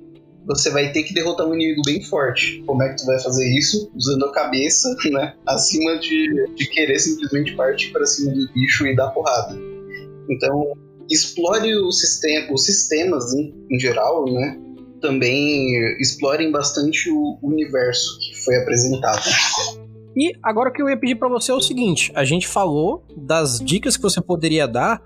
você 0.45 0.69
vai 0.69 0.91
ter 0.91 1.03
que 1.03 1.13
derrotar 1.13 1.47
um 1.47 1.53
inimigo 1.53 1.81
bem 1.85 2.03
forte. 2.03 2.61
Como 2.65 2.83
é 2.83 2.89
que 2.89 2.97
tu 2.97 3.05
vai 3.05 3.17
fazer 3.19 3.47
isso? 3.57 3.89
Usando 3.95 4.25
a 4.25 4.31
cabeça, 4.33 4.93
né? 5.11 5.35
Acima 5.45 5.97
de, 5.99 6.47
de 6.55 6.67
querer 6.67 6.99
simplesmente 6.99 7.55
partir 7.55 7.91
para 7.91 8.05
cima 8.05 8.33
do 8.33 8.51
bicho 8.51 8.85
e 8.85 8.95
dar 8.95 9.09
porrada. 9.11 9.57
Então, 10.29 10.73
explore 11.13 11.75
o 11.75 11.91
sistema, 11.91 12.53
os 12.53 12.65
sistemas 12.65 13.33
em, 13.33 13.53
em 13.71 13.79
geral, 13.79 14.25
né? 14.25 14.59
Também 15.01 15.75
explorem 15.99 16.51
bastante 16.51 17.09
o 17.09 17.37
universo 17.43 18.17
que 18.19 18.43
foi 18.43 18.55
apresentado. 18.55 19.21
E 20.15 20.33
agora 20.41 20.69
o 20.69 20.73
que 20.73 20.81
eu 20.81 20.89
ia 20.89 20.97
pedir 20.97 21.15
pra 21.15 21.27
você 21.27 21.51
é 21.51 21.55
o 21.55 21.61
seguinte: 21.61 22.11
a 22.15 22.23
gente 22.23 22.47
falou 22.47 23.03
das 23.17 23.59
dicas 23.59 23.97
que 23.97 24.03
você 24.03 24.21
poderia 24.21 24.67
dar, 24.67 25.01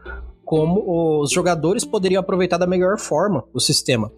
como 0.46 1.22
os 1.22 1.32
jogadores 1.32 1.84
poderiam 1.84 2.20
aproveitar 2.20 2.58
da 2.58 2.68
melhor 2.68 3.00
forma 3.00 3.44
o 3.54 3.60
sistema. 3.60 4.12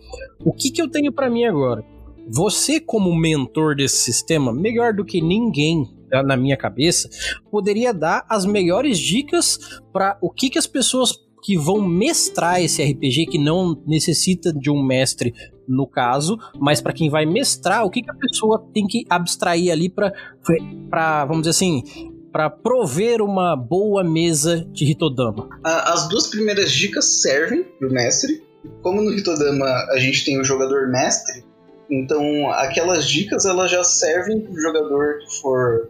O 0.44 0.54
que, 0.54 0.72
que 0.72 0.82
eu 0.82 0.90
tenho 0.90 1.12
pra 1.12 1.30
mim 1.30 1.46
agora? 1.46 1.84
Você, 2.32 2.80
como 2.80 3.16
mentor 3.16 3.76
desse 3.76 3.98
sistema, 3.98 4.54
melhor 4.54 4.94
do 4.94 5.06
que 5.06 5.22
ninguém 5.22 5.88
na 6.26 6.36
minha 6.36 6.58
cabeça, 6.58 7.10
poderia 7.52 7.94
dar 7.94 8.26
as 8.28 8.46
melhores 8.46 8.98
dicas 8.98 9.82
para 9.94 10.18
o 10.22 10.30
que, 10.30 10.50
que 10.50 10.58
as 10.58 10.68
pessoas 10.68 11.14
que 11.42 11.58
vão 11.58 11.82
mestrar 11.82 12.62
esse 12.62 12.84
RPG, 12.84 13.28
que 13.28 13.38
não 13.38 13.82
necessita 13.86 14.54
de 14.54 14.70
um 14.70 14.84
mestre 14.84 15.34
no 15.68 15.86
caso, 15.86 16.38
mas 16.60 16.82
para 16.82 16.94
quem 16.94 17.10
vai 17.10 17.26
mestrar, 17.26 17.86
o 17.86 17.90
que, 17.90 18.02
que 18.02 18.10
a 18.10 18.16
pessoa 18.16 18.68
tem 18.74 18.88
que 18.88 19.06
abstrair 19.10 19.72
ali 19.72 19.90
para, 19.90 21.26
vamos 21.26 21.44
dizer 21.44 21.52
assim, 21.52 21.84
para 22.32 22.50
prover 22.50 23.22
uma 23.22 23.56
boa 23.56 24.04
mesa 24.04 24.66
de 24.72 24.86
Hitodama. 24.86 25.48
As 25.64 26.08
duas 26.10 26.28
primeiras 26.28 26.72
dicas 26.72 27.22
servem 27.22 27.64
pro 27.64 27.92
mestre. 27.92 28.44
Como 28.82 29.02
no 29.02 29.12
Hitodama 29.12 29.66
a 29.66 30.00
gente 30.00 30.26
tem 30.26 30.40
o 30.40 30.44
jogador 30.44 30.90
mestre, 30.90 31.46
então 31.90 32.52
aquelas 32.52 33.08
dicas 33.08 33.46
elas 33.46 33.72
já 33.72 33.84
servem 33.84 34.42
pro 34.42 34.60
jogador 34.60 35.20
que 35.20 35.40
for 35.40 35.90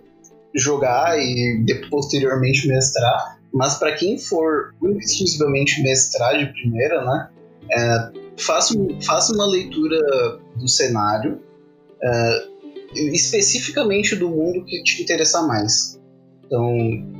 jogar 0.55 1.17
e 1.17 1.63
posteriormente 1.89 2.67
mestrar. 2.67 3.38
Mas 3.53 3.75
para 3.75 3.93
quem 3.95 4.17
for 4.17 4.73
exclusivamente 4.99 5.81
mestrar 5.81 6.37
de 6.37 6.51
primeira, 6.53 7.03
né? 7.03 7.29
é, 7.71 8.11
faça, 8.37 8.73
faça 9.05 9.33
uma 9.33 9.45
leitura 9.45 9.99
do 10.55 10.67
cenário, 10.67 11.39
é, 12.01 12.43
especificamente 12.95 14.15
do 14.15 14.29
mundo 14.29 14.65
que 14.65 14.81
te 14.83 15.01
interessar 15.01 15.47
mais. 15.47 15.99
Então, 16.45 16.75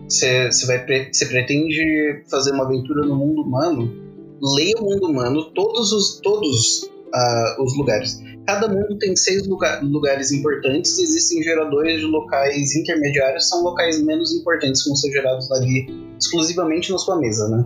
você 0.08 1.26
pretende 1.28 2.24
fazer 2.30 2.52
uma 2.52 2.66
aventura 2.66 3.06
no 3.06 3.16
mundo 3.16 3.44
humano, 3.44 3.94
leia 4.42 4.76
o 4.78 4.84
mundo 4.84 5.08
humano, 5.08 5.52
todos 5.54 5.92
os 5.92 6.20
todos 6.22 6.90
ah, 7.14 7.56
os 7.60 7.78
lugares. 7.78 8.22
Cada 8.46 8.68
mundo 8.68 8.98
tem 8.98 9.16
seis 9.16 9.48
lugar- 9.48 9.84
lugares 9.84 10.32
importantes 10.32 10.98
existem 10.98 11.44
geradores 11.44 12.00
de 12.00 12.06
locais 12.06 12.76
intermediários, 12.76 13.48
são 13.48 13.64
locais 13.64 14.02
menos 14.02 14.34
importantes 14.34 14.82
que 14.84 14.90
vão 14.90 14.96
ser 14.96 15.12
gerados 15.12 15.52
ali 15.52 15.88
exclusivamente 16.20 16.92
na 16.92 16.98
sua 16.98 17.18
mesa, 17.18 17.48
né? 17.48 17.66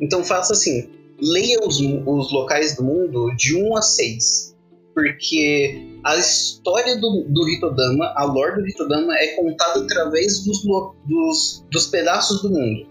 Então 0.00 0.24
faça 0.24 0.52
assim, 0.52 0.90
leia 1.20 1.58
os, 1.64 1.80
os 1.80 2.32
locais 2.32 2.76
do 2.76 2.84
mundo 2.84 3.34
de 3.36 3.56
1 3.56 3.76
a 3.76 3.82
6, 3.82 4.56
porque 4.94 5.80
a 6.04 6.16
história 6.16 6.96
do, 6.96 7.24
do 7.28 7.48
Hitodama, 7.48 8.12
a 8.16 8.24
lore 8.24 8.62
do 8.62 8.68
Hitodama 8.68 9.14
é 9.16 9.28
contada 9.36 9.80
através 9.80 10.44
dos, 10.44 10.62
dos, 11.06 11.64
dos 11.70 11.86
pedaços 11.86 12.42
do 12.42 12.50
mundo. 12.50 12.86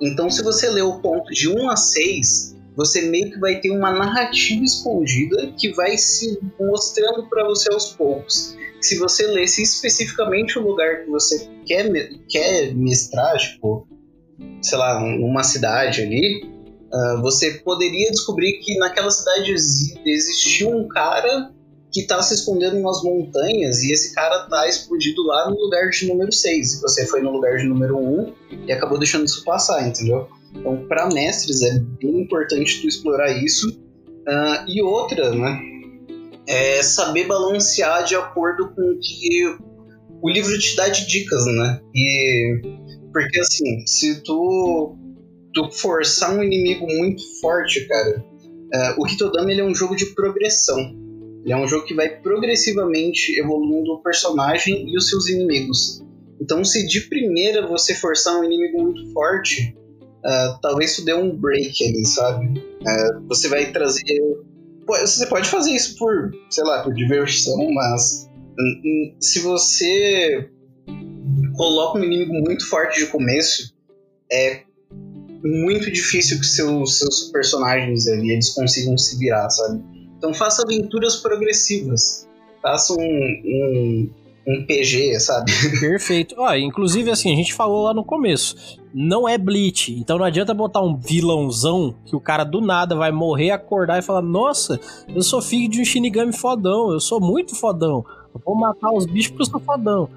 Então, 0.00 0.28
se 0.28 0.42
você 0.42 0.68
ler 0.68 0.82
o 0.82 1.00
ponto 1.00 1.32
de 1.32 1.48
1 1.48 1.70
a 1.70 1.76
6, 1.76 2.55
você 2.76 3.02
meio 3.08 3.30
que 3.30 3.38
vai 3.38 3.58
ter 3.60 3.70
uma 3.70 3.90
narrativa 3.90 4.62
escondida 4.62 5.52
que 5.58 5.72
vai 5.72 5.96
se 5.96 6.38
mostrando 6.60 7.28
para 7.28 7.44
você 7.44 7.72
aos 7.72 7.92
poucos. 7.92 8.54
Se 8.80 8.98
você 8.98 9.26
lesse 9.28 9.62
especificamente 9.62 10.58
o 10.58 10.62
lugar 10.62 11.04
que 11.04 11.10
você 11.10 11.48
quer, 11.64 11.88
quer 12.28 12.74
mestrar, 12.74 13.36
tipo, 13.38 13.88
sei 14.60 14.78
lá, 14.78 15.02
uma 15.02 15.42
cidade 15.42 16.02
ali, 16.02 16.54
ah, 16.92 17.20
você 17.22 17.52
poderia 17.64 18.10
descobrir 18.10 18.60
que 18.60 18.76
naquela 18.78 19.10
cidade 19.10 19.52
exi- 19.52 19.98
existiu 20.04 20.70
um 20.70 20.86
cara 20.86 21.50
que 21.90 22.02
tá 22.02 22.20
se 22.22 22.34
escondendo 22.34 22.76
em 22.76 22.80
umas 22.80 23.02
montanhas 23.02 23.82
e 23.82 23.90
esse 23.90 24.14
cara 24.14 24.46
tá 24.50 24.68
escondido 24.68 25.22
lá 25.22 25.48
no 25.48 25.56
lugar 25.56 25.88
de 25.88 26.06
número 26.06 26.30
6. 26.30 26.74
E 26.74 26.80
você 26.82 27.06
foi 27.06 27.22
no 27.22 27.30
lugar 27.30 27.56
de 27.56 27.64
número 27.64 27.96
1 27.96 28.34
e 28.66 28.72
acabou 28.72 28.98
deixando 28.98 29.24
isso 29.24 29.42
passar, 29.44 29.88
entendeu? 29.88 30.28
Então, 30.58 30.86
para 30.86 31.08
mestres 31.08 31.62
é 31.62 31.78
bem 32.00 32.22
importante 32.22 32.80
tu 32.80 32.88
explorar 32.88 33.30
isso. 33.32 33.80
Ah, 34.26 34.64
e 34.68 34.82
outra, 34.82 35.30
né? 35.30 35.60
É 36.48 36.82
saber 36.82 37.26
balancear 37.26 38.04
de 38.04 38.14
acordo 38.14 38.68
com 38.74 38.82
o 38.82 38.98
que 38.98 39.56
o 40.22 40.30
livro 40.30 40.58
te 40.58 40.76
dá 40.76 40.88
de 40.88 41.06
dicas, 41.06 41.44
né? 41.46 41.80
E 41.94 42.60
porque 43.12 43.40
assim, 43.40 43.86
se 43.86 44.22
tu 44.22 44.96
tu 45.54 45.70
forçar 45.70 46.36
um 46.36 46.42
inimigo 46.42 46.86
muito 46.86 47.22
forte, 47.40 47.86
cara, 47.88 48.22
é, 48.72 48.94
o 48.98 49.06
Hitodama 49.06 49.50
ele 49.50 49.62
é 49.62 49.64
um 49.64 49.74
jogo 49.74 49.96
de 49.96 50.06
progressão. 50.06 50.78
Ele 51.42 51.52
é 51.52 51.56
um 51.56 51.66
jogo 51.66 51.86
que 51.86 51.94
vai 51.94 52.20
progressivamente 52.20 53.38
evoluindo 53.38 53.92
o 53.92 54.02
personagem 54.02 54.92
e 54.92 54.98
os 54.98 55.08
seus 55.08 55.28
inimigos. 55.28 56.04
Então, 56.40 56.64
se 56.64 56.86
de 56.86 57.02
primeira 57.08 57.66
você 57.66 57.94
forçar 57.94 58.38
um 58.38 58.44
inimigo 58.44 58.82
muito 58.82 59.10
forte, 59.12 59.74
é, 60.26 60.54
talvez 60.60 60.96
tu 60.96 61.04
dê 61.04 61.14
um 61.14 61.36
break 61.36 61.84
ali, 61.84 62.04
sabe? 62.04 62.62
É, 62.86 63.20
você 63.28 63.48
vai 63.48 63.70
trazer. 63.70 64.02
Você 64.86 65.26
pode 65.26 65.48
fazer 65.48 65.72
isso 65.72 65.96
por, 65.96 66.32
sei 66.50 66.64
lá, 66.64 66.82
por 66.82 66.94
diversão, 66.94 67.56
mas 67.72 68.28
hum, 68.58 68.82
hum, 68.84 69.16
se 69.20 69.40
você 69.40 70.48
coloca 71.56 71.98
um 71.98 72.04
inimigo 72.04 72.32
muito 72.34 72.68
forte 72.68 73.00
de 73.00 73.06
começo, 73.06 73.74
é 74.30 74.62
muito 75.44 75.90
difícil 75.90 76.38
que 76.38 76.46
seus, 76.46 76.98
seus 76.98 77.30
personagens 77.30 78.06
ali 78.08 78.32
eles 78.32 78.50
consigam 78.50 78.96
se 78.96 79.18
virar, 79.18 79.48
sabe? 79.50 79.82
Então 80.18 80.32
faça 80.32 80.62
aventuras 80.62 81.16
progressivas. 81.16 82.26
Faça 82.62 82.92
um, 82.94 82.96
um, 82.98 84.10
um 84.46 84.64
PG, 84.64 85.18
sabe? 85.18 85.50
Perfeito. 85.80 86.36
Ó, 86.38 86.54
inclusive 86.54 87.10
assim, 87.10 87.32
a 87.32 87.36
gente 87.36 87.52
falou 87.52 87.84
lá 87.84 87.92
no 87.92 88.04
começo, 88.04 88.78
não 88.94 89.28
é 89.28 89.36
Bleach, 89.36 89.92
então 89.92 90.18
não 90.18 90.24
adianta 90.24 90.54
botar 90.54 90.80
um 90.80 90.96
vilãozão 90.96 91.94
que 92.04 92.14
o 92.14 92.20
cara 92.20 92.44
do 92.44 92.60
nada 92.60 92.94
vai 92.94 93.10
morrer, 93.10 93.50
acordar 93.50 93.98
e 93.98 94.02
falar: 94.02 94.22
"Nossa, 94.22 94.78
eu 95.08 95.22
sou 95.22 95.42
filho 95.42 95.68
de 95.68 95.80
um 95.80 95.84
Shinigami 95.84 96.32
fodão, 96.32 96.92
eu 96.92 97.00
sou 97.00 97.20
muito 97.20 97.56
fodão. 97.56 98.04
Eu 98.32 98.40
vou 98.44 98.54
matar 98.54 98.92
os 98.92 99.06
bichos 99.06 99.30
porque 99.30 99.42
eu 99.42 99.50
sou 99.50 99.60
fodão". 99.60 100.08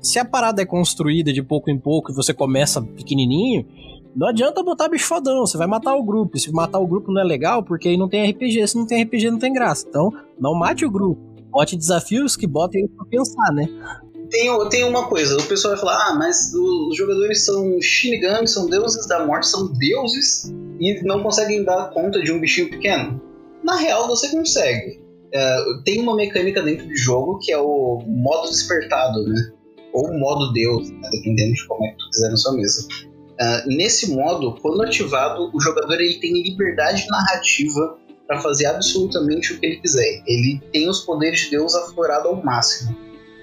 Se 0.00 0.18
a 0.18 0.24
parada 0.24 0.62
é 0.62 0.66
construída 0.66 1.32
de 1.32 1.42
pouco 1.42 1.70
em 1.70 1.78
pouco 1.78 2.10
e 2.10 2.14
você 2.14 2.34
começa 2.34 2.82
pequenininho, 2.82 3.66
não 4.14 4.28
adianta 4.28 4.62
botar 4.62 4.88
bicho 4.88 5.06
fodão, 5.06 5.46
você 5.46 5.58
vai 5.58 5.66
matar 5.66 5.94
o 5.94 6.02
grupo. 6.02 6.36
E 6.36 6.40
se 6.40 6.50
matar 6.50 6.78
o 6.78 6.86
grupo 6.86 7.12
não 7.12 7.20
é 7.20 7.24
legal, 7.24 7.62
porque 7.62 7.88
aí 7.88 7.96
não 7.96 8.08
tem 8.08 8.30
RPG. 8.30 8.66
Se 8.66 8.76
não 8.76 8.86
tem 8.86 9.02
RPG, 9.02 9.30
não 9.30 9.38
tem 9.38 9.52
graça. 9.52 9.86
Então, 9.86 10.10
não 10.38 10.54
mate 10.54 10.86
o 10.86 10.90
grupo. 10.90 11.35
Bote 11.56 11.74
desafios 11.74 12.36
que 12.36 12.46
botem 12.46 12.82
ele 12.82 12.92
pra 12.94 13.06
pensar, 13.06 13.50
né? 13.54 13.66
Tem, 14.30 14.68
tem 14.68 14.84
uma 14.84 15.08
coisa, 15.08 15.38
o 15.38 15.42
pessoal 15.44 15.72
vai 15.72 15.80
falar, 15.80 16.08
ah, 16.08 16.14
mas 16.14 16.52
os 16.52 16.94
jogadores 16.94 17.46
são 17.46 17.80
Shinigami, 17.80 18.46
são 18.46 18.68
deuses 18.68 19.06
da 19.06 19.24
morte, 19.24 19.46
são 19.46 19.66
deuses 19.72 20.52
e 20.78 21.02
não 21.02 21.22
conseguem 21.22 21.64
dar 21.64 21.88
conta 21.94 22.20
de 22.20 22.30
um 22.30 22.40
bichinho 22.40 22.68
pequeno. 22.68 23.18
Na 23.64 23.74
real, 23.76 24.06
você 24.06 24.28
consegue. 24.28 25.00
É, 25.32 25.56
tem 25.82 25.98
uma 25.98 26.14
mecânica 26.14 26.60
dentro 26.60 26.86
do 26.86 26.94
jogo 26.94 27.38
que 27.38 27.50
é 27.50 27.58
o 27.58 28.02
modo 28.06 28.50
despertado, 28.50 29.24
né? 29.26 29.52
ou 29.94 30.12
modo 30.18 30.52
Deus, 30.52 30.90
né, 30.90 31.08
dependendo 31.10 31.54
de 31.54 31.66
como 31.66 31.86
é 31.86 31.88
que 31.88 31.96
tu 31.96 32.10
quiser 32.10 32.28
na 32.28 32.36
sua 32.36 32.52
mesa. 32.52 32.86
Uh, 33.40 33.76
nesse 33.76 34.14
modo, 34.14 34.54
quando 34.60 34.82
ativado, 34.82 35.50
o 35.54 35.58
jogador 35.58 35.98
ele 35.98 36.20
tem 36.20 36.34
liberdade 36.42 37.06
narrativa 37.08 37.96
para 38.26 38.40
fazer 38.40 38.66
absolutamente 38.66 39.52
o 39.52 39.60
que 39.60 39.66
ele 39.66 39.76
quiser. 39.76 40.22
Ele 40.26 40.60
tem 40.72 40.88
os 40.88 41.00
poderes 41.00 41.40
de 41.40 41.50
Deus 41.50 41.74
aflorados 41.74 42.26
ao 42.26 42.42
máximo. 42.42 42.96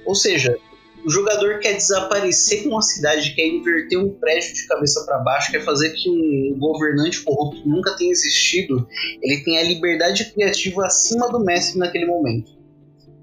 Ou 0.06 0.14
seja, 0.14 0.58
o 1.06 1.10
jogador 1.10 1.60
quer 1.60 1.74
desaparecer 1.74 2.64
com 2.64 2.70
uma 2.70 2.82
cidade, 2.82 3.36
quer 3.36 3.46
inverter 3.46 4.00
um 4.00 4.10
prédio 4.10 4.54
de 4.54 4.66
cabeça 4.68 5.06
para 5.06 5.20
baixo, 5.20 5.52
quer 5.52 5.64
fazer 5.64 5.92
que 5.92 6.10
um 6.10 6.58
governante 6.58 7.22
corrupto 7.24 7.68
nunca 7.68 7.96
tenha 7.98 8.12
existido. 8.12 8.88
Ele 9.22 9.44
tem 9.44 9.58
a 9.58 9.64
liberdade 9.64 10.32
criativa 10.34 10.86
acima 10.86 11.30
do 11.30 11.44
mestre 11.44 11.78
naquele 11.78 12.06
momento. 12.06 12.52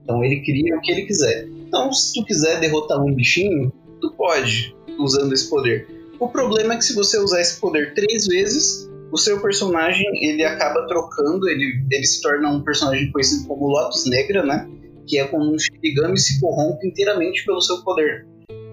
Então 0.03 0.23
ele 0.23 0.41
cria 0.41 0.77
o 0.77 0.81
que 0.81 0.93
ele 0.93 1.07
quiser. 1.07 1.47
Então, 1.49 1.93
se 1.93 2.13
tu 2.13 2.25
quiser 2.25 2.61
derrotar 2.61 3.03
um 3.03 3.15
bichinho, 3.15 3.73
tu 4.01 4.13
pode, 4.13 4.75
usando 4.99 5.33
esse 5.33 5.49
poder. 5.49 5.87
O 6.19 6.29
problema 6.29 6.75
é 6.75 6.77
que 6.77 6.85
se 6.85 6.95
você 6.95 7.17
usar 7.19 7.41
esse 7.41 7.59
poder 7.59 7.95
três 7.95 8.27
vezes, 8.27 8.90
o 9.13 9.19
seu 9.19 9.41
personagem 9.41 10.07
ele 10.23 10.45
acaba 10.45 10.87
trocando, 10.87 11.49
ele, 11.49 11.85
ele 11.91 12.05
se 12.05 12.21
torna 12.23 12.49
um 12.51 12.63
personagem 12.63 13.11
conhecido 13.11 13.47
como 13.47 13.67
Lotus 13.67 14.07
Negra, 14.07 14.45
né? 14.45 14.69
Que 15.07 15.19
é 15.19 15.27
quando 15.27 15.53
um 15.53 15.59
Shinigami 15.59 16.19
se 16.19 16.41
corrompe 16.41 16.87
inteiramente 16.87 17.45
pelo 17.45 17.61
seu 17.61 17.83
poder. 17.83 18.27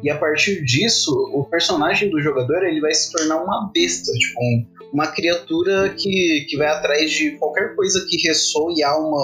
E 0.03 0.09
a 0.09 0.17
partir 0.17 0.63
disso, 0.63 1.11
o 1.33 1.43
personagem 1.45 2.09
do 2.09 2.21
jogador 2.21 2.63
ele 2.63 2.79
vai 2.79 2.93
se 2.93 3.11
tornar 3.11 3.43
uma 3.43 3.71
besta, 3.73 4.11
tipo, 4.11 4.39
um, 4.39 4.65
uma 4.93 5.07
criatura 5.07 5.89
que, 5.89 6.45
que 6.47 6.55
vai 6.55 6.67
atrás 6.67 7.11
de 7.11 7.31
qualquer 7.31 7.75
coisa 7.75 8.05
que 8.07 8.27
ressoe 8.27 8.83
alma, 8.83 9.17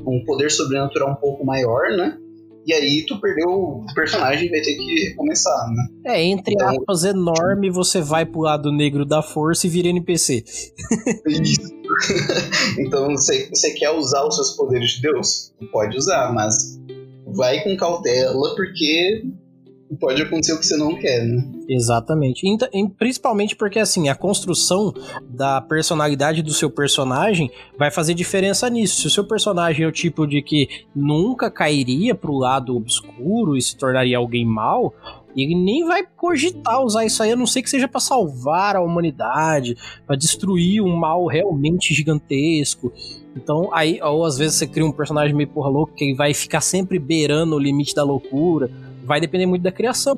um 0.00 0.22
poder 0.24 0.50
sobrenatural 0.50 1.12
um 1.12 1.16
pouco 1.16 1.44
maior, 1.46 1.90
né? 1.96 2.18
E 2.66 2.72
aí 2.72 3.04
tu 3.06 3.20
perdeu 3.20 3.48
o 3.48 3.86
personagem 3.94 4.46
e 4.46 4.50
vai 4.50 4.60
ter 4.60 4.76
que 4.76 5.08
recomeçar, 5.08 5.68
né? 5.70 5.86
É, 6.06 6.22
entre 6.22 6.54
então, 6.54 6.68
aspas, 6.68 7.04
enorme, 7.04 7.70
você 7.70 8.00
vai 8.00 8.24
pro 8.24 8.42
lado 8.42 8.70
negro 8.70 9.04
da 9.04 9.20
força 9.20 9.66
e 9.66 9.70
vira 9.70 9.88
NPC. 9.88 10.44
Isso. 11.26 11.72
então, 12.78 13.10
você, 13.10 13.48
você 13.48 13.72
quer 13.72 13.90
usar 13.90 14.24
os 14.24 14.36
seus 14.36 14.52
poderes 14.52 14.92
de 14.92 15.02
Deus? 15.02 15.52
Pode 15.72 15.96
usar, 15.96 16.32
mas 16.32 16.80
vai 17.26 17.62
com 17.64 17.76
cautela, 17.76 18.54
porque 18.54 19.24
pode 20.00 20.22
acontecer 20.22 20.52
o 20.52 20.58
que 20.58 20.66
você 20.66 20.76
não 20.76 20.96
quer, 20.96 21.24
né? 21.26 21.42
Exatamente. 21.74 22.42
Principalmente 22.98 23.56
porque, 23.56 23.78
assim, 23.78 24.08
a 24.08 24.14
construção 24.14 24.92
da 25.28 25.60
personalidade 25.60 26.42
do 26.42 26.52
seu 26.52 26.70
personagem 26.70 27.50
vai 27.78 27.90
fazer 27.90 28.12
diferença 28.12 28.68
nisso. 28.68 29.00
Se 29.00 29.06
o 29.06 29.10
seu 29.10 29.24
personagem 29.24 29.84
é 29.84 29.88
o 29.88 29.92
tipo 29.92 30.26
de 30.26 30.42
que 30.42 30.68
nunca 30.94 31.50
cairia 31.50 32.14
pro 32.14 32.36
lado 32.36 32.76
obscuro 32.76 33.56
e 33.56 33.62
se 33.62 33.76
tornaria 33.76 34.18
alguém 34.18 34.44
mal, 34.44 34.92
ele 35.34 35.54
nem 35.54 35.86
vai 35.86 36.02
cogitar 36.04 36.82
usar 36.82 37.06
isso 37.06 37.22
aí, 37.22 37.32
a 37.32 37.36
não 37.36 37.46
ser 37.46 37.62
que 37.62 37.70
seja 37.70 37.88
para 37.88 38.00
salvar 38.00 38.76
a 38.76 38.82
humanidade, 38.82 39.74
para 40.06 40.14
destruir 40.14 40.82
um 40.82 40.94
mal 40.94 41.26
realmente 41.26 41.94
gigantesco. 41.94 42.92
Então, 43.34 43.70
aí, 43.72 43.98
ou 44.02 44.26
às 44.26 44.36
vezes 44.36 44.56
você 44.56 44.66
cria 44.66 44.84
um 44.84 44.92
personagem 44.92 45.34
meio 45.34 45.48
porra 45.48 45.70
louco 45.70 45.94
que 45.94 46.12
vai 46.12 46.34
ficar 46.34 46.60
sempre 46.60 46.98
beirando 46.98 47.56
o 47.56 47.58
limite 47.58 47.94
da 47.94 48.04
loucura 48.04 48.70
vai 49.04 49.20
depender 49.20 49.46
muito 49.46 49.62
da 49.62 49.72
criação. 49.72 50.16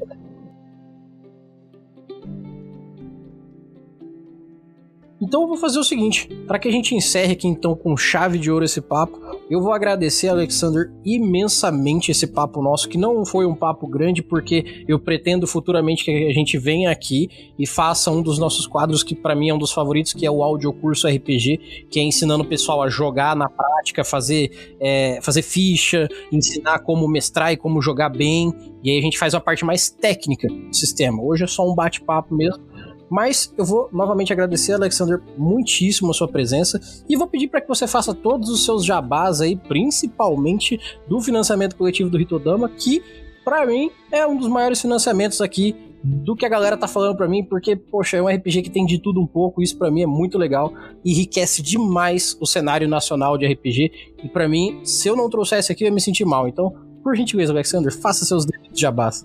Então 5.21 5.43
eu 5.43 5.49
vou 5.49 5.57
fazer 5.57 5.79
o 5.79 5.85
seguinte, 5.85 6.29
para 6.47 6.59
que 6.59 6.69
a 6.69 6.73
gente 6.73 6.95
encerre 6.95 7.33
aqui 7.33 7.47
então 7.47 7.75
com 7.77 7.97
chave 7.97 8.39
de 8.39 8.51
ouro 8.51 8.65
esse 8.65 8.81
papo, 8.81 9.21
eu 9.49 9.61
vou 9.61 9.73
agradecer, 9.73 10.29
Alexander, 10.29 10.91
imensamente 11.05 12.11
esse 12.11 12.27
papo 12.27 12.61
nosso, 12.61 12.89
que 12.89 12.99
não 12.99 13.25
foi 13.25 13.47
um 13.47 13.55
papo 13.55 13.87
grande, 13.87 14.23
porque 14.23 14.85
eu 14.89 14.99
pretendo 14.99 15.47
futuramente 15.47 16.05
que 16.05 16.11
a 16.11 16.33
gente 16.33 16.59
venha 16.59 16.91
aqui 16.91 17.29
e 17.59 17.67
faça 17.67 18.11
um 18.11 18.23
dos 18.23 18.39
nossos 18.39 18.67
quadros 18.67 19.03
que 19.03 19.15
para 19.15 19.35
mim 19.35 19.51
é 19.51 19.55
um 19.55 19.59
dos 19.59 19.73
favoritos, 19.73 20.13
que 20.13 20.27
é 20.27 20.31
o 20.31 20.43
audiocurso 20.43 21.07
RPG, 21.07 21.87
que 21.91 22.01
é 22.01 22.03
ensinando 22.03 22.43
o 22.43 22.47
pessoal 22.47 22.83
a 22.83 22.89
jogar 22.89 23.37
na 23.37 23.49
prática, 23.49 24.03
fazer, 24.03 24.77
é, 24.81 25.21
fazer 25.23 25.43
ficha, 25.43 26.09
ensinar 26.33 26.81
como 26.81 27.07
mestrar 27.07 27.53
e 27.53 27.57
como 27.57 27.81
jogar 27.81 28.09
bem, 28.09 28.53
e 28.83 28.91
aí 28.91 28.99
a 28.99 29.03
gente 29.03 29.19
faz 29.19 29.33
uma 29.33 29.41
parte 29.41 29.65
mais 29.65 29.89
técnica 29.89 30.49
do 30.49 30.75
sistema. 30.75 31.23
Hoje 31.23 31.45
é 31.45 31.47
só 31.47 31.67
um 31.71 31.75
bate-papo 31.75 32.35
mesmo, 32.35 32.63
mas 33.11 33.53
eu 33.57 33.65
vou 33.65 33.89
novamente 33.93 34.33
agradecer, 34.33 34.73
Alexander, 34.73 35.21
muitíssimo 35.37 36.11
a 36.11 36.15
sua 36.15 36.29
presença 36.29 36.81
e 37.09 37.17
vou 37.17 37.27
pedir 37.27 37.49
para 37.49 37.61
que 37.61 37.69
você 37.69 37.87
faça 37.87 38.15
todos 38.15 38.49
os 38.49 38.65
seus 38.65 38.85
jabás 38.85 39.41
aí, 39.41 39.57
principalmente 39.57 40.81
do 41.09 41.21
financiamento 41.21 41.77
coletivo 41.77 42.11
do 42.11 42.19
Ritodama, 42.19 42.69
que 42.69 43.03
para 43.45 43.67
mim 43.67 43.91
é 44.11 44.27
um 44.27 44.37
dos 44.37 44.49
maiores 44.49 44.81
financiamentos 44.81 45.41
aqui 45.41 45.77
do 46.05 46.37
que 46.37 46.45
a 46.45 46.49
galera 46.51 46.77
tá 46.77 46.87
falando 46.87 47.17
para 47.17 47.27
mim, 47.27 47.43
porque, 47.43 47.75
poxa, 47.75 48.19
é 48.19 48.23
um 48.23 48.29
RPG 48.29 48.63
que 48.63 48.71
tem 48.71 48.85
de 48.85 48.99
tudo 48.99 49.21
um 49.21 49.27
pouco, 49.27 49.63
isso 49.63 49.79
para 49.79 49.91
mim 49.91 50.03
é 50.03 50.07
muito 50.07 50.37
legal, 50.37 50.71
enriquece 51.03 51.63
demais 51.63 52.37
o 52.39 52.47
cenário 52.47 52.87
nacional 52.87 53.39
de 53.39 53.47
RPG, 53.47 53.91
e 54.23 54.29
para 54.29 54.47
mim, 54.47 54.81
se 54.85 55.09
eu 55.09 55.17
não 55.17 55.31
trouxesse 55.31 55.73
aqui, 55.73 55.83
eu 55.83 55.89
ia 55.89 55.95
me 55.95 56.01
sentir 56.03 56.27
mal. 56.27 56.47
Então, 56.47 56.75
por 57.03 57.17
gentileza, 57.17 57.53
Alexander, 57.53 57.91
faça 57.91 58.27
seus 58.27 58.45
jabás. 58.75 59.25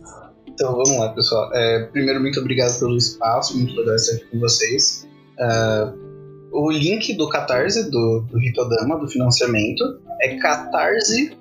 Então 0.59 0.73
vamos 0.73 0.97
lá, 0.97 1.13
pessoal. 1.13 1.49
É, 1.53 1.85
primeiro, 1.85 2.19
muito 2.19 2.37
obrigado 2.41 2.77
pelo 2.79 2.97
espaço, 2.97 3.57
muito 3.57 3.73
legal 3.79 3.95
estar 3.95 4.17
aqui 4.17 4.25
com 4.25 4.39
vocês. 4.39 5.07
Uh, 5.39 5.95
o 6.51 6.69
link 6.69 7.13
do 7.13 7.29
Catarse, 7.29 7.89
do, 7.89 8.25
do 8.29 8.37
Ritodama, 8.37 8.99
do 8.99 9.07
financiamento, 9.07 10.01
é 10.21 10.35
catarse.me 10.35 11.31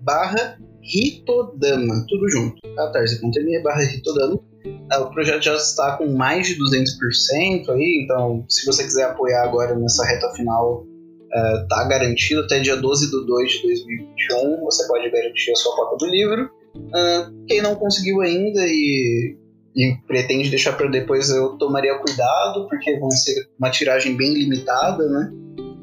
barra 0.00 0.58
Ritodama, 0.80 2.04
tudo 2.08 2.28
junto. 2.28 2.56
catarse.me 2.74 3.62
barra 3.62 3.84
Ritodama. 3.84 4.34
Uh, 4.34 5.02
o 5.02 5.10
projeto 5.12 5.44
já 5.44 5.54
está 5.54 5.96
com 5.96 6.08
mais 6.16 6.48
de 6.48 6.56
200% 6.58 7.68
aí, 7.68 8.02
então 8.02 8.44
se 8.48 8.66
você 8.66 8.82
quiser 8.82 9.04
apoiar 9.04 9.44
agora 9.44 9.76
nessa 9.76 10.04
reta 10.04 10.28
final, 10.34 10.82
uh, 10.82 11.68
tá 11.68 11.86
garantido 11.88 12.40
até 12.40 12.58
dia 12.58 12.74
12 12.74 13.06
de 13.06 13.24
2 13.24 13.52
de 13.52 13.62
2021, 13.62 14.64
você 14.64 14.84
pode 14.88 15.08
garantir 15.12 15.52
a 15.52 15.54
sua 15.54 15.76
cópia 15.76 15.98
do 15.98 16.06
livro. 16.06 16.50
Uh, 16.76 17.46
quem 17.46 17.62
não 17.62 17.74
conseguiu 17.74 18.20
ainda 18.20 18.60
e, 18.66 19.36
e 19.74 19.96
pretende 20.06 20.50
deixar 20.50 20.72
para 20.72 20.88
depois, 20.88 21.30
eu 21.30 21.56
tomaria 21.58 21.98
cuidado, 21.98 22.66
porque 22.68 22.98
vão 22.98 23.10
ser 23.10 23.48
uma 23.58 23.70
tiragem 23.70 24.16
bem 24.16 24.34
limitada, 24.34 25.08
né? 25.08 25.32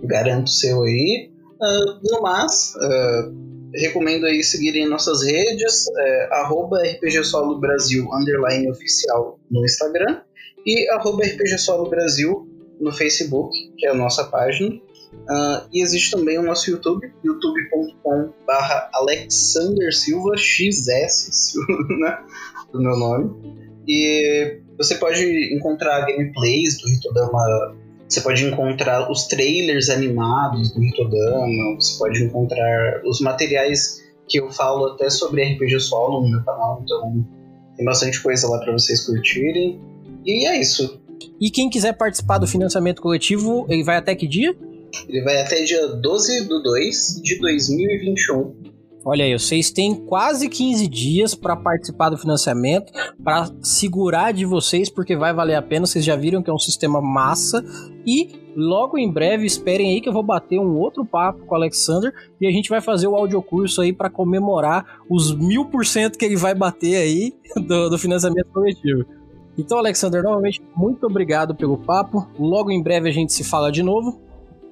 Garanto 0.03 0.49
seu 0.49 0.83
aí. 0.83 1.31
Uh, 1.61 1.99
no 2.11 2.21
mais, 2.21 2.73
uh, 2.75 3.49
recomendo 3.75 4.25
aí 4.25 4.43
seguirem 4.43 4.87
nossas 4.87 5.23
redes, 5.23 5.85
é, 5.97 6.29
arroba 6.31 6.81
RPG 6.81 7.23
Solo 7.23 7.59
Brasil, 7.59 8.07
underline 8.13 8.69
oficial 8.69 9.39
no 9.49 9.63
Instagram, 9.63 10.21
e 10.65 10.89
arroba 10.89 11.23
RPG 11.23 11.57
Solo 11.57 11.89
Brasil 11.89 12.47
no 12.79 12.91
Facebook, 12.91 13.55
que 13.77 13.85
é 13.85 13.91
a 13.91 13.93
nossa 13.93 14.23
página. 14.25 14.79
Uh, 15.13 15.67
e 15.71 15.81
existe 15.81 16.11
também 16.11 16.37
o 16.37 16.43
nosso 16.43 16.69
YouTube, 16.69 17.11
youtube.com 17.23 18.33
Alexander 18.93 19.93
Silva 19.93 20.35
XS, 20.37 21.53
né, 21.99 22.17
do 22.71 22.81
meu 22.81 22.97
nome. 22.97 23.59
E 23.87 24.59
você 24.77 24.95
pode 24.95 25.53
encontrar 25.53 26.05
gameplays 26.05 26.79
do 26.79 26.89
Hitodama, 26.89 27.75
você 28.07 28.21
pode 28.21 28.43
encontrar 28.45 29.11
os 29.11 29.27
trailers 29.27 29.89
animados 29.89 30.73
do 30.73 30.83
Hitodama, 30.83 31.75
você 31.75 31.97
pode 31.97 32.23
encontrar 32.23 33.01
os 33.05 33.19
materiais 33.19 34.03
que 34.27 34.39
eu 34.39 34.51
falo 34.51 34.93
até 34.93 35.09
sobre 35.09 35.43
RPG 35.43 35.79
solo 35.79 36.21
no 36.21 36.29
meu 36.29 36.43
canal, 36.43 36.81
então 36.83 37.25
tem 37.75 37.85
bastante 37.85 38.21
coisa 38.21 38.47
lá 38.47 38.59
para 38.59 38.71
vocês 38.71 39.05
curtirem. 39.05 39.81
E 40.25 40.47
é 40.47 40.59
isso. 40.59 41.01
E 41.39 41.49
quem 41.49 41.69
quiser 41.69 41.93
participar 41.93 42.37
do 42.37 42.47
financiamento 42.47 43.01
coletivo, 43.01 43.65
ele 43.69 43.83
vai 43.83 43.97
até 43.97 44.13
que 44.15 44.27
dia? 44.27 44.55
Ele 45.07 45.21
vai 45.23 45.41
até 45.41 45.63
dia 45.63 45.87
12 45.87 46.41
de 46.41 46.61
2 46.61 47.21
de 47.23 47.39
2021. 47.39 48.69
Olha 49.05 49.23
aí, 49.23 49.31
vocês 49.31 49.71
têm 49.71 49.95
quase 49.95 50.49
15 50.49 50.87
dias 50.87 51.33
para 51.33 51.55
participar 51.55 52.09
do 52.09 52.17
financiamento, 52.17 52.91
para 53.23 53.49
segurar 53.61 54.33
de 54.33 54.45
vocês, 54.45 54.89
porque 54.89 55.15
vai 55.15 55.33
valer 55.33 55.55
a 55.55 55.61
pena. 55.61 55.85
Vocês 55.85 56.03
já 56.03 56.17
viram 56.17 56.43
que 56.43 56.49
é 56.49 56.53
um 56.53 56.59
sistema 56.59 57.01
massa. 57.01 57.63
E 58.05 58.29
logo 58.55 58.97
em 58.97 59.09
breve, 59.09 59.45
esperem 59.45 59.91
aí 59.91 60.01
que 60.01 60.09
eu 60.09 60.13
vou 60.13 60.23
bater 60.23 60.59
um 60.59 60.77
outro 60.77 61.05
papo 61.05 61.45
com 61.45 61.53
o 61.53 61.57
Alexander 61.57 62.13
e 62.41 62.47
a 62.47 62.51
gente 62.51 62.69
vai 62.69 62.81
fazer 62.81 63.07
o 63.07 63.15
audiocurso 63.15 63.81
aí 63.81 63.93
para 63.93 64.09
comemorar 64.09 64.99
os 65.09 65.33
mil 65.33 65.65
por 65.65 65.85
cento 65.85 66.17
que 66.17 66.25
ele 66.25 66.35
vai 66.35 66.53
bater 66.53 66.97
aí 66.97 67.33
do, 67.55 67.89
do 67.89 67.97
financiamento 67.97 68.47
coletivo. 68.51 69.05
Então, 69.57 69.77
Alexander, 69.77 70.21
novamente, 70.23 70.61
muito 70.75 71.05
obrigado 71.05 71.55
pelo 71.55 71.77
papo. 71.77 72.27
Logo 72.37 72.69
em 72.69 72.81
breve 72.81 73.09
a 73.09 73.13
gente 73.13 73.31
se 73.31 73.43
fala 73.43 73.71
de 73.71 73.81
novo. 73.81 74.28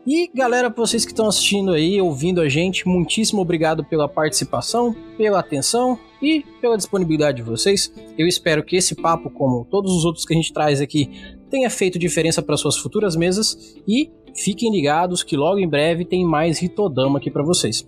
E 0.10 0.32
galera, 0.34 0.70
vocês 0.70 1.04
que 1.04 1.12
estão 1.12 1.28
assistindo 1.28 1.74
aí, 1.74 2.00
ouvindo 2.00 2.40
a 2.40 2.48
gente, 2.48 2.88
muitíssimo 2.88 3.42
obrigado 3.42 3.84
pela 3.84 4.08
participação, 4.08 4.96
pela 5.18 5.40
atenção 5.40 6.00
e 6.22 6.46
pela 6.62 6.78
disponibilidade 6.78 7.36
de 7.36 7.44
vocês. 7.44 7.94
Eu 8.18 8.26
espero 8.26 8.64
que 8.64 8.78
esse 8.78 8.96
papo, 8.96 9.30
como 9.30 9.66
todos 9.70 9.92
os 9.92 10.06
outros 10.06 10.24
que 10.24 10.34
a 10.34 10.38
gente 10.38 10.54
traz 10.54 10.80
aqui, 10.80 11.12
tenha 11.50 11.70
feito 11.70 12.00
diferença 12.00 12.42
para 12.42 12.56
suas 12.56 12.78
futuras 12.78 13.18
mesas 13.18 13.76
e 13.86 14.10
fiquem 14.34 14.72
ligados 14.72 15.24
que 15.24 15.36
logo 15.36 15.60
em 15.60 15.68
breve 15.68 16.06
tem 16.06 16.26
mais 16.26 16.58
Ritodama 16.58 17.20
aqui 17.20 17.30
para 17.30 17.44
vocês. 17.44 17.86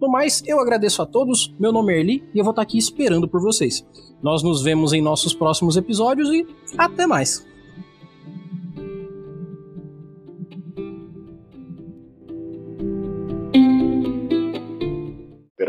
No 0.00 0.10
mais, 0.10 0.42
eu 0.48 0.58
agradeço 0.58 1.00
a 1.02 1.06
todos, 1.06 1.54
meu 1.56 1.70
nome 1.70 1.94
é 1.94 2.00
Erli 2.00 2.24
e 2.34 2.38
eu 2.40 2.44
vou 2.44 2.50
estar 2.50 2.62
aqui 2.62 2.78
esperando 2.78 3.28
por 3.28 3.40
vocês. 3.40 3.86
Nós 4.20 4.42
nos 4.42 4.60
vemos 4.60 4.92
em 4.92 5.00
nossos 5.00 5.32
próximos 5.32 5.76
episódios 5.76 6.30
e 6.30 6.44
até 6.76 7.06
mais! 7.06 7.48